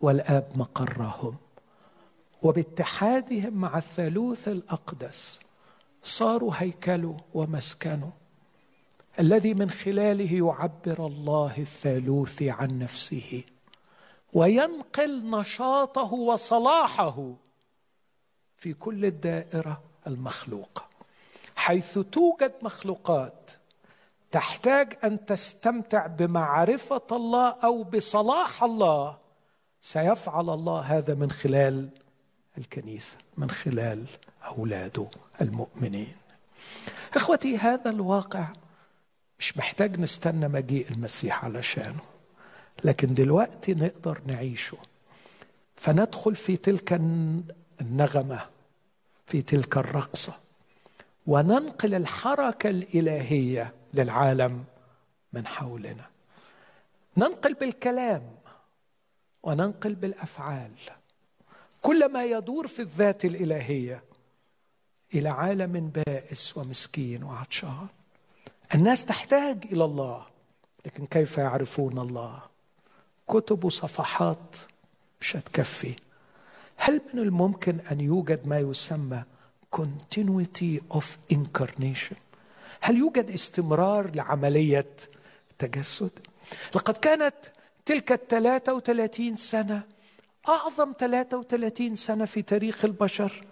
والاب 0.00 0.48
مقرهم. 0.56 1.36
وباتحادهم 2.42 3.54
مع 3.54 3.78
الثالوث 3.78 4.48
الأقدس 4.48 5.40
صاروا 6.02 6.52
هيكله 6.56 7.16
ومسكنه 7.34 8.12
الذي 9.20 9.54
من 9.54 9.70
خلاله 9.70 10.48
يعبر 10.48 11.06
الله 11.06 11.54
الثالوث 11.58 12.42
عن 12.42 12.78
نفسه 12.78 13.42
وينقل 14.32 15.30
نشاطه 15.30 16.12
وصلاحه 16.12 17.32
في 18.56 18.72
كل 18.72 19.04
الدائرة 19.04 19.82
المخلوقة 20.06 20.84
حيث 21.56 21.98
توجد 21.98 22.52
مخلوقات 22.62 23.50
تحتاج 24.32 24.98
أن 25.04 25.24
تستمتع 25.24 26.06
بمعرفة 26.06 27.02
الله 27.12 27.56
أو 27.64 27.82
بصلاح 27.82 28.62
الله. 28.62 29.16
سيفعل 29.80 30.50
الله 30.50 30.80
هذا 30.80 31.14
من 31.14 31.30
خلال 31.30 31.88
الكنيسة 32.58 33.16
من 33.36 33.50
خلال 33.50 34.06
اولاده 34.46 35.06
المؤمنين. 35.40 36.16
إخوتي 37.16 37.56
هذا 37.56 37.90
الواقع 37.90 38.46
مش 39.38 39.58
محتاج 39.58 40.00
نستنى 40.00 40.48
مجيء 40.48 40.90
المسيح 40.90 41.44
علشانه 41.44 42.00
لكن 42.84 43.14
دلوقتي 43.14 43.74
نقدر 43.74 44.20
نعيشه. 44.26 44.76
فندخل 45.76 46.36
في 46.36 46.56
تلك 46.56 47.00
النغمة 47.80 48.40
في 49.26 49.42
تلك 49.42 49.76
الرقصة 49.76 50.34
وننقل 51.26 51.94
الحركة 51.94 52.70
الإلهية 52.70 53.74
للعالم 53.94 54.64
من 55.32 55.46
حولنا. 55.46 56.06
ننقل 57.16 57.54
بالكلام 57.54 58.22
وننقل 59.42 59.94
بالأفعال. 59.94 60.72
كل 61.82 62.12
ما 62.12 62.24
يدور 62.24 62.66
في 62.66 62.82
الذات 62.82 63.24
الإلهية 63.24 64.02
إلى 65.14 65.28
عالم 65.28 65.88
بائس 65.88 66.56
ومسكين 66.56 67.22
وعطشان. 67.24 67.86
الناس 68.74 69.04
تحتاج 69.04 69.64
إلى 69.72 69.84
الله 69.84 70.26
لكن 70.86 71.06
كيف 71.06 71.38
يعرفون 71.38 71.98
الله؟ 71.98 72.42
كتب 73.28 73.64
وصفحات 73.64 74.56
مش 75.20 75.36
هتكفي 75.36 75.96
هل 76.76 77.00
من 77.14 77.20
الممكن 77.20 77.80
أن 77.80 78.00
يوجد 78.00 78.48
ما 78.48 78.58
يسمى 78.58 79.22
continuity 79.76 80.80
of 80.94 81.04
incarnation 81.34 82.16
هل 82.84 82.98
يوجد 82.98 83.30
استمرار 83.30 84.14
لعملية 84.14 84.96
التجسد؟ 85.50 86.10
لقد 86.74 86.96
كانت 86.96 87.34
تلك 87.84 88.12
الثلاثة 88.12 88.74
وثلاثين 88.74 89.36
سنة 89.36 89.82
أعظم 90.48 90.92
ثلاثة 90.98 91.38
وثلاثين 91.38 91.96
سنة 91.96 92.24
في 92.24 92.42
تاريخ 92.42 92.84
البشر 92.84 93.44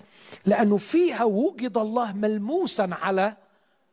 لأنه 0.47 0.77
فيها 0.77 1.25
وجد 1.25 1.79
الله 1.79 2.13
ملموسا 2.13 2.89
على 2.93 3.37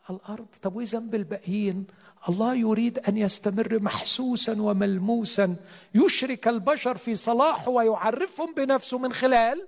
الأرض. 0.09 0.47
طب 0.61 0.75
وإذا 0.75 0.99
بالباقيين؟ 0.99 1.87
الله 2.29 2.55
يريد 2.55 2.99
أن 2.99 3.17
يستمر 3.17 3.79
محسوسا 3.79 4.61
وملموسا 4.61 5.55
يشرك 5.95 6.47
البشر 6.47 6.97
في 6.97 7.15
صلاحه 7.15 7.69
ويعرفهم 7.69 8.53
بنفسه 8.53 8.97
من 8.97 9.13
خلال 9.13 9.67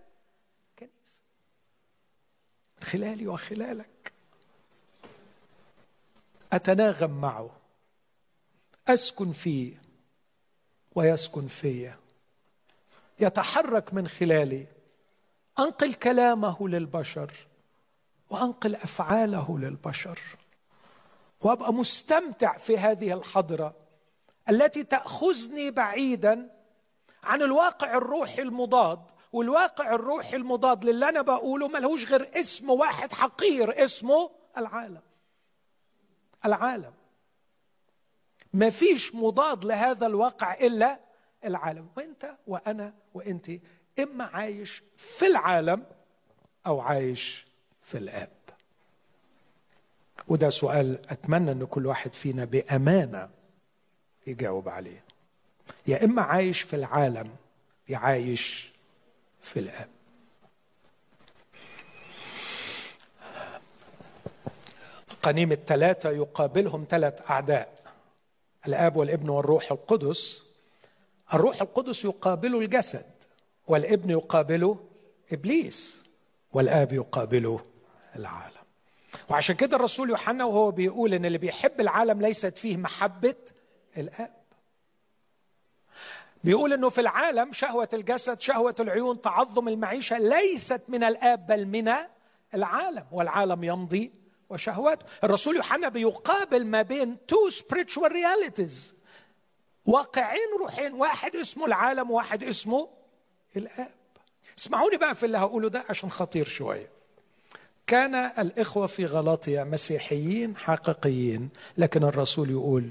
كنيسة 0.80 1.22
خلالي 2.82 3.28
وخلالك. 3.28 4.14
أتناغم 6.54 7.22
معه. 7.22 7.50
أسكن 8.88 9.32
فيه 9.32 9.82
ويسكن 10.96 11.48
في. 11.48 11.94
يتحرك 13.20 13.94
من 13.94 14.08
خلالي. 14.08 14.68
أنقل 15.60 15.94
كلامه 15.94 16.68
للبشر 16.68 17.34
وأنقل 18.30 18.76
أفعاله 18.76 19.60
للبشر. 19.60 20.20
وأبقى 21.42 21.74
مستمتع 21.74 22.58
في 22.58 22.78
هذه 22.78 23.14
الحضرة 23.14 23.76
التي 24.50 24.84
تأخذني 24.84 25.72
بعيدا 25.72 26.50
عن 27.24 27.42
الواقع 27.42 27.98
الروحي 27.98 28.42
المضاد. 28.42 29.00
والواقع 29.34 29.96
الروحي 29.96 30.36
المضاد 30.36 30.86
للي 30.86 31.10
أنا 31.10 31.22
بقوله 31.22 31.68
ملهوش 31.68 32.12
غير 32.12 32.40
اسم 32.40 32.70
واحد 32.70 33.14
حقير 33.14 33.84
اسمه 33.84 34.32
العالم. 34.58 35.02
العالم. 36.46 36.94
ما 38.54 38.70
فيش 38.70 39.16
مضاد 39.16 39.66
لهذا 39.66 40.08
الواقع 40.08 40.54
إلا 40.54 41.00
العالم. 41.46 41.88
وأنت 41.98 42.38
وأنا 42.48 42.94
وأنت 43.14 43.52
إما 44.00 44.24
عايش 44.24 44.84
في 44.98 45.28
العالم 45.28 45.86
أو 46.68 46.82
عايش 46.82 47.48
في 47.82 47.98
الآب. 47.98 48.30
وده 50.28 50.50
سؤال 50.50 51.12
أتمنى 51.12 51.52
إن 51.52 51.66
كل 51.66 51.86
واحد 51.86 52.14
فينا 52.14 52.46
بأمانة 52.46 53.30
يجاوب 54.28 54.70
عليه. 54.70 55.04
يا 55.88 56.06
إما 56.06 56.22
عايش 56.22 56.62
في 56.62 56.76
العالم 56.76 57.36
يا 57.90 57.98
عايش 57.98 58.72
في 59.42 59.60
الآب. 59.60 59.90
قنيم 65.22 65.52
الثلاثة 65.52 66.10
يقابلهم 66.10 66.86
ثلاث 66.90 67.32
أعداء 67.32 67.74
الآب 68.68 68.96
والابن 68.96 69.30
والروح 69.30 69.72
القدس. 69.72 70.44
الروح 71.34 71.62
القدس 71.62 72.06
يقابل 72.06 72.56
الجسد 72.56 73.06
والابن 73.68 74.10
يقابله 74.10 74.80
إبليس 75.32 76.04
والآب 76.54 76.94
يقابله 76.94 77.66
العالم. 78.16 78.54
وعشان 79.30 79.56
كده 79.56 79.76
الرسول 79.78 80.10
يوحنا 80.10 80.46
وهو 80.46 80.72
بيقول 80.72 81.14
إن 81.14 81.26
اللي 81.26 81.38
بيحب 81.38 81.82
العالم 81.82 82.22
ليست 82.22 82.58
فيه 82.58 82.78
محبة 82.78 83.36
الآب. 83.98 84.40
بيقول 86.44 86.74
إنه 86.74 86.90
في 86.90 87.02
العالم 87.02 87.54
شهوة 87.54 87.90
الجسد 87.94 88.42
شهوة 88.42 88.76
العيون 88.80 89.22
تعظم 89.22 89.68
المعيشة 89.68 90.18
ليست 90.18 90.82
من 90.88 91.04
الآب 91.04 91.48
بل 91.48 91.66
من 91.66 91.92
العالم 92.54 93.06
والعالم 93.12 93.64
يمضي 93.64 94.19
وشهواته 94.50 95.06
الرسول 95.24 95.56
يوحنا 95.56 95.90
بيقابل 95.90 96.66
ما 96.66 96.82
بين 96.82 97.18
تو 97.28 97.50
spiritual 97.50 98.10
realities. 98.10 98.94
واقعين 99.86 100.48
روحين. 100.60 100.94
واحد 100.94 101.36
اسمه 101.36 101.66
العالم 101.66 102.12
وواحد 102.12 102.44
اسمه 102.44 102.90
الآب. 103.58 103.92
اسمعوني 104.58 104.98
بقى 104.98 105.16
في 105.16 105.26
اللي 105.26 105.38
هقوله 105.38 105.70
ده 105.70 105.84
عشان 105.90 106.12
خطير 106.12 106.48
شوية. 106.48 106.90
كان 107.88 108.16
الإخوة 108.16 108.88
في 108.88 109.06
غلاطيا 109.06 109.64
مسيحيين 109.64 110.58
حقيقيين. 110.58 111.50
لكن 111.78 112.04
الرسول 112.04 112.50
يقول 112.50 112.90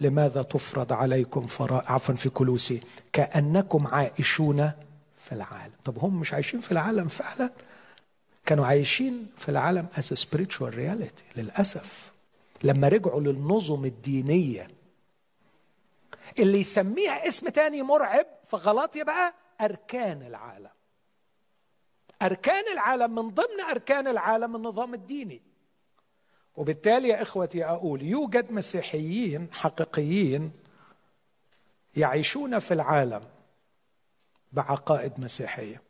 لماذا 0.00 0.42
تفرض 0.42 0.92
عليكم 0.92 1.46
فراء 1.46 1.84
عفوا 1.92 2.14
في 2.14 2.28
كلوسي. 2.28 2.82
كأنكم 3.12 3.86
عائشون 3.86 4.72
في 5.18 5.32
العالم. 5.32 5.74
طب 5.84 5.98
هم 5.98 6.20
مش 6.20 6.32
عايشين 6.34 6.60
في 6.60 6.72
العالم 6.72 7.08
فعلا؟ 7.08 7.50
كانوا 8.46 8.66
عايشين 8.66 9.30
في 9.36 9.48
العالم 9.48 9.88
as 9.94 10.04
a 10.04 10.16
spiritual 10.16 10.72
reality 10.74 11.22
للأسف. 11.36 12.12
لما 12.64 12.88
رجعوا 12.88 13.20
للنظم 13.20 13.84
الدينية. 13.84 14.70
اللي 16.38 16.58
يسميها 16.60 17.28
اسم 17.28 17.48
تاني 17.48 17.82
مرعب 17.82 18.26
في 18.44 18.56
غلاطيا 18.56 19.04
بقى 19.04 19.34
أركان 19.60 20.22
العالم. 20.22 20.70
أركان 22.22 22.72
العالم 22.72 23.14
من 23.14 23.30
ضمن 23.30 23.60
أركان 23.70 24.08
العالم 24.08 24.56
النظام 24.56 24.94
الديني. 24.94 25.42
وبالتالي 26.56 27.08
يا 27.08 27.22
إخوتي 27.22 27.64
أقول 27.64 28.02
يوجد 28.02 28.52
مسيحيين 28.52 29.48
حقيقيين 29.52 30.52
يعيشون 31.96 32.58
في 32.58 32.74
العالم 32.74 33.22
بعقائد 34.52 35.20
مسيحية. 35.20 35.82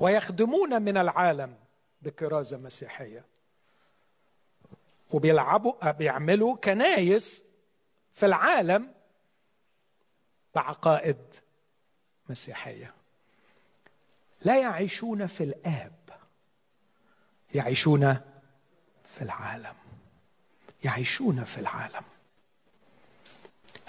ويخدمون 0.00 0.82
من 0.82 0.96
العالم 0.96 1.56
بكرازة 2.02 2.56
مسيحية. 2.56 3.24
وبيلعبوا 5.10 5.90
بيعملوا 5.90 6.56
كنايس 6.56 7.44
في 8.12 8.26
العالم 8.26 8.94
بعقائد 10.54 11.34
مسيحية. 12.28 12.94
لا 14.42 14.60
يعيشون 14.60 15.26
في 15.26 15.44
الآب 15.44 15.92
يعيشون 17.54 18.14
في 19.16 19.22
العالم 19.22 19.74
يعيشون 20.84 21.44
في 21.44 21.58
العالم. 21.58 22.02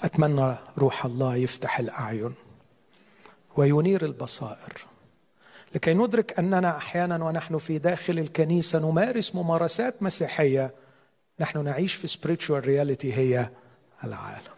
أتمنى 0.03 0.55
روح 0.77 1.05
الله 1.05 1.35
يفتح 1.35 1.79
الأعين 1.79 2.35
وينير 3.57 4.05
البصائر. 4.05 4.88
لكي 5.75 5.93
ندرك 5.93 6.39
أننا 6.39 6.77
أحيانا 6.77 7.25
ونحن 7.25 7.57
في 7.57 7.77
داخل 7.77 8.19
الكنيسة 8.19 8.79
نمارس 8.79 9.35
ممارسات 9.35 10.03
مسيحية 10.03 10.73
نحن 11.39 11.63
نعيش 11.63 11.93
في 11.93 12.07
spiritual 12.07 12.63
reality 12.65 13.05
هي 13.05 13.49
العالم. 14.03 14.53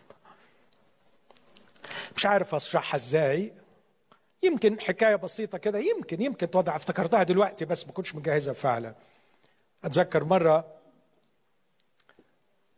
مش 2.15 2.25
عارف 2.25 2.55
أشرحها 2.55 2.95
إزاي. 2.95 3.53
يمكن 4.43 4.79
حكاية 4.79 5.15
بسيطة 5.15 5.57
كده 5.57 5.79
يمكن 5.79 6.21
يمكن 6.21 6.51
توضع 6.51 6.75
افتكرتها 6.75 7.23
دلوقتي 7.23 7.65
بس 7.65 7.87
ما 7.87 7.91
كنتش 7.91 8.15
مجهزها 8.15 8.53
فعلا. 8.53 8.95
أتذكر 9.83 10.23
مرة 10.23 10.65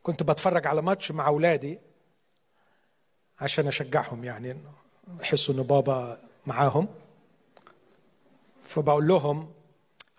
كنت 0.03 0.23
بتفرج 0.23 0.67
على 0.67 0.81
ماتش 0.81 1.11
مع 1.11 1.27
أولادي 1.27 1.79
عشان 3.41 3.67
أشجعهم 3.67 4.23
يعني 4.23 4.57
يحسوا 5.21 5.55
إن 5.55 5.63
بابا 5.63 6.17
معاهم. 6.45 6.87
فبقول 8.65 9.07
لهم 9.07 9.51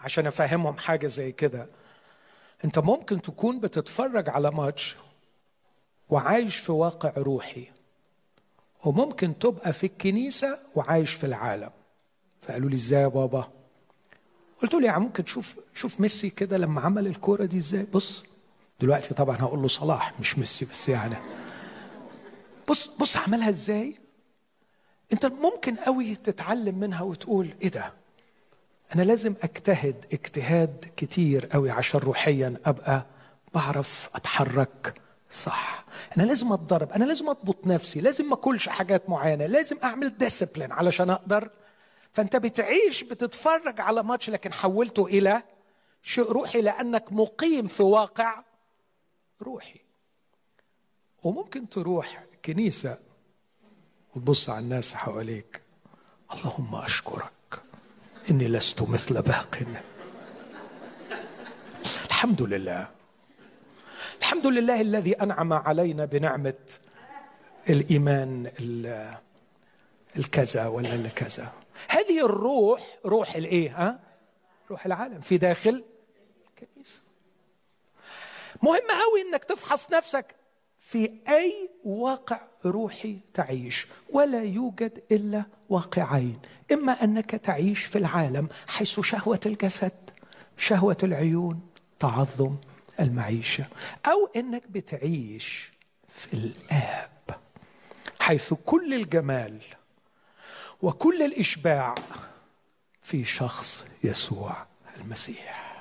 عشان 0.00 0.26
أفهمهم 0.26 0.78
حاجة 0.78 1.06
زي 1.06 1.32
كده 1.32 1.68
أنت 2.64 2.78
ممكن 2.78 3.22
تكون 3.22 3.60
بتتفرج 3.60 4.28
على 4.28 4.50
ماتش 4.50 4.96
وعايش 6.08 6.56
في 6.56 6.72
واقع 6.72 7.12
روحي 7.16 7.66
وممكن 8.84 9.38
تبقى 9.38 9.72
في 9.72 9.86
الكنيسة 9.86 10.58
وعايش 10.74 11.12
في 11.12 11.24
العالم. 11.26 11.70
فقالوا 12.42 12.70
لي 12.70 12.76
إزاي 12.76 13.02
يا 13.02 13.08
بابا؟ 13.08 13.50
قلت 14.62 14.74
له 14.74 14.86
يعني 14.86 15.00
ممكن 15.00 15.24
تشوف 15.24 15.56
شوف 15.74 16.00
ميسي 16.00 16.30
كده 16.30 16.56
لما 16.58 16.80
عمل 16.80 17.06
الكورة 17.06 17.44
دي 17.44 17.58
إزاي؟ 17.58 17.86
بص 17.92 18.24
دلوقتي 18.80 19.14
طبعا 19.14 19.36
هقول 19.36 19.62
له 19.62 19.68
صلاح 19.68 20.20
مش 20.20 20.38
ميسي 20.38 20.64
بس 20.64 20.88
يعني. 20.88 21.16
بص 22.68 22.86
بص 22.86 23.16
عملها 23.16 23.48
إزاي؟ 23.48 23.94
أنت 25.12 25.26
ممكن 25.26 25.76
قوي 25.76 26.14
تتعلم 26.14 26.78
منها 26.78 27.02
وتقول 27.02 27.54
إيه 27.62 27.68
ده؟ 27.68 27.92
أنا 28.94 29.02
لازم 29.02 29.34
أجتهد 29.42 30.04
اجتهاد 30.12 30.92
كتير 30.96 31.46
قوي 31.46 31.70
عشان 31.70 32.00
روحيا 32.00 32.60
أبقى 32.64 33.06
بعرف 33.54 34.10
أتحرك 34.14 35.00
صح. 35.30 35.84
أنا 36.18 36.22
لازم 36.22 36.52
اتدرب 36.52 36.90
أنا 36.92 37.04
لازم 37.04 37.28
أضبط 37.28 37.66
نفسي 37.66 38.00
لازم 38.00 38.28
ما 38.28 38.34
أكلش 38.34 38.68
حاجات 38.68 39.10
معينة 39.10 39.46
لازم 39.46 39.76
أعمل 39.84 40.18
ديسيبلين 40.18 40.72
علشان 40.72 41.10
أقدر. 41.10 41.50
فأنت 42.12 42.36
بتعيش 42.36 43.04
بتتفرج 43.04 43.80
على 43.80 44.02
ماتش 44.02 44.30
لكن 44.30 44.52
حولته 44.52 45.06
إلى 45.06 45.42
شيء 46.02 46.24
روحي 46.32 46.60
لأنك 46.60 47.12
مقيم 47.12 47.68
في 47.68 47.82
واقع 47.82 48.42
روحي. 49.42 49.80
وممكن 51.22 51.68
تروح 51.68 52.24
كنيسة 52.44 52.98
وتبص 54.14 54.50
على 54.50 54.58
الناس 54.58 54.94
حواليك. 54.94 55.62
اللهم 56.32 56.74
أشكرك. 56.74 57.32
إني 58.30 58.48
لست 58.48 58.82
مثل 58.82 59.22
باق. 59.22 59.58
الحمد 62.06 62.42
لله. 62.42 62.88
الحمد 64.20 64.46
لله 64.46 64.80
الذي 64.80 65.12
أنعم 65.12 65.52
علينا 65.52 66.04
بنعمة 66.04 66.54
الإيمان 67.70 68.50
الكذا 70.16 70.66
ولا 70.66 70.94
الكذا 70.94 71.52
هذه 71.88 72.24
الروح 72.24 72.98
روح 73.06 73.34
الايه 73.34 73.70
ها؟ 73.70 74.00
روح 74.70 74.86
العالم 74.86 75.20
في 75.20 75.38
داخل 75.38 75.84
الكنيسة. 76.48 77.00
مهم 78.62 78.88
قوي 78.88 79.20
إنك 79.28 79.44
تفحص 79.44 79.90
نفسك 79.90 80.34
في 80.88 81.10
أي 81.28 81.70
واقع 81.84 82.40
روحي 82.64 83.18
تعيش 83.34 83.86
ولا 84.10 84.42
يوجد 84.42 85.02
إلا 85.12 85.44
واقعين. 85.68 86.38
إما 86.72 87.04
أنك 87.04 87.30
تعيش 87.30 87.84
في 87.84 87.98
العالم 87.98 88.48
حيث 88.68 89.00
شهوة 89.00 89.40
الجسد 89.46 90.10
شهوة 90.56 90.96
العيون 91.02 91.60
تعظم 91.98 92.56
المعيشة 93.00 93.66
أو 94.06 94.30
إنك 94.36 94.62
بتعيش 94.70 95.72
في 96.08 96.34
الآب 96.34 97.10
حيث 98.20 98.54
كل 98.54 98.94
الجمال 98.94 99.58
وكل 100.82 101.22
الإشباع 101.22 101.94
في 103.02 103.24
شخص 103.24 103.86
يسوع 104.04 104.66
المسيح. 105.00 105.73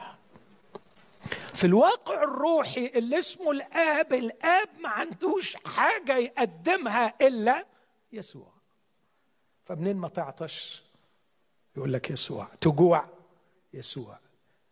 في 1.53 1.67
الواقع 1.67 2.23
الروحي 2.23 2.85
اللي 2.95 3.19
اسمه 3.19 3.51
الآب 3.51 4.13
الآب 4.13 4.69
ما 4.79 4.89
عندوش 4.89 5.55
حاجة 5.65 6.17
يقدمها 6.17 7.13
إلا 7.27 7.65
يسوع. 8.11 8.53
فمنين 9.65 9.97
ما 9.97 10.07
تعطش 10.07 10.83
يقول 11.77 11.93
لك 11.93 12.11
يسوع؟ 12.11 12.47
تجوع 12.61 13.05
يسوع. 13.73 14.19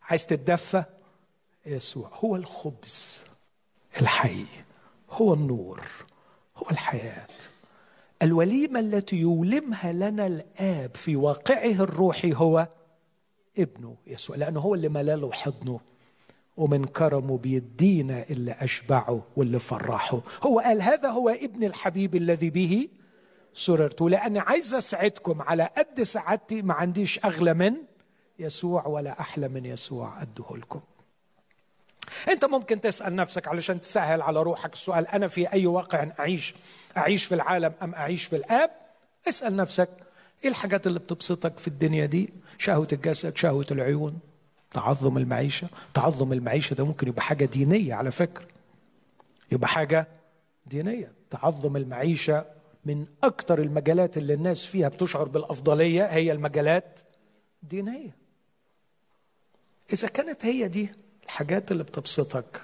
عايز 0.02 0.26
تتدفى؟ 0.26 0.84
يسوع. 1.66 2.12
هو 2.14 2.36
الخبز 2.36 3.24
الحي 4.02 4.46
هو 5.10 5.34
النور 5.34 5.82
هو 6.58 6.70
الحياة. 6.72 7.28
الوليمة 8.22 8.80
التي 8.80 9.16
يولمها 9.16 9.92
لنا 9.92 10.28
الآب 10.28 10.96
في 10.96 11.16
واقعه 11.16 11.72
الروحي 11.72 12.34
هو 12.34 12.68
ابنه 13.58 13.98
يسوع 14.08 14.36
لأنه 14.36 14.60
هو 14.60 14.76
اللي 14.76 14.90
ملاله 14.90 15.32
حضنه. 15.32 15.80
ومن 16.58 16.86
كرمه 16.86 17.38
بيدينا 17.38 18.26
اللي 18.30 18.52
أشبعه 18.52 19.24
واللي 19.36 19.60
فرحه. 19.60 20.22
هو 20.44 20.60
قال 20.60 20.82
هذا 20.82 21.10
هو 21.10 21.30
ابن 21.30 21.64
الحبيب 21.64 22.16
الذي 22.16 22.50
به 22.50 22.88
سررت. 23.54 24.02
لأني 24.02 24.40
عايز 24.40 24.74
أسعدكم 24.74 25.42
على 25.42 25.70
قد 25.78 26.02
سعادتي 26.02 26.62
ما 26.62 26.74
عنديش 26.74 27.20
أغلى 27.26 27.54
من 27.54 27.74
يسوع 28.40 28.88
ولا 28.88 29.20
أحلى 29.20 29.48
من 29.48 29.66
يسوع 29.66 30.22
أده 30.22 30.46
لكم. 30.58 30.82
أنت 32.30 32.46
ممكن 32.46 32.82
تسأل 32.82 33.16
نفسك 33.16 33.48
علشان 33.48 33.82
تسهل 33.82 34.22
على 34.22 34.42
روحك 34.44 34.74
السؤال 34.74 35.08
أنا 35.08 35.28
في 35.28 35.54
أي 35.54 35.68
واقع 35.68 36.08
أعيش؟ 36.20 36.56
أعيش 36.98 37.26
في 37.26 37.36
العالم 37.36 37.74
أم 37.82 37.94
أعيش 37.96 38.26
في 38.26 38.36
الآب؟ 38.36 38.70
اسأل 39.30 39.56
نفسك 39.56 39.90
إيه 40.44 40.50
الحاجات 40.50 40.88
اللي 40.88 41.00
بتبسطك 41.00 41.58
في 41.58 41.68
الدنيا 41.68 42.06
دي؟ 42.06 42.34
شهوة 42.58 42.88
الجسد 42.94 43.38
شهوة 43.38 43.66
العيون. 43.72 44.20
تعظم 44.72 45.18
المعيشة. 45.18 45.68
تعظم 45.94 46.34
المعيشة 46.34 46.74
ده 46.74 46.86
ممكن 46.86 47.08
يبقى 47.08 47.22
حاجة 47.22 47.46
دينية 47.46 47.94
على 47.94 48.12
فكرة. 48.12 48.48
يبقى 49.52 49.68
حاجة 49.68 50.08
دينية. 50.66 51.12
تعظم 51.30 51.78
المعيشة 51.78 52.46
من 52.86 53.06
أكثر 53.24 53.60
المجالات 53.60 54.18
اللي 54.18 54.34
الناس 54.34 54.66
فيها 54.66 54.90
بتشعر 54.90 55.28
بالأفضلية 55.28 56.06
هي 56.06 56.32
المجالات 56.32 57.00
الدينية 57.64 58.16
إذا 59.94 60.08
كانت 60.08 60.46
هي 60.46 60.68
دي 60.68 60.90
الحاجات 61.24 61.72
اللي 61.72 61.84
بتبسطك 61.84 62.62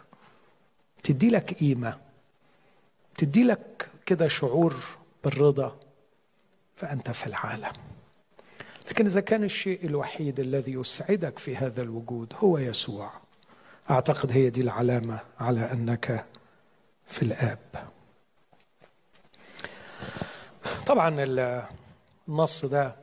تدي 1.03 1.29
لك 1.29 1.53
قيمة 1.53 1.97
تدي 3.17 3.43
لك 3.43 3.89
كده 4.05 4.27
شعور 4.27 4.75
بالرضا 5.23 5.79
فأنت 6.75 7.11
في 7.11 7.27
العالم. 7.27 7.71
لكن 8.87 9.05
إذا 9.05 9.21
كان 9.21 9.43
الشيء 9.43 9.85
الوحيد 9.85 10.39
الذي 10.39 10.73
يسعدك 10.73 11.39
في 11.39 11.55
هذا 11.55 11.81
الوجود 11.81 12.33
هو 12.39 12.57
يسوع 12.57 13.11
أعتقد 13.89 14.31
هي 14.31 14.49
دي 14.49 14.61
العلامة 14.61 15.19
على 15.39 15.71
أنك 15.71 16.25
في 17.07 17.23
الآب. 17.23 17.59
طبعا 20.85 21.15
النص 22.27 22.65
ده 22.65 22.95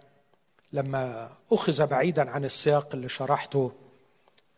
لما 0.73 1.29
أخذ 1.53 1.87
بعيدا 1.87 2.31
عن 2.31 2.45
السياق 2.45 2.89
اللي 2.95 3.09
شرحته 3.09 3.73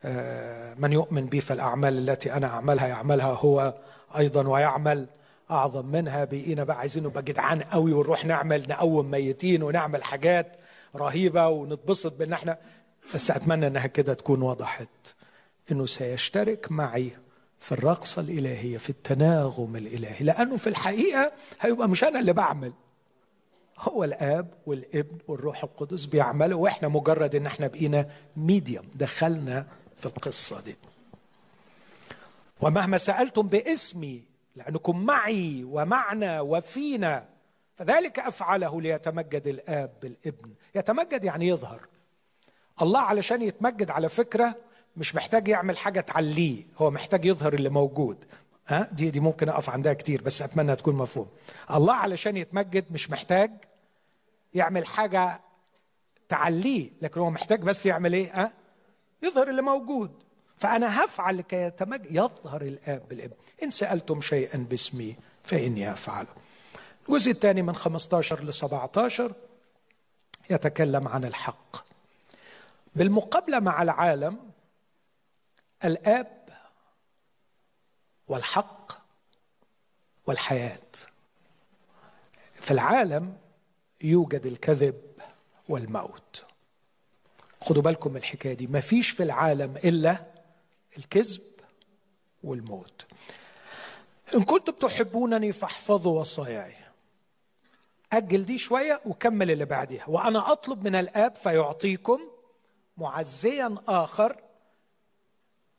آه، 0.04 0.74
من 0.74 0.92
يؤمن 0.92 1.26
بي 1.26 1.40
فالأعمال 1.40 1.98
التي 2.10 2.32
أنا 2.32 2.46
أعملها 2.46 2.86
يعملها 2.86 3.32
هو 3.32 3.74
أيضا 4.18 4.48
ويعمل 4.48 5.06
أعظم 5.50 5.86
منها 5.86 6.24
بقينا 6.24 6.64
بقى 6.64 6.78
عايزين 6.78 7.02
نبقى 7.02 7.22
جدعان 7.22 7.62
قوي 7.62 7.92
ونروح 7.92 8.24
نعمل 8.24 8.68
نقوم 8.68 9.10
ميتين 9.10 9.62
ونعمل 9.62 10.04
حاجات. 10.04 10.56
رهيبة 10.96 11.48
ونتبسط 11.48 12.16
بأن 12.18 12.32
إحنا 12.32 12.58
بس 13.14 13.30
أتمنى 13.30 13.66
إنها 13.66 13.86
كده 13.86 14.14
تكون 14.14 14.42
وضحت 14.42 14.88
إنه 15.72 15.86
سيشترك 15.86 16.72
معي 16.72 17.10
في 17.60 17.72
الرقصه 17.72 18.22
الالهيه 18.22 18.78
في 18.78 18.90
التناغم 18.90 19.76
الإلهي 19.76 20.24
لأنه 20.24 20.56
في 20.56 20.66
الحقيقة 20.66 21.32
هيبقى 21.60 21.88
مش 21.88 22.04
أنا 22.04 22.20
اللي 22.20 22.32
بعمل 22.32 22.72
هو 23.78 24.04
الآب 24.04 24.54
والابن 24.66 25.18
والروح 25.28 25.64
القدس 25.64 26.04
بيعملوا 26.06 26.62
وإحنا 26.62 26.88
مجرد 26.88 27.34
إن 27.34 27.46
إحنا 27.46 27.66
بقينا 27.66 28.08
ميديوم 28.36 28.84
دخلنا 28.94 29.66
في 29.96 30.06
القصة 30.06 30.60
دي. 30.60 30.76
ومهما 32.60 32.98
سألتم 32.98 33.48
باسمي 33.48 34.22
لأنكم 34.56 35.04
معي 35.04 35.64
ومعنا 35.64 36.40
وفينا 36.40 37.28
فذلك 37.76 38.18
أفعله 38.18 38.80
ليتمجد 38.80 39.46
الآب 39.46 39.92
بالابن. 40.02 40.50
يتمجد 40.74 41.24
يعني 41.24 41.48
يظهر. 41.48 41.86
الله 42.82 43.00
علشان 43.00 43.42
يتمجد 43.42 43.90
على 43.90 44.08
فكرة 44.08 44.54
مش 44.96 45.14
محتاج 45.14 45.48
يعمل 45.48 45.78
حاجة 45.78 46.00
تعليه. 46.00 46.64
هو 46.76 46.90
محتاج 46.90 47.24
يظهر 47.24 47.54
اللي 47.54 47.68
موجود. 47.68 48.24
ها؟ 48.68 48.88
دي 48.92 49.10
دي 49.10 49.20
ممكن 49.20 49.48
أقف 49.48 49.70
عندها 49.70 49.92
كتير 49.92 50.22
بس 50.22 50.42
أتمنى 50.42 50.76
تكون 50.76 50.94
مفهوم. 50.94 51.28
الله 51.70 51.94
علشان 51.94 52.36
يتمجد 52.36 52.84
مش 52.90 53.10
محتاج 53.10 53.50
يعمل 54.54 54.86
حاجة 54.86 55.40
تعليه 56.28 56.90
لكن 57.02 57.20
هو 57.20 57.30
محتاج 57.30 57.60
بس 57.60 57.86
يعمل 57.86 58.12
إيه؟ 58.12 58.30
ها؟ 58.42 58.52
يظهر 59.22 59.48
اللي 59.50 59.62
موجود. 59.62 60.22
فأنا 60.58 61.04
هفعل 61.04 61.38
لكي 61.38 61.56
يتمجد 61.56 62.06
يظهر 62.10 62.62
الآب 62.62 63.08
بالابن. 63.08 63.34
إن 63.62 63.70
سألتم 63.70 64.20
شيئا 64.20 64.58
باسمي 64.58 65.16
فإني 65.44 65.92
أفعله. 65.92 66.45
الجزء 67.08 67.30
الثاني 67.30 67.62
من 67.62 67.74
15 67.74 68.44
ل 68.44 68.54
17 68.54 69.32
يتكلم 70.50 71.08
عن 71.08 71.24
الحق. 71.24 71.76
بالمقابلة 72.96 73.60
مع 73.60 73.82
العالم 73.82 74.50
الآب 75.84 76.48
والحق 78.28 78.92
والحياة. 80.26 80.80
في 82.54 82.70
العالم 82.70 83.36
يوجد 84.00 84.46
الكذب 84.46 85.02
والموت. 85.68 86.44
خدوا 87.60 87.82
بالكم 87.82 88.10
من 88.10 88.16
الحكاية 88.16 88.54
دي. 88.54 88.66
ما 88.66 88.80
فيش 88.80 89.10
في 89.10 89.22
العالم 89.22 89.76
إلا 89.76 90.24
الكذب 90.98 91.42
والموت. 92.44 93.06
إن 94.34 94.44
كنتم 94.44 94.72
تحبونني 94.72 95.52
فاحفظوا 95.52 96.20
وصاياي. 96.20 96.85
أجل 98.12 98.44
دي 98.44 98.58
شوية 98.58 99.00
وكمل 99.06 99.50
اللي 99.50 99.64
بعديها. 99.64 100.04
وأنا 100.08 100.52
أطلب 100.52 100.84
من 100.84 100.94
الآب 100.94 101.36
فيعطيكم 101.36 102.20
معزيا 102.96 103.74
آخر 103.88 104.36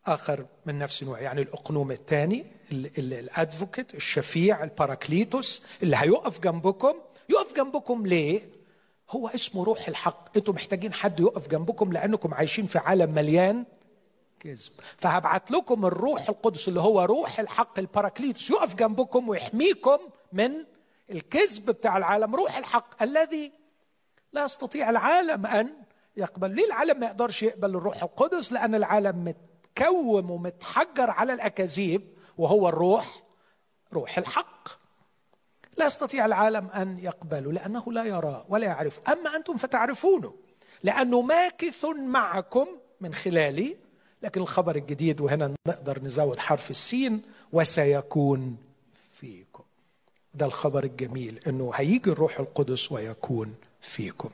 آخر 0.06 0.46
من 0.66 0.78
نفس 0.78 1.04
النوع 1.04 1.20
يعني 1.22 1.42
الأقنوم 1.42 1.92
الثاني 1.92 2.46
ال 2.72 2.86
advocate 2.86 3.96
الشفيع 3.96 4.64
ال 4.64 4.73
Paraclētos 4.73 5.64
اللي 5.84 5.96
هيقف 6.00 6.40
جنبكم. 6.40 6.94
يقف 7.30 7.54
جنبكم 7.56 8.06
ليه؟ 8.08 8.50
هو 9.10 9.28
اسمه 9.28 9.64
روح 9.64 9.88
الحق. 9.88 10.38
أنتم 10.38 10.54
محتاجين 10.56 10.94
حد 10.94 11.20
يقف 11.20 11.48
جنبكم 11.48 11.94
لأنكم 11.94 12.34
عايشين 12.34 12.66
في 12.66 12.78
عالم 12.80 13.12
مليان 13.14 13.66
كذب. 14.40 14.72
فهبعت 14.98 15.52
لكم 15.52 15.86
الروح 15.86 16.30
القدس 16.30 16.68
اللي 16.68 16.80
هو 16.80 17.02
روح 17.04 17.40
الحق 17.40 17.80
ال 17.80 17.86
Paraclētos. 17.86 18.50
يقف 18.50 18.76
جنبكم 18.76 19.30
ويحميكم 19.30 19.98
من 20.34 20.52
الكذب 21.10 21.66
بتاع 21.66 21.98
العالم 21.98 22.36
روح 22.36 22.58
الحق. 22.58 23.04
الذي 23.04 23.52
لا 24.34 24.46
يستطيع 24.46 24.90
العالم 24.90 25.46
أن 25.46 25.74
يقبل. 26.18 26.56
ليه 26.56 26.66
العالم 26.66 27.00
ما 27.00 27.06
يقدرش 27.06 27.44
يقبل 27.44 27.76
الروح 27.76 28.04
القدس؟ 28.04 28.52
لأن 28.52 28.76
العالم 28.76 29.24
متكوم 29.24 30.32
ومتحجر 30.32 31.10
على 31.10 31.34
الأكاذيب 31.34 32.02
وهو 32.38 32.70
الروح 32.70 33.24
روح 33.94 34.18
الحق. 34.18 34.68
لا 35.78 35.86
يستطيع 35.86 36.26
العالم 36.26 36.68
أن 36.68 37.00
يقبله 37.00 37.52
لأنه 37.52 37.92
لا 37.92 38.04
يرى 38.04 38.46
ولا 38.50 38.66
يعرف. 38.66 39.10
أما 39.10 39.36
أنتم 39.36 39.58
فتعرفونه 39.58 40.34
لأنه 40.84 41.22
ماكث 41.22 41.86
معكم 41.86 42.68
من 43.02 43.14
خلالي. 43.14 43.78
لكن 44.22 44.42
الخبر 44.42 44.76
الجديد 44.76 45.22
وهنا 45.22 45.54
نقدر 45.68 46.04
نزود 46.04 46.40
حرف 46.40 46.70
السين 46.70 47.22
وسيكون 47.52 48.58
فيكم 49.14 49.47
ده 50.38 50.46
الخبر 50.46 50.84
الجميل 50.84 51.40
إنه 51.48 51.72
هيجي 51.76 52.10
الروح 52.10 52.40
القدس 52.40 52.92
ويكون 52.92 53.56
فيكم. 53.82 54.30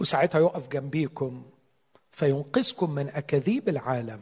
وساعتها 0.00 0.38
يقف 0.38 0.68
جنبيكم 0.68 1.42
فينقذكم 2.10 2.90
من 2.90 3.08
أكاذيب 3.08 3.68
العالم 3.68 4.20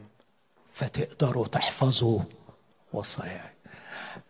فتقدروا 0.67 1.47
تحفظوا 1.47 2.19
وصاياي. 2.93 3.49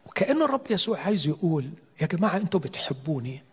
وكأن 0.06 0.42
الرب 0.42 0.62
يسوع 0.70 1.00
عايز 1.00 1.28
يقول 1.28 1.70
يا 2.02 2.08
جماعة 2.08 2.38
أنتوا 2.38 2.60
بتحبوني؟ 2.60 3.44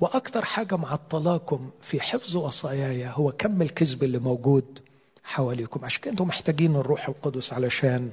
وأكتر 0.00 0.44
حاجة 0.44 0.76
معطلاكم 0.76 1.70
في 1.80 2.00
حفظ 2.00 2.36
وصاياي 2.36 3.08
هو 3.08 3.32
كم 3.32 3.62
الكذب 3.62 4.04
اللي 4.04 4.18
موجود 4.18 4.80
حواليكم. 5.24 5.84
عشان 5.84 6.00
كده 6.00 6.10
أنتوا 6.10 6.26
محتاجين 6.26 6.76
الروح 6.76 7.08
القدس 7.08 7.52
علشان 7.52 8.12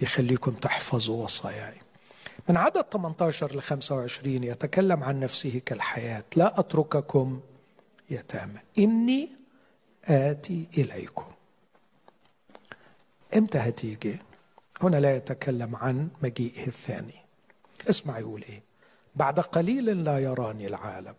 يخليكم 0.00 0.52
تحفظوا 0.52 1.24
وصاياي. 1.24 1.74
من 2.48 2.56
عدد 2.56 2.84
18 2.92 3.56
ل 3.56 3.62
25 3.62 4.44
يتكلم 4.44 5.04
عن 5.04 5.20
نفسه 5.20 5.62
كالحياة. 5.66 6.24
لا 6.36 6.60
أترككم 6.60 7.40
يتامى. 8.10 8.60
إني 8.78 9.28
آتي 10.04 10.68
إليكم. 10.78 11.32
إمتى 13.36 13.58
هتيجي؟ 13.58 14.18
هنا 14.82 14.96
لا 14.96 15.16
يتكلم 15.16 15.76
عن 15.76 16.08
مجيئه 16.22 16.66
الثاني. 16.66 17.14
اسمع 17.90 18.18
يقول 18.18 18.42
إيه 18.42 18.62
بعد 19.16 19.40
قليل 19.40 20.04
لا 20.04 20.18
يراني 20.18 20.66
العالم 20.66 21.14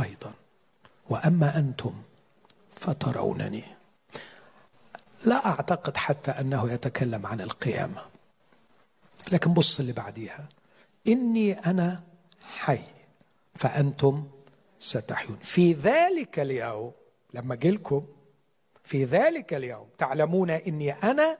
أيضا. 0.00 0.34
وأما 1.10 1.58
أنتم 1.58 2.02
فترونني. 2.76 3.64
لا 5.26 5.46
أعتقد 5.46 5.96
حتى 5.96 6.30
أنه 6.30 6.72
يتكلم 6.72 7.26
عن 7.26 7.40
القيامة. 7.40 8.02
لكن 9.32 9.52
بص 9.54 9.80
اللي 9.80 9.92
بعديها. 9.92 10.48
إني 11.08 11.52
أنا 11.52 12.04
حي 12.42 12.78
فأنتم 13.54 14.24
ستحيون. 14.78 15.38
في 15.38 15.72
ذلك 15.72 16.38
اليوم 16.38 16.92
لما 17.34 17.54
جيلكم 17.54 18.06
في 18.84 19.04
ذلك 19.04 19.54
اليوم 19.54 19.88
تعلمون 19.98 20.50
إني 20.50 20.92
أنا 20.92 21.38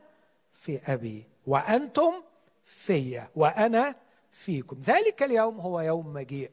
في 0.55 0.81
أبي 0.86 1.24
وأنتم 1.47 2.12
في 2.65 3.23
وأنا 3.36 3.97
فيكم. 4.31 4.81
ذلك 4.81 5.23
اليوم 5.23 5.61
هو 5.61 5.81
يوم 5.81 6.12
مجيء 6.12 6.51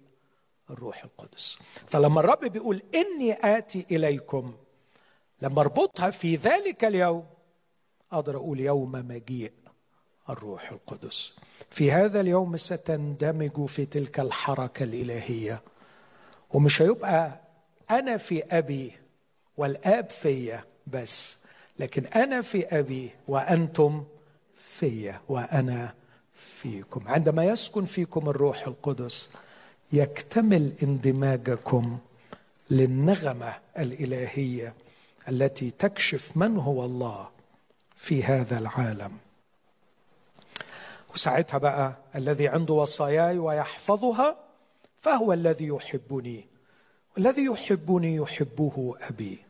الروح 0.70 1.04
القدس. 1.04 1.60
فلما 1.88 2.20
الرب 2.20 2.46
بيقول 2.46 2.82
إني 2.96 3.58
آتي 3.58 3.86
إليكم 3.92 4.56
لما 5.42 5.62
أربطها 5.62 6.10
في 6.10 6.36
ذلك 6.36 6.86
اليوم 6.86 7.26
أقدر 8.12 8.38
أقول 8.38 8.60
يوم 8.60 8.92
مجيء 8.92 9.54
الروح 10.32 10.72
القدس. 10.72 11.34
في 11.70 11.92
هذا 11.92 12.20
اليوم 12.20 12.58
ستندمج 12.58 13.66
في 13.66 13.86
تلك 13.86 14.20
الحركة 14.20 14.84
الإلهية. 14.84 15.62
ومش 16.54 16.82
هيبقى 16.82 17.42
أنا 17.92 18.18
في 18.18 18.44
أبي 18.52 18.94
والآب 19.58 20.10
فيا 20.10 20.64
بس 20.88 21.38
لكن 21.80 22.06
أنا 22.06 22.42
في 22.42 22.66
أبي 22.80 23.12
وأنتم 23.28 24.04
في 24.58 25.14
وأنا 25.30 25.94
فيكم. 26.34 27.08
عندما 27.08 27.46
يسكن 27.46 27.86
فيكم 27.86 28.30
الروح 28.30 28.68
القدس 28.68 29.30
يكتمل 29.94 30.74
اندماجكم 30.84 31.98
للنغمة 32.70 33.54
الإلهية 33.80 34.74
التي 35.30 35.72
تكشف 35.72 36.38
من 36.38 36.58
هو 36.58 36.86
الله 36.86 37.30
في 37.96 38.24
هذا 38.24 38.58
العالم. 38.58 39.12
وساعتها 41.14 41.58
بقى 41.58 41.98
الذي 42.16 42.48
عنده 42.48 42.74
وصاياي 42.74 43.38
ويحفظها 43.38 44.38
فهو 45.02 45.34
الذي 45.34 45.68
يحبني. 45.68 46.48
والذي 47.16 47.46
يحبني 47.46 48.16
يحبه 48.16 48.96
أبي 49.02 49.44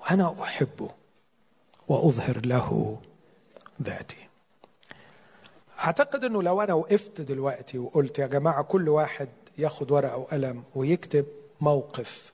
وأنا 0.00 0.42
أحبه 0.42 0.90
وأظهر 1.88 2.46
له 2.46 3.00
ذاتي. 3.82 4.28
أعتقد 5.84 6.24
إنه 6.24 6.42
لو 6.42 6.62
أنا 6.62 6.74
وقفت 6.74 7.20
دلوقتي 7.20 7.78
وقلت 7.78 8.18
يا 8.18 8.26
جماعة 8.26 8.62
كل 8.62 8.88
واحد 8.88 9.28
ياخد 9.58 9.90
ورقة 9.90 10.16
وقلم 10.16 10.64
ويكتب 10.74 11.26
موقف 11.60 12.32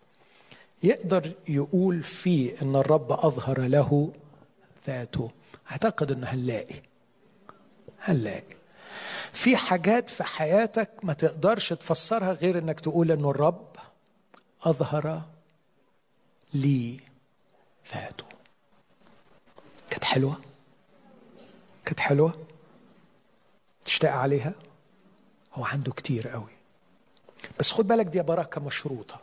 يقدر 0.83 1.33
يقول 1.49 2.03
فيه 2.03 2.63
إن 2.63 2.77
الرب 2.77 3.13
أظهر 3.13 3.61
له 3.61 4.13
ذاته 4.87 5.31
أعتقد 5.71 6.13
إنه 6.13 6.27
هنلاقي. 6.27 6.75
هنلاقي 8.01 8.57
في 9.33 9.57
حاجات 9.57 10.11
في 10.11 10.25
حياتك 10.25 10.91
ما 11.03 11.13
تقدرش 11.13 11.73
تفسرها 11.73 12.33
غير 12.33 12.59
إنك 12.59 12.81
تقول 12.81 13.13
إنه 13.13 13.31
الرب 13.31 13.77
أظهر 14.63 15.23
لي 16.55 17.01
ذاته. 17.95 18.25
كانت 19.91 20.05
حلوة؟ 20.05 20.41
كانت 21.85 22.01
حلوة؟ 22.01 22.47
تشتاق 23.85 24.13
عليها؟ 24.13 24.53
هو 25.55 25.65
عنده 25.65 25.93
كتير 25.93 26.29
قوي. 26.29 26.51
بس 27.59 27.73
خد 27.73 27.87
بالك 27.87 28.07
دي 28.07 28.23
بركة 28.23 28.61
مشروطة. 28.61 29.21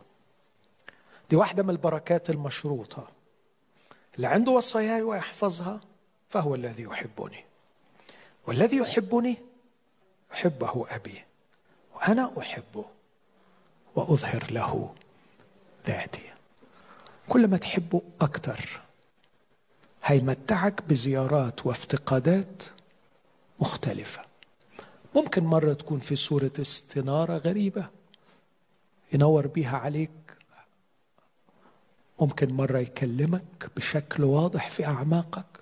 دي 1.30 1.36
واحدة 1.36 1.62
من 1.62 1.70
البركات 1.70 2.30
المشروطة. 2.30 3.08
اللي 4.16 4.26
عنده 4.26 4.52
وصاياي 4.52 5.02
ويحفظها 5.02 5.80
فهو 6.28 6.54
الذي 6.54 6.82
يحبني. 6.82 7.45
والذي 8.46 8.76
يحبني؟ 8.76 9.36
يحبه 10.32 10.86
أبي 10.90 11.24
وأنا 11.94 12.32
أحبه 12.38 12.84
وأظهر 13.94 14.50
له 14.50 14.94
ذاتي. 15.86 16.32
كل 17.28 17.48
ما 17.48 17.56
تحبه 17.56 18.02
أكتر 18.20 18.80
هيمتعك 20.04 20.82
بزيارات 20.82 21.66
وافتقادات 21.66 22.62
مختلفة. 23.60 24.22
ممكن 25.14 25.44
مرة 25.44 25.72
تكون 25.72 26.00
في 26.00 26.16
صورة 26.16 26.52
استنارة 26.60 27.36
غريبة 27.36 27.88
ينور 29.12 29.46
بيها 29.46 29.78
عليك. 29.78 30.10
ممكن 32.20 32.52
مرة 32.52 32.78
يكلمك 32.78 33.70
بشكل 33.76 34.24
واضح 34.24 34.70
في 34.70 34.86
أعماقك. 34.86 35.55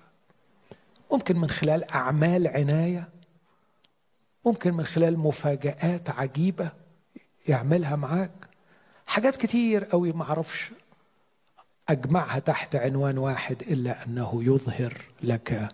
ممكن 1.15 1.37
من 1.37 1.49
خلال 1.49 1.91
أعمال 1.91 2.47
عناية 2.47 3.09
ممكن 4.45 4.73
من 4.73 4.85
خلال 4.85 5.19
مفاجآت 5.19 6.09
عجيبة 6.09 6.71
يعملها 7.47 7.95
معاك. 7.95 8.31
حاجات 9.07 9.35
كتير 9.35 9.83
قوي 9.83 10.11
ما 10.11 10.23
أعرفش 10.23 10.71
أجمعها 11.89 12.39
تحت 12.39 12.75
عنوان 12.75 13.17
واحد 13.17 13.61
إلا 13.61 14.03
أنه 14.03 14.43
يظهر 14.43 15.01
لك 15.21 15.69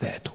ذاته. 0.00 0.32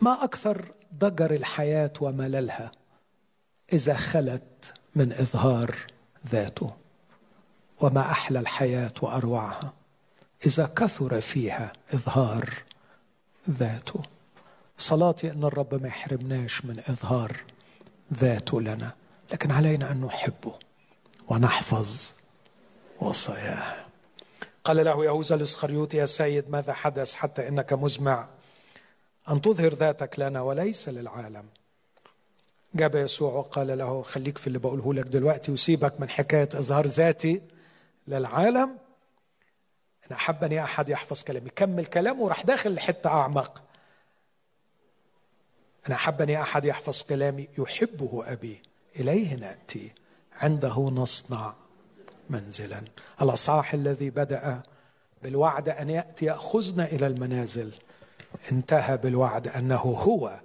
ما 0.00 0.24
أكثر 0.24 0.72
ضجر 0.94 1.30
الحياة 1.30 1.92
ومللها 2.00 2.72
إذا 3.72 3.94
خلت 3.94 4.74
من 4.94 5.12
إظهار 5.12 5.76
ذاته؟ 6.26 6.76
وما 7.80 8.00
أحلى 8.00 8.38
الحياة 8.38 8.94
وأروعها؟ 9.02 9.81
إذا 10.46 10.70
كثر 10.76 11.20
فيها 11.20 11.72
إظهار 11.94 12.52
ذاته. 13.50 14.02
صلاتي 14.78 15.30
أن 15.30 15.44
الرب 15.44 15.82
ما 15.82 15.88
يحرمناش 15.88 16.64
من 16.64 16.78
إظهار 16.78 17.36
ذاته 18.14 18.60
لنا 18.60 18.94
لكن 19.32 19.50
علينا 19.50 19.92
أن 19.92 20.00
نحبه 20.00 20.54
ونحفظ 21.28 22.14
وصاياه. 23.00 23.82
قال 24.64 24.84
له 24.84 25.04
يهوذا 25.04 25.34
الإسخريوطي 25.34 25.96
يا 25.96 26.06
سيد 26.06 26.50
ماذا 26.50 26.72
حدث 26.72 27.14
حتى 27.14 27.48
إنك 27.48 27.72
مزمع 27.72 28.28
أن 29.30 29.40
تظهر 29.40 29.74
ذاتك 29.74 30.18
لنا 30.18 30.42
وليس 30.42 30.88
للعالم؟ 30.88 31.44
جاب 32.74 32.94
يسوع 32.94 33.32
وقال 33.32 33.78
له 33.78 34.02
خليك 34.02 34.38
في 34.38 34.46
اللي 34.46 34.58
بقوله 34.58 34.94
لك 34.94 35.04
دلوقتي 35.04 35.52
وسيبك 35.52 36.00
من 36.00 36.10
حكاية 36.10 36.48
إظهار 36.54 36.86
ذاتي 36.86 37.42
للعالم. 38.08 38.81
أن 40.10 40.16
احبني 40.16 40.64
أحد 40.64 40.88
يحفظ 40.88 41.22
كلامي. 41.22 41.50
كمل 41.50 41.86
كلامه 41.86 42.20
وراح 42.22 42.42
داخل 42.42 42.74
لحتة 42.74 43.10
أعمق. 43.10 43.62
أن 45.88 45.92
احبني 45.92 46.42
أحد 46.42 46.64
يحفظ 46.64 47.02
كلامي. 47.02 47.48
يحبه 47.58 48.32
أبي. 48.32 48.62
إليه 48.96 49.34
نأتي. 49.34 49.92
عنده 50.32 50.90
نصنع 50.94 51.54
منزلا. 52.30 52.82
الاصحاح 53.22 53.74
الذي 53.74 54.10
بدأ 54.10 54.62
بالوعد 55.22 55.68
أن 55.68 55.90
يأتي. 55.90 56.26
ياخذنا 56.26 56.84
إلى 56.84 57.06
المنازل. 57.06 57.74
انتهى 58.52 58.96
بالوعد 58.96 59.48
أنه 59.48 59.76
هو 59.76 60.40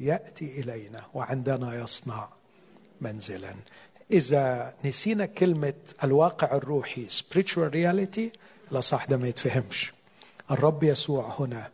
يأتي 0.00 0.60
إلينا 0.60 1.02
وعندنا 1.14 1.74
يصنع 1.82 2.28
منزلا. 3.00 3.54
إذا 4.10 4.74
نسينا 4.84 5.26
كلمة 5.26 5.74
الواقع 6.04 6.56
الروحي 6.56 7.08
spiritual 7.08 7.72
reality 7.72 8.41
لا 8.72 8.80
صح 8.80 9.04
ده 9.04 9.16
ما 9.16 9.28
يتفهمش. 9.28 9.92
الرب 10.50 10.82
يسوع 10.82 11.36
هنا 11.38 11.70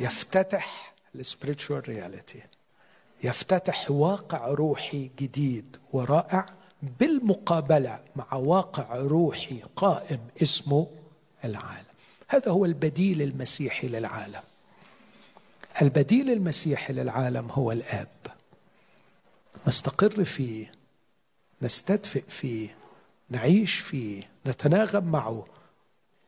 يفتتح 0.00 0.94
ال 1.14 1.21
spiritual 1.21 1.88
reality 1.88 2.42
يفتتح 3.24 3.90
واقع 3.90 4.46
روحي 4.48 5.10
جديد 5.18 5.76
ورائع 5.92 6.46
بالمقابلة 6.82 8.00
مع 8.16 8.34
واقع 8.34 8.96
روحي 8.96 9.62
قائم 9.76 10.20
اسمه 10.42 10.86
العالم. 11.44 11.84
هذا 12.28 12.50
هو 12.50 12.64
البديل 12.64 13.22
المسيحي 13.22 13.88
للعالم. 13.88 14.42
البديل 15.82 16.30
المسيحي 16.30 16.92
للعالم 16.92 17.50
هو 17.50 17.72
الآب. 17.72 18.08
نستقر 19.66 20.24
فيه 20.24 20.72
نستدفئ 21.62 22.24
فيه 22.28 22.76
نعيش 23.30 23.74
فيه 23.74 24.30
نتناغم 24.46 25.04
معه 25.04 25.46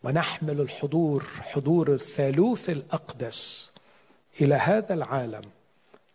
ونحمل 0.06 0.60
الحضور 0.60 1.24
حضور 1.40 1.94
الثالوث 1.94 2.70
الأقدس 2.70 3.70
إلى 4.40 4.54
هذا 4.54 4.94
العالم 4.94 5.42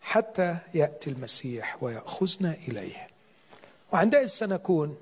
حتى 0.02 0.58
يأتي 0.74 1.10
المسيح 1.10 1.84
ويأخذنا 1.84 2.58
إليه. 2.68 3.08
وعندئذ 3.94 4.26
سنكون 4.26 4.98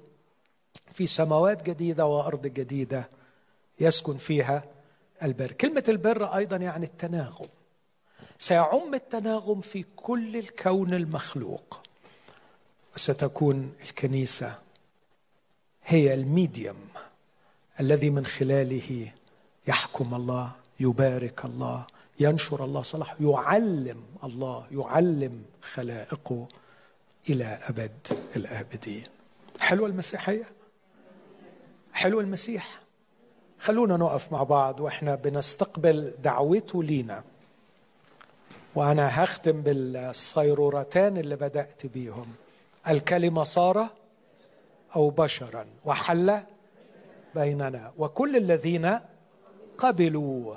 في 0.93 1.07
سماوات 1.07 1.63
جديدة 1.63 2.05
وأرض 2.05 2.47
جديدة 2.47 3.09
يسكن 3.79 4.17
فيها 4.17 4.63
البر. 5.23 5.51
كلمة 5.51 5.83
البر 5.89 6.25
أيضا 6.25 6.55
يعني 6.55 6.85
التناغم. 6.85 7.47
سيعم 8.37 8.93
التناغم 8.93 9.61
في 9.61 9.85
كل 9.95 10.37
الكون 10.37 10.93
المخلوق. 10.93 11.81
وستكون 12.95 13.73
الكنيسة 13.81 14.59
هي 15.85 16.13
الميديم. 16.13 16.89
الذي 17.79 18.09
من 18.09 18.25
خلاله 18.25 19.11
يحكم 19.67 20.13
الله 20.13 20.51
يبارك 20.79 21.45
الله 21.45 21.85
ينشر 22.19 22.65
الله 22.65 22.81
صلاح 22.81 23.15
يعلم 23.21 24.03
الله 24.23 24.65
يعلم 24.71 25.43
خلائقه 25.61 26.47
إلى 27.29 27.59
أبد 27.61 28.07
الآبدين. 28.35 29.03
حلوة 29.59 29.87
المسيحية؟ 29.87 30.45
حلو 31.93 32.19
المسيح؟ 32.19 32.79
خلونا 33.59 33.97
نقف 33.97 34.31
مع 34.31 34.43
بعض 34.43 34.79
وإحنا 34.79 35.15
بنستقبل 35.15 36.13
دعوته 36.23 36.83
لينا. 36.83 37.23
وأنا 38.75 39.23
هختم 39.23 39.61
بالصيرورتان 39.61 41.17
اللي 41.17 41.35
بدأت 41.35 41.85
بيهم. 41.85 42.27
الكلمة 42.89 43.43
صار 43.43 43.87
أو 44.95 45.09
بشرا 45.09 45.65
وحل 45.85 46.39
بيننا. 47.35 47.93
وكل 47.97 48.35
الذين 48.35 48.99
قبلوا 49.77 50.55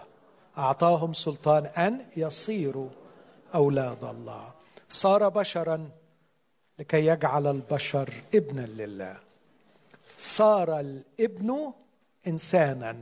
أعطاهم 0.58 1.12
سلطان 1.12 1.66
أن 1.66 2.06
يصيروا 2.16 2.88
أولاد 3.54 4.04
الله. 4.04 4.52
صار 4.88 5.28
بشرا 5.28 5.90
لكي 6.78 7.06
يجعل 7.06 7.46
البشر 7.46 8.14
ابنا 8.34 8.66
لله. 8.66 9.16
صار 10.18 10.80
الابن 10.80 11.72
انسانا 12.26 12.96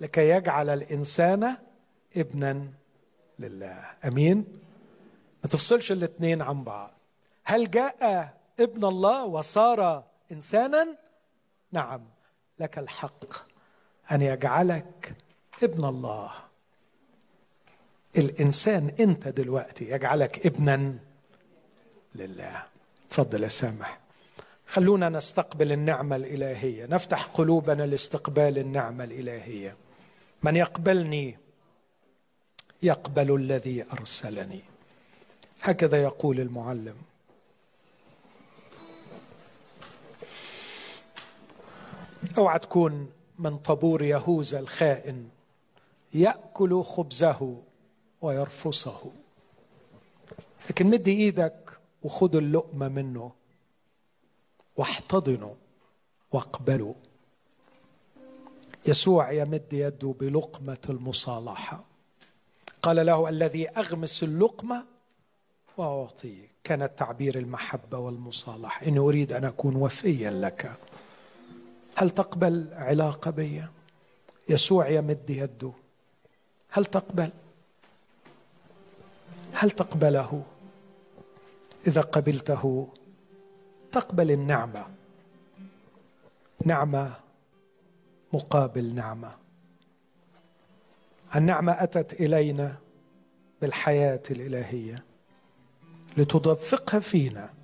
لكي 0.00 0.28
يجعل 0.28 0.70
الإنسان 0.70 1.56
ابنا 2.16 2.68
لله. 3.38 3.84
أمين؟ 4.04 4.44
ما 5.42 5.48
تفصلش 5.50 5.92
الاثنين 5.92 6.42
عن 6.42 6.64
بعض. 6.64 6.90
هل 7.44 7.70
جاء 7.70 8.34
ابن 8.60 8.84
الله 8.84 9.24
وصار 9.24 10.04
انسانا؟ 10.32 10.96
نعم. 11.72 12.15
لك 12.60 12.78
الحق 12.78 13.34
أن 14.12 14.22
يجعلك 14.22 15.14
ابن 15.62 15.84
الله. 15.84 16.32
الإنسان 18.18 18.92
أنت 19.00 19.28
دلوقتي 19.28 19.90
يجعلك 19.90 20.46
ابنا 20.46 20.98
لله. 22.14 22.62
تفضل 23.10 23.42
يا 23.42 23.48
سامح. 23.48 24.00
خلونا 24.66 25.08
نستقبل 25.08 25.72
النعمة 25.72 26.16
الإلهية. 26.16 26.86
نفتح 26.86 27.24
قلوبنا 27.24 27.82
لاستقبال 27.82 28.58
النعمة 28.58 29.04
الإلهية. 29.04 29.76
من 30.42 30.56
يقبلني 30.56 31.38
يقبل 32.82 33.34
الذي 33.34 33.84
أرسلني. 33.92 34.60
هكذا 35.62 36.02
يقول 36.02 36.40
المعلم. 36.40 36.96
أوعى 42.38 42.58
تكون 42.58 43.10
من 43.38 43.58
طابور 43.58 44.02
يهوذا 44.02 44.58
الخائن 44.58 45.28
يأكل 46.14 46.82
خبزه 46.82 47.62
ويرفصه. 48.20 49.12
لكن 50.70 50.86
مد 50.86 51.08
إيدك 51.08 51.70
وخد 52.02 52.36
اللقمة 52.36 52.88
منه 52.88 53.32
واحتضنه 54.76 55.56
واقبله. 56.32 56.94
يسوع 58.86 59.32
يمد 59.32 59.72
يده 59.72 60.14
بلقمة 60.20 60.78
المصالحة. 60.88 61.84
قال 62.82 63.06
له 63.06 63.28
الذي 63.28 63.68
أغمس 63.68 64.22
اللقمة 64.22 64.86
واعطيه 65.76 66.48
كان 66.64 66.96
تعبير 66.96 67.38
المحبة 67.38 67.98
والمصالحة. 67.98 68.86
إني 68.86 68.98
أريد 68.98 69.32
أن 69.32 69.44
أكون 69.44 69.76
وفيا 69.76 70.30
لك. 70.30 70.76
هل 71.98 72.10
تقبل 72.10 72.68
علاقة 72.72 73.30
بي؟ 73.30 73.64
يسوع 74.48 74.88
يمد 74.88 75.30
يده. 75.30 75.72
هل 76.70 76.84
تقبل؟ 76.84 77.30
هل 79.52 79.70
تقبله؟ 79.70 80.42
إذا 81.86 82.00
قبلته 82.00 82.88
تقبل 83.92 84.30
النعمة. 84.30 84.86
نعمة 86.64 87.14
مقابل 88.32 88.94
نعمة. 88.94 89.30
النعمة 91.36 91.72
أتت 91.72 92.20
إلينا 92.20 92.76
بالحياة 93.62 94.22
الإلهية 94.30 95.04
لتدفقها 96.16 97.00
فينا. 97.00 97.55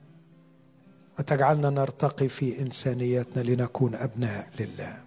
وتجعلنا 1.18 1.70
نرتقي 1.70 2.28
في 2.28 2.60
انسانيتنا 2.60 3.42
لنكون 3.42 3.94
أبناء 3.94 4.48
لله. 4.60 5.02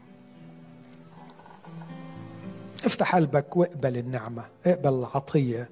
افتح 2.85 3.15
قلبك 3.15 3.57
واقبل 3.57 3.97
النعمة 3.97 4.43
اقبل 4.65 4.93
العطية. 4.93 5.69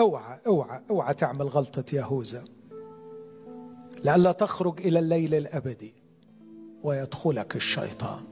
اوعى 0.00 0.38
اوعى 0.46 0.80
اوعى 0.90 1.14
تعمل 1.14 1.48
غلطة 1.48 1.84
يهوذا. 1.92 2.44
لئلا 4.04 4.32
تخرج 4.32 4.80
إلى 4.80 4.98
الليل 4.98 5.34
الأبدي 5.34 5.94
ويدخلك 6.82 7.56
الشيطان. 7.56 8.24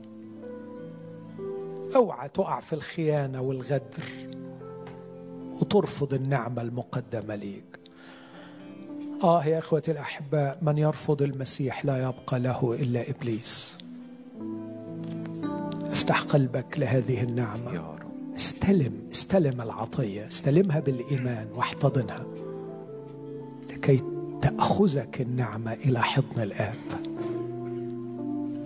اوعى 1.95 2.29
تقع 2.29 2.59
في 2.59 2.73
الخيانة 2.73 3.41
والغدر 3.41 4.03
وترفض 5.61 6.13
النعمة 6.13 6.61
المقدمة 6.61 7.35
ليك. 7.35 7.70
آه 9.23 9.45
يا 9.45 9.59
إخوتي 9.59 9.91
الاحباء 9.91 10.57
من 10.61 10.77
يرفض 10.77 11.21
المسيح 11.21 11.85
لا 11.85 11.97
يبقى 11.97 12.39
له 12.39 12.73
إلا 12.79 13.09
إبليس. 13.09 13.77
افتح 15.85 16.21
قلبك 16.21 16.79
لهذه 16.79 17.23
النعمة. 17.23 17.73
يا 17.73 17.79
رب. 17.81 18.35
استلم 18.35 18.93
استلم 19.11 19.61
العطية 19.61 20.27
استلمها 20.27 20.79
بالإيمان 20.79 21.47
واحتضنها 21.55 22.25
لكي 23.69 24.01
تأخذك 24.41 25.21
النعمة 25.21 25.73
إلى 25.73 26.01
حضن 26.01 26.41
الآب. 26.41 26.75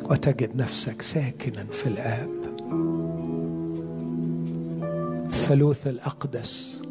وتجد 0.03 0.55
نفسك 0.55 1.01
ساكنا 1.01 1.63
في 1.63 1.87
الآب. 1.87 2.29
الثالوث 5.25 5.87
الأقدس. 5.87 6.81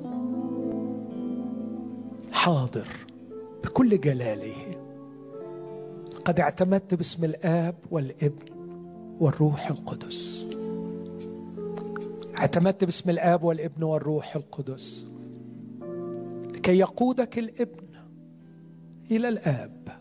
حاضر. 2.32 2.88
بكل 3.64 4.00
جلاله. 4.00 4.76
قد 6.24 6.40
اعتمدت 6.40 6.94
باسم 6.94 7.24
الآب 7.24 7.74
والابن 7.90 8.44
والروح 9.20 9.66
القدس. 9.70 10.44
اعتمدت 12.38 12.84
باسم 12.84 13.10
الآب 13.10 13.42
والابن 13.42 13.82
والروح 13.82 14.36
القدس. 14.36 15.06
لكي 16.54 16.78
يقودك 16.78 17.38
الابن 17.38 17.84
إلى 19.10 19.28
الآب 19.28 20.00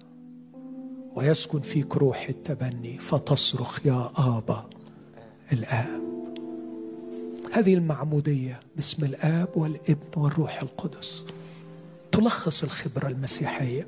ويسكن 1.15 1.61
فيك 1.61 1.97
روح 1.97 2.29
التبني 2.29 2.97
فتصرخ 2.97 3.85
يا 3.85 4.09
ابا 4.17 4.69
الآب. 5.53 6.03
هذه 7.53 7.73
المعمودية 7.73 8.59
باسم 8.75 9.05
الآب 9.05 9.49
والابن 9.55 10.07
والروح 10.17 10.61
القدس. 10.61 11.25
تلخص 12.13 12.63
الخبرة 12.63 13.07
المسيحية. 13.07 13.87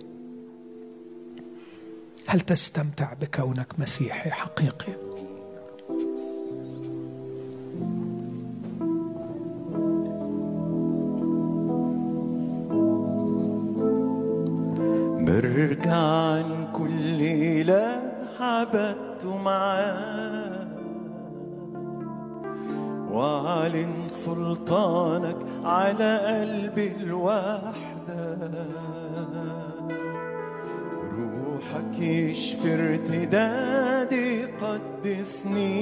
هل 2.28 2.40
تستمتع 2.42 3.14
بكونك 3.14 3.80
مسيحي 3.80 4.32
حقيقي؟ 4.32 4.94
برجع 15.26 15.96
عن 15.96 16.68
كل 16.74 17.22
إله 17.22 18.02
عبدت 18.40 19.26
معاه 19.26 20.68
واعلن 23.12 24.10
سلطانك 24.10 25.38
على 25.64 26.18
قلبي 26.18 26.88
الواحد 26.88 27.95
روحك 31.96 32.02
يشفي 32.02 32.74
ارتدادي 32.74 34.46
قدسني. 34.62 35.76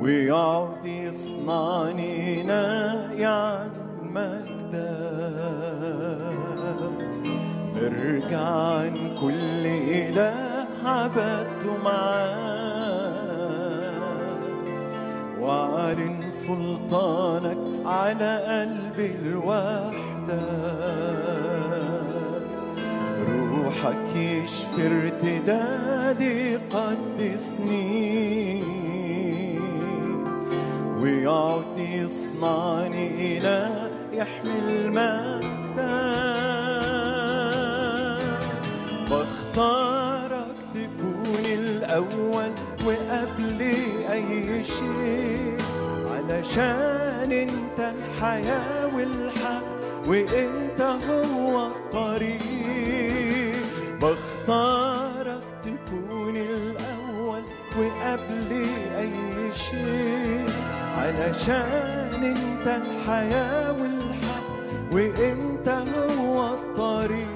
ويعود 0.00 0.84
يصنعني 0.86 2.42
ناي 2.42 3.24
عن 3.24 3.70
مجدك 4.02 4.54
برجع 7.74 8.40
عن 8.40 9.16
كل 9.20 9.66
إله 9.66 10.66
عبدته 10.84 11.82
معاه 11.84 13.14
وأعلن 15.40 16.30
سلطانك 16.30 17.58
على 17.86 18.38
قلبي 18.48 19.14
الوحدة. 19.22 20.83
روحك 23.74 24.16
يشفي 24.16 24.86
ارتدادي 24.86 26.56
قدسني 26.56 27.84
ويعود 31.00 31.78
يصنعني 31.78 33.38
إلى 33.38 33.90
يحمل 34.12 34.90
مجدك 34.92 35.84
بختارك 39.10 40.56
تكون 40.74 41.44
الأول 41.44 42.52
وقبل 42.86 43.60
أي 44.12 44.64
شيء. 44.64 45.58
علشان 46.10 47.32
أنت 47.32 47.78
الحياة 47.78 48.96
والحق 48.96 49.64
وإنت 50.08 50.80
هو 50.80 51.66
الطريق. 51.66 52.43
علشان 61.14 62.24
انت 62.24 62.66
الحياة 62.66 63.72
والحق 63.72 64.44
وانت 64.92 65.68
هو 66.18 66.54
الطريق. 66.54 67.34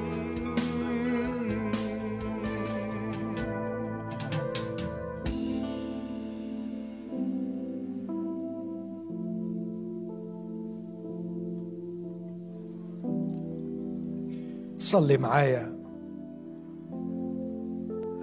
صلي 14.78 15.18
معايا. 15.18 15.78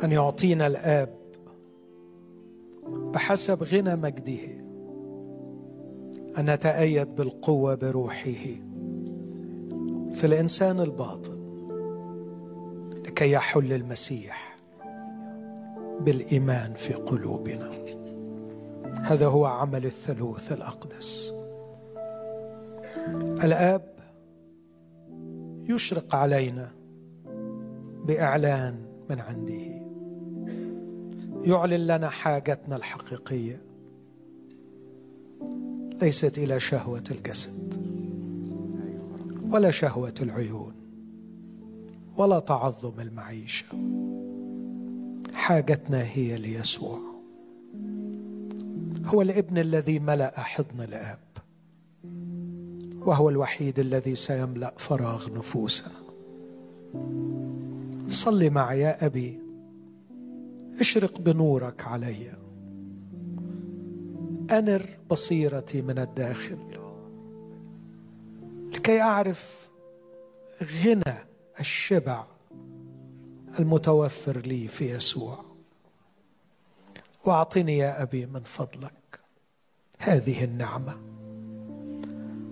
أن 0.04 0.12
يعطينا 0.12 0.68
الآب 0.68 1.16
بحسب 2.88 3.64
غنى 3.64 3.96
مجده. 3.96 4.55
أن 6.38 6.50
نتايد 6.50 7.16
بالقوة 7.16 7.76
بروحه 7.76 8.44
في 10.12 10.24
الإنسان 10.24 10.80
الباطن 10.80 11.46
لكي 13.06 13.32
يحل 13.32 13.74
المسيح 13.74 14.56
بالإيمان 16.00 16.74
في 16.74 16.94
قلوبنا. 16.94 17.72
هذا 19.04 19.28
هو 19.28 19.46
عمل 19.46 19.86
الثالوث 19.86 20.52
الأقدس. 20.52 21.34
الآب 23.44 23.96
يشرق 25.70 26.16
علينا 26.16 26.72
بإعلان 28.06 28.76
من 29.10 29.20
عنده. 29.20 29.76
يعلن 31.52 31.88
لنا 31.88 32.10
حاجتنا 32.10 32.76
الحقيقية. 32.76 33.62
ليست 36.02 36.38
إلى 36.38 36.60
شهوة 36.60 37.04
الجسد 37.12 37.86
ولا 39.50 39.72
شهوة 39.72 40.14
العيون 40.22 40.74
ولا 42.18 42.40
تعظم 42.40 43.00
المعيشة. 43.00 43.66
حاجتنا 45.34 46.04
هي 46.04 46.38
ليسوع 46.38 47.00
هو 49.06 49.22
الابن 49.22 49.58
الذي 49.58 50.00
ملأ 50.00 50.40
حضن 50.40 50.82
الآب 50.82 51.20
وهو 53.00 53.30
الوحيد 53.30 53.80
الذي 53.80 54.16
سيملأ 54.16 54.74
فراغ 54.78 55.38
نفوسنا. 55.38 55.92
صل 58.08 58.50
معي 58.50 58.80
يا 58.80 59.06
أبي 59.06 59.40
اشرق 60.80 61.22
بنورك 61.22 61.88
علي. 61.88 62.45
أنر 64.52 64.98
بصيرتي 65.10 65.82
من 65.82 66.00
الداخل. 66.00 66.80
لكي 68.72 69.02
أعرف 69.02 69.70
غنى 70.64 71.16
الشبع 71.60 72.26
المتوفر 73.60 74.38
لي 74.38 74.68
في 74.68 74.92
يسوع. 74.92 75.46
وأعطني 77.26 77.78
يا 77.78 78.02
أبي 78.02 78.26
من 78.26 78.44
فضلك 78.44 79.20
هذه 80.00 80.44
النعمة. 80.44 80.98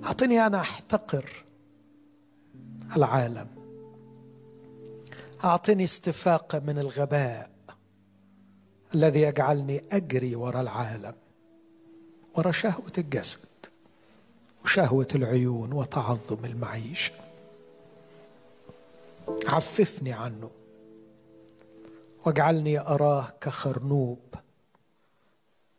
أعطني 0.06 0.46
أنا 0.46 0.60
أحتقر 0.60 1.46
العالم. 2.96 3.48
أعطني 5.44 5.84
استفاقه 5.84 6.60
من 6.60 6.80
الغباء 6.80 7.50
الذي 8.96 9.22
يجعلني 9.22 9.84
أجري 9.92 10.36
وراء 10.36 10.62
العالم. 10.62 11.23
وراء 12.36 12.52
شهوة 12.52 12.92
الجسد 12.98 13.48
وشهوة 14.64 15.08
العيون 15.16 15.74
وتعظم 15.74 16.46
المعيشة. 16.46 17.14
عففني 19.48 20.14
عنه 20.14 20.50
واجعلني 22.26 22.80
أراه 22.80 23.34
كخرنوب 23.42 24.20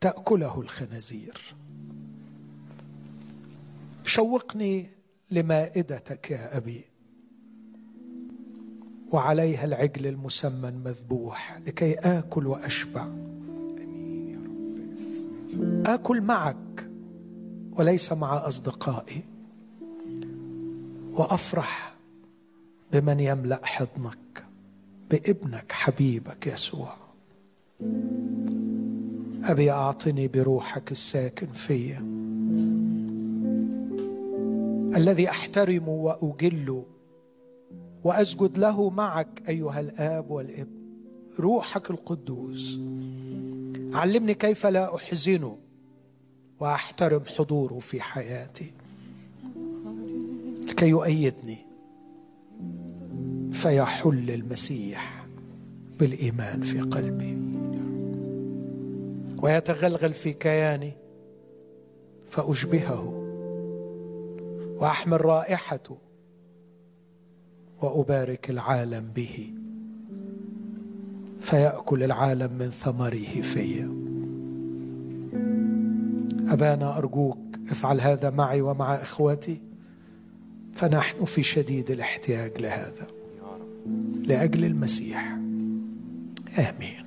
تأكله 0.01 0.61
الخنازير. 0.61 1.55
شوقني 4.05 4.91
لمائدتك 5.31 6.31
يا 6.31 6.57
أبي 6.57 6.85
وعليها 9.13 9.65
العجل 9.65 10.07
المسمى 10.07 10.71
مذبوح 10.71 11.59
لكي 11.67 11.95
آكل 11.95 12.47
وأشبع. 12.47 13.07
آكل 15.87 16.21
معك 16.21 16.89
وليس 17.73 18.13
مع 18.13 18.49
أصدقائي 18.49 19.23
وأفرح 21.13 21.95
بمن 22.93 23.21
يملأ 23.21 23.61
حضنك 23.63 24.45
بابنك 25.11 25.73
حبيبك 25.73 26.47
يسوع. 26.47 26.97
أبي 29.45 29.71
أعطني 29.71 30.29
بروحك 30.29 30.93
الساكن 30.93 31.47
فيا 31.47 31.99
الذي 34.97 35.31
أحترم 35.31 35.89
وأجل 35.89 36.83
وأسجد 38.05 38.59
له 38.59 38.91
معك 38.91 39.43
أيها 39.49 39.81
الآب 39.81 40.31
والابن 40.31 40.85
روحك 41.41 41.91
القدوس. 41.91 42.79
علمني 43.95 44.35
كيف 44.35 44.67
لا 44.67 44.97
احزنه 44.97 45.59
وأحترم 46.61 47.23
حضوره 47.39 47.79
في 47.79 48.01
حياتي. 48.01 48.73
لكي 50.69 50.89
يؤيدني 50.89 51.59
فيحل 53.53 54.31
المسيح 54.31 55.27
بالإيمان 55.99 56.63
في 56.63 56.81
قلبي. 56.81 57.39
ويتغلغل 59.43 60.15
في 60.15 60.33
كياني 60.33 60.93
فأشبهه 62.27 63.21
وأحمل 64.79 65.25
رائحته 65.25 65.99
وأبارك 67.83 68.51
العالم 68.51 69.13
به. 69.15 69.64
فيأكل 71.45 72.03
العالم 72.03 72.53
من 72.53 72.71
ثمره 72.71 73.41
في 73.43 73.89
أبانا 76.49 76.99
أرجوك 76.99 77.39
افعل 77.71 78.01
هذا 78.01 78.31
معي 78.31 78.61
ومع 78.61 78.95
اخوتي 78.95 79.61
فنحن 80.75 81.25
في 81.25 81.43
شديد 81.43 81.91
الاحتياج 81.91 82.61
لهذا 82.61 83.07
لأجل 84.27 84.65
المسيح. 84.65 85.39
آمين. 86.59 87.04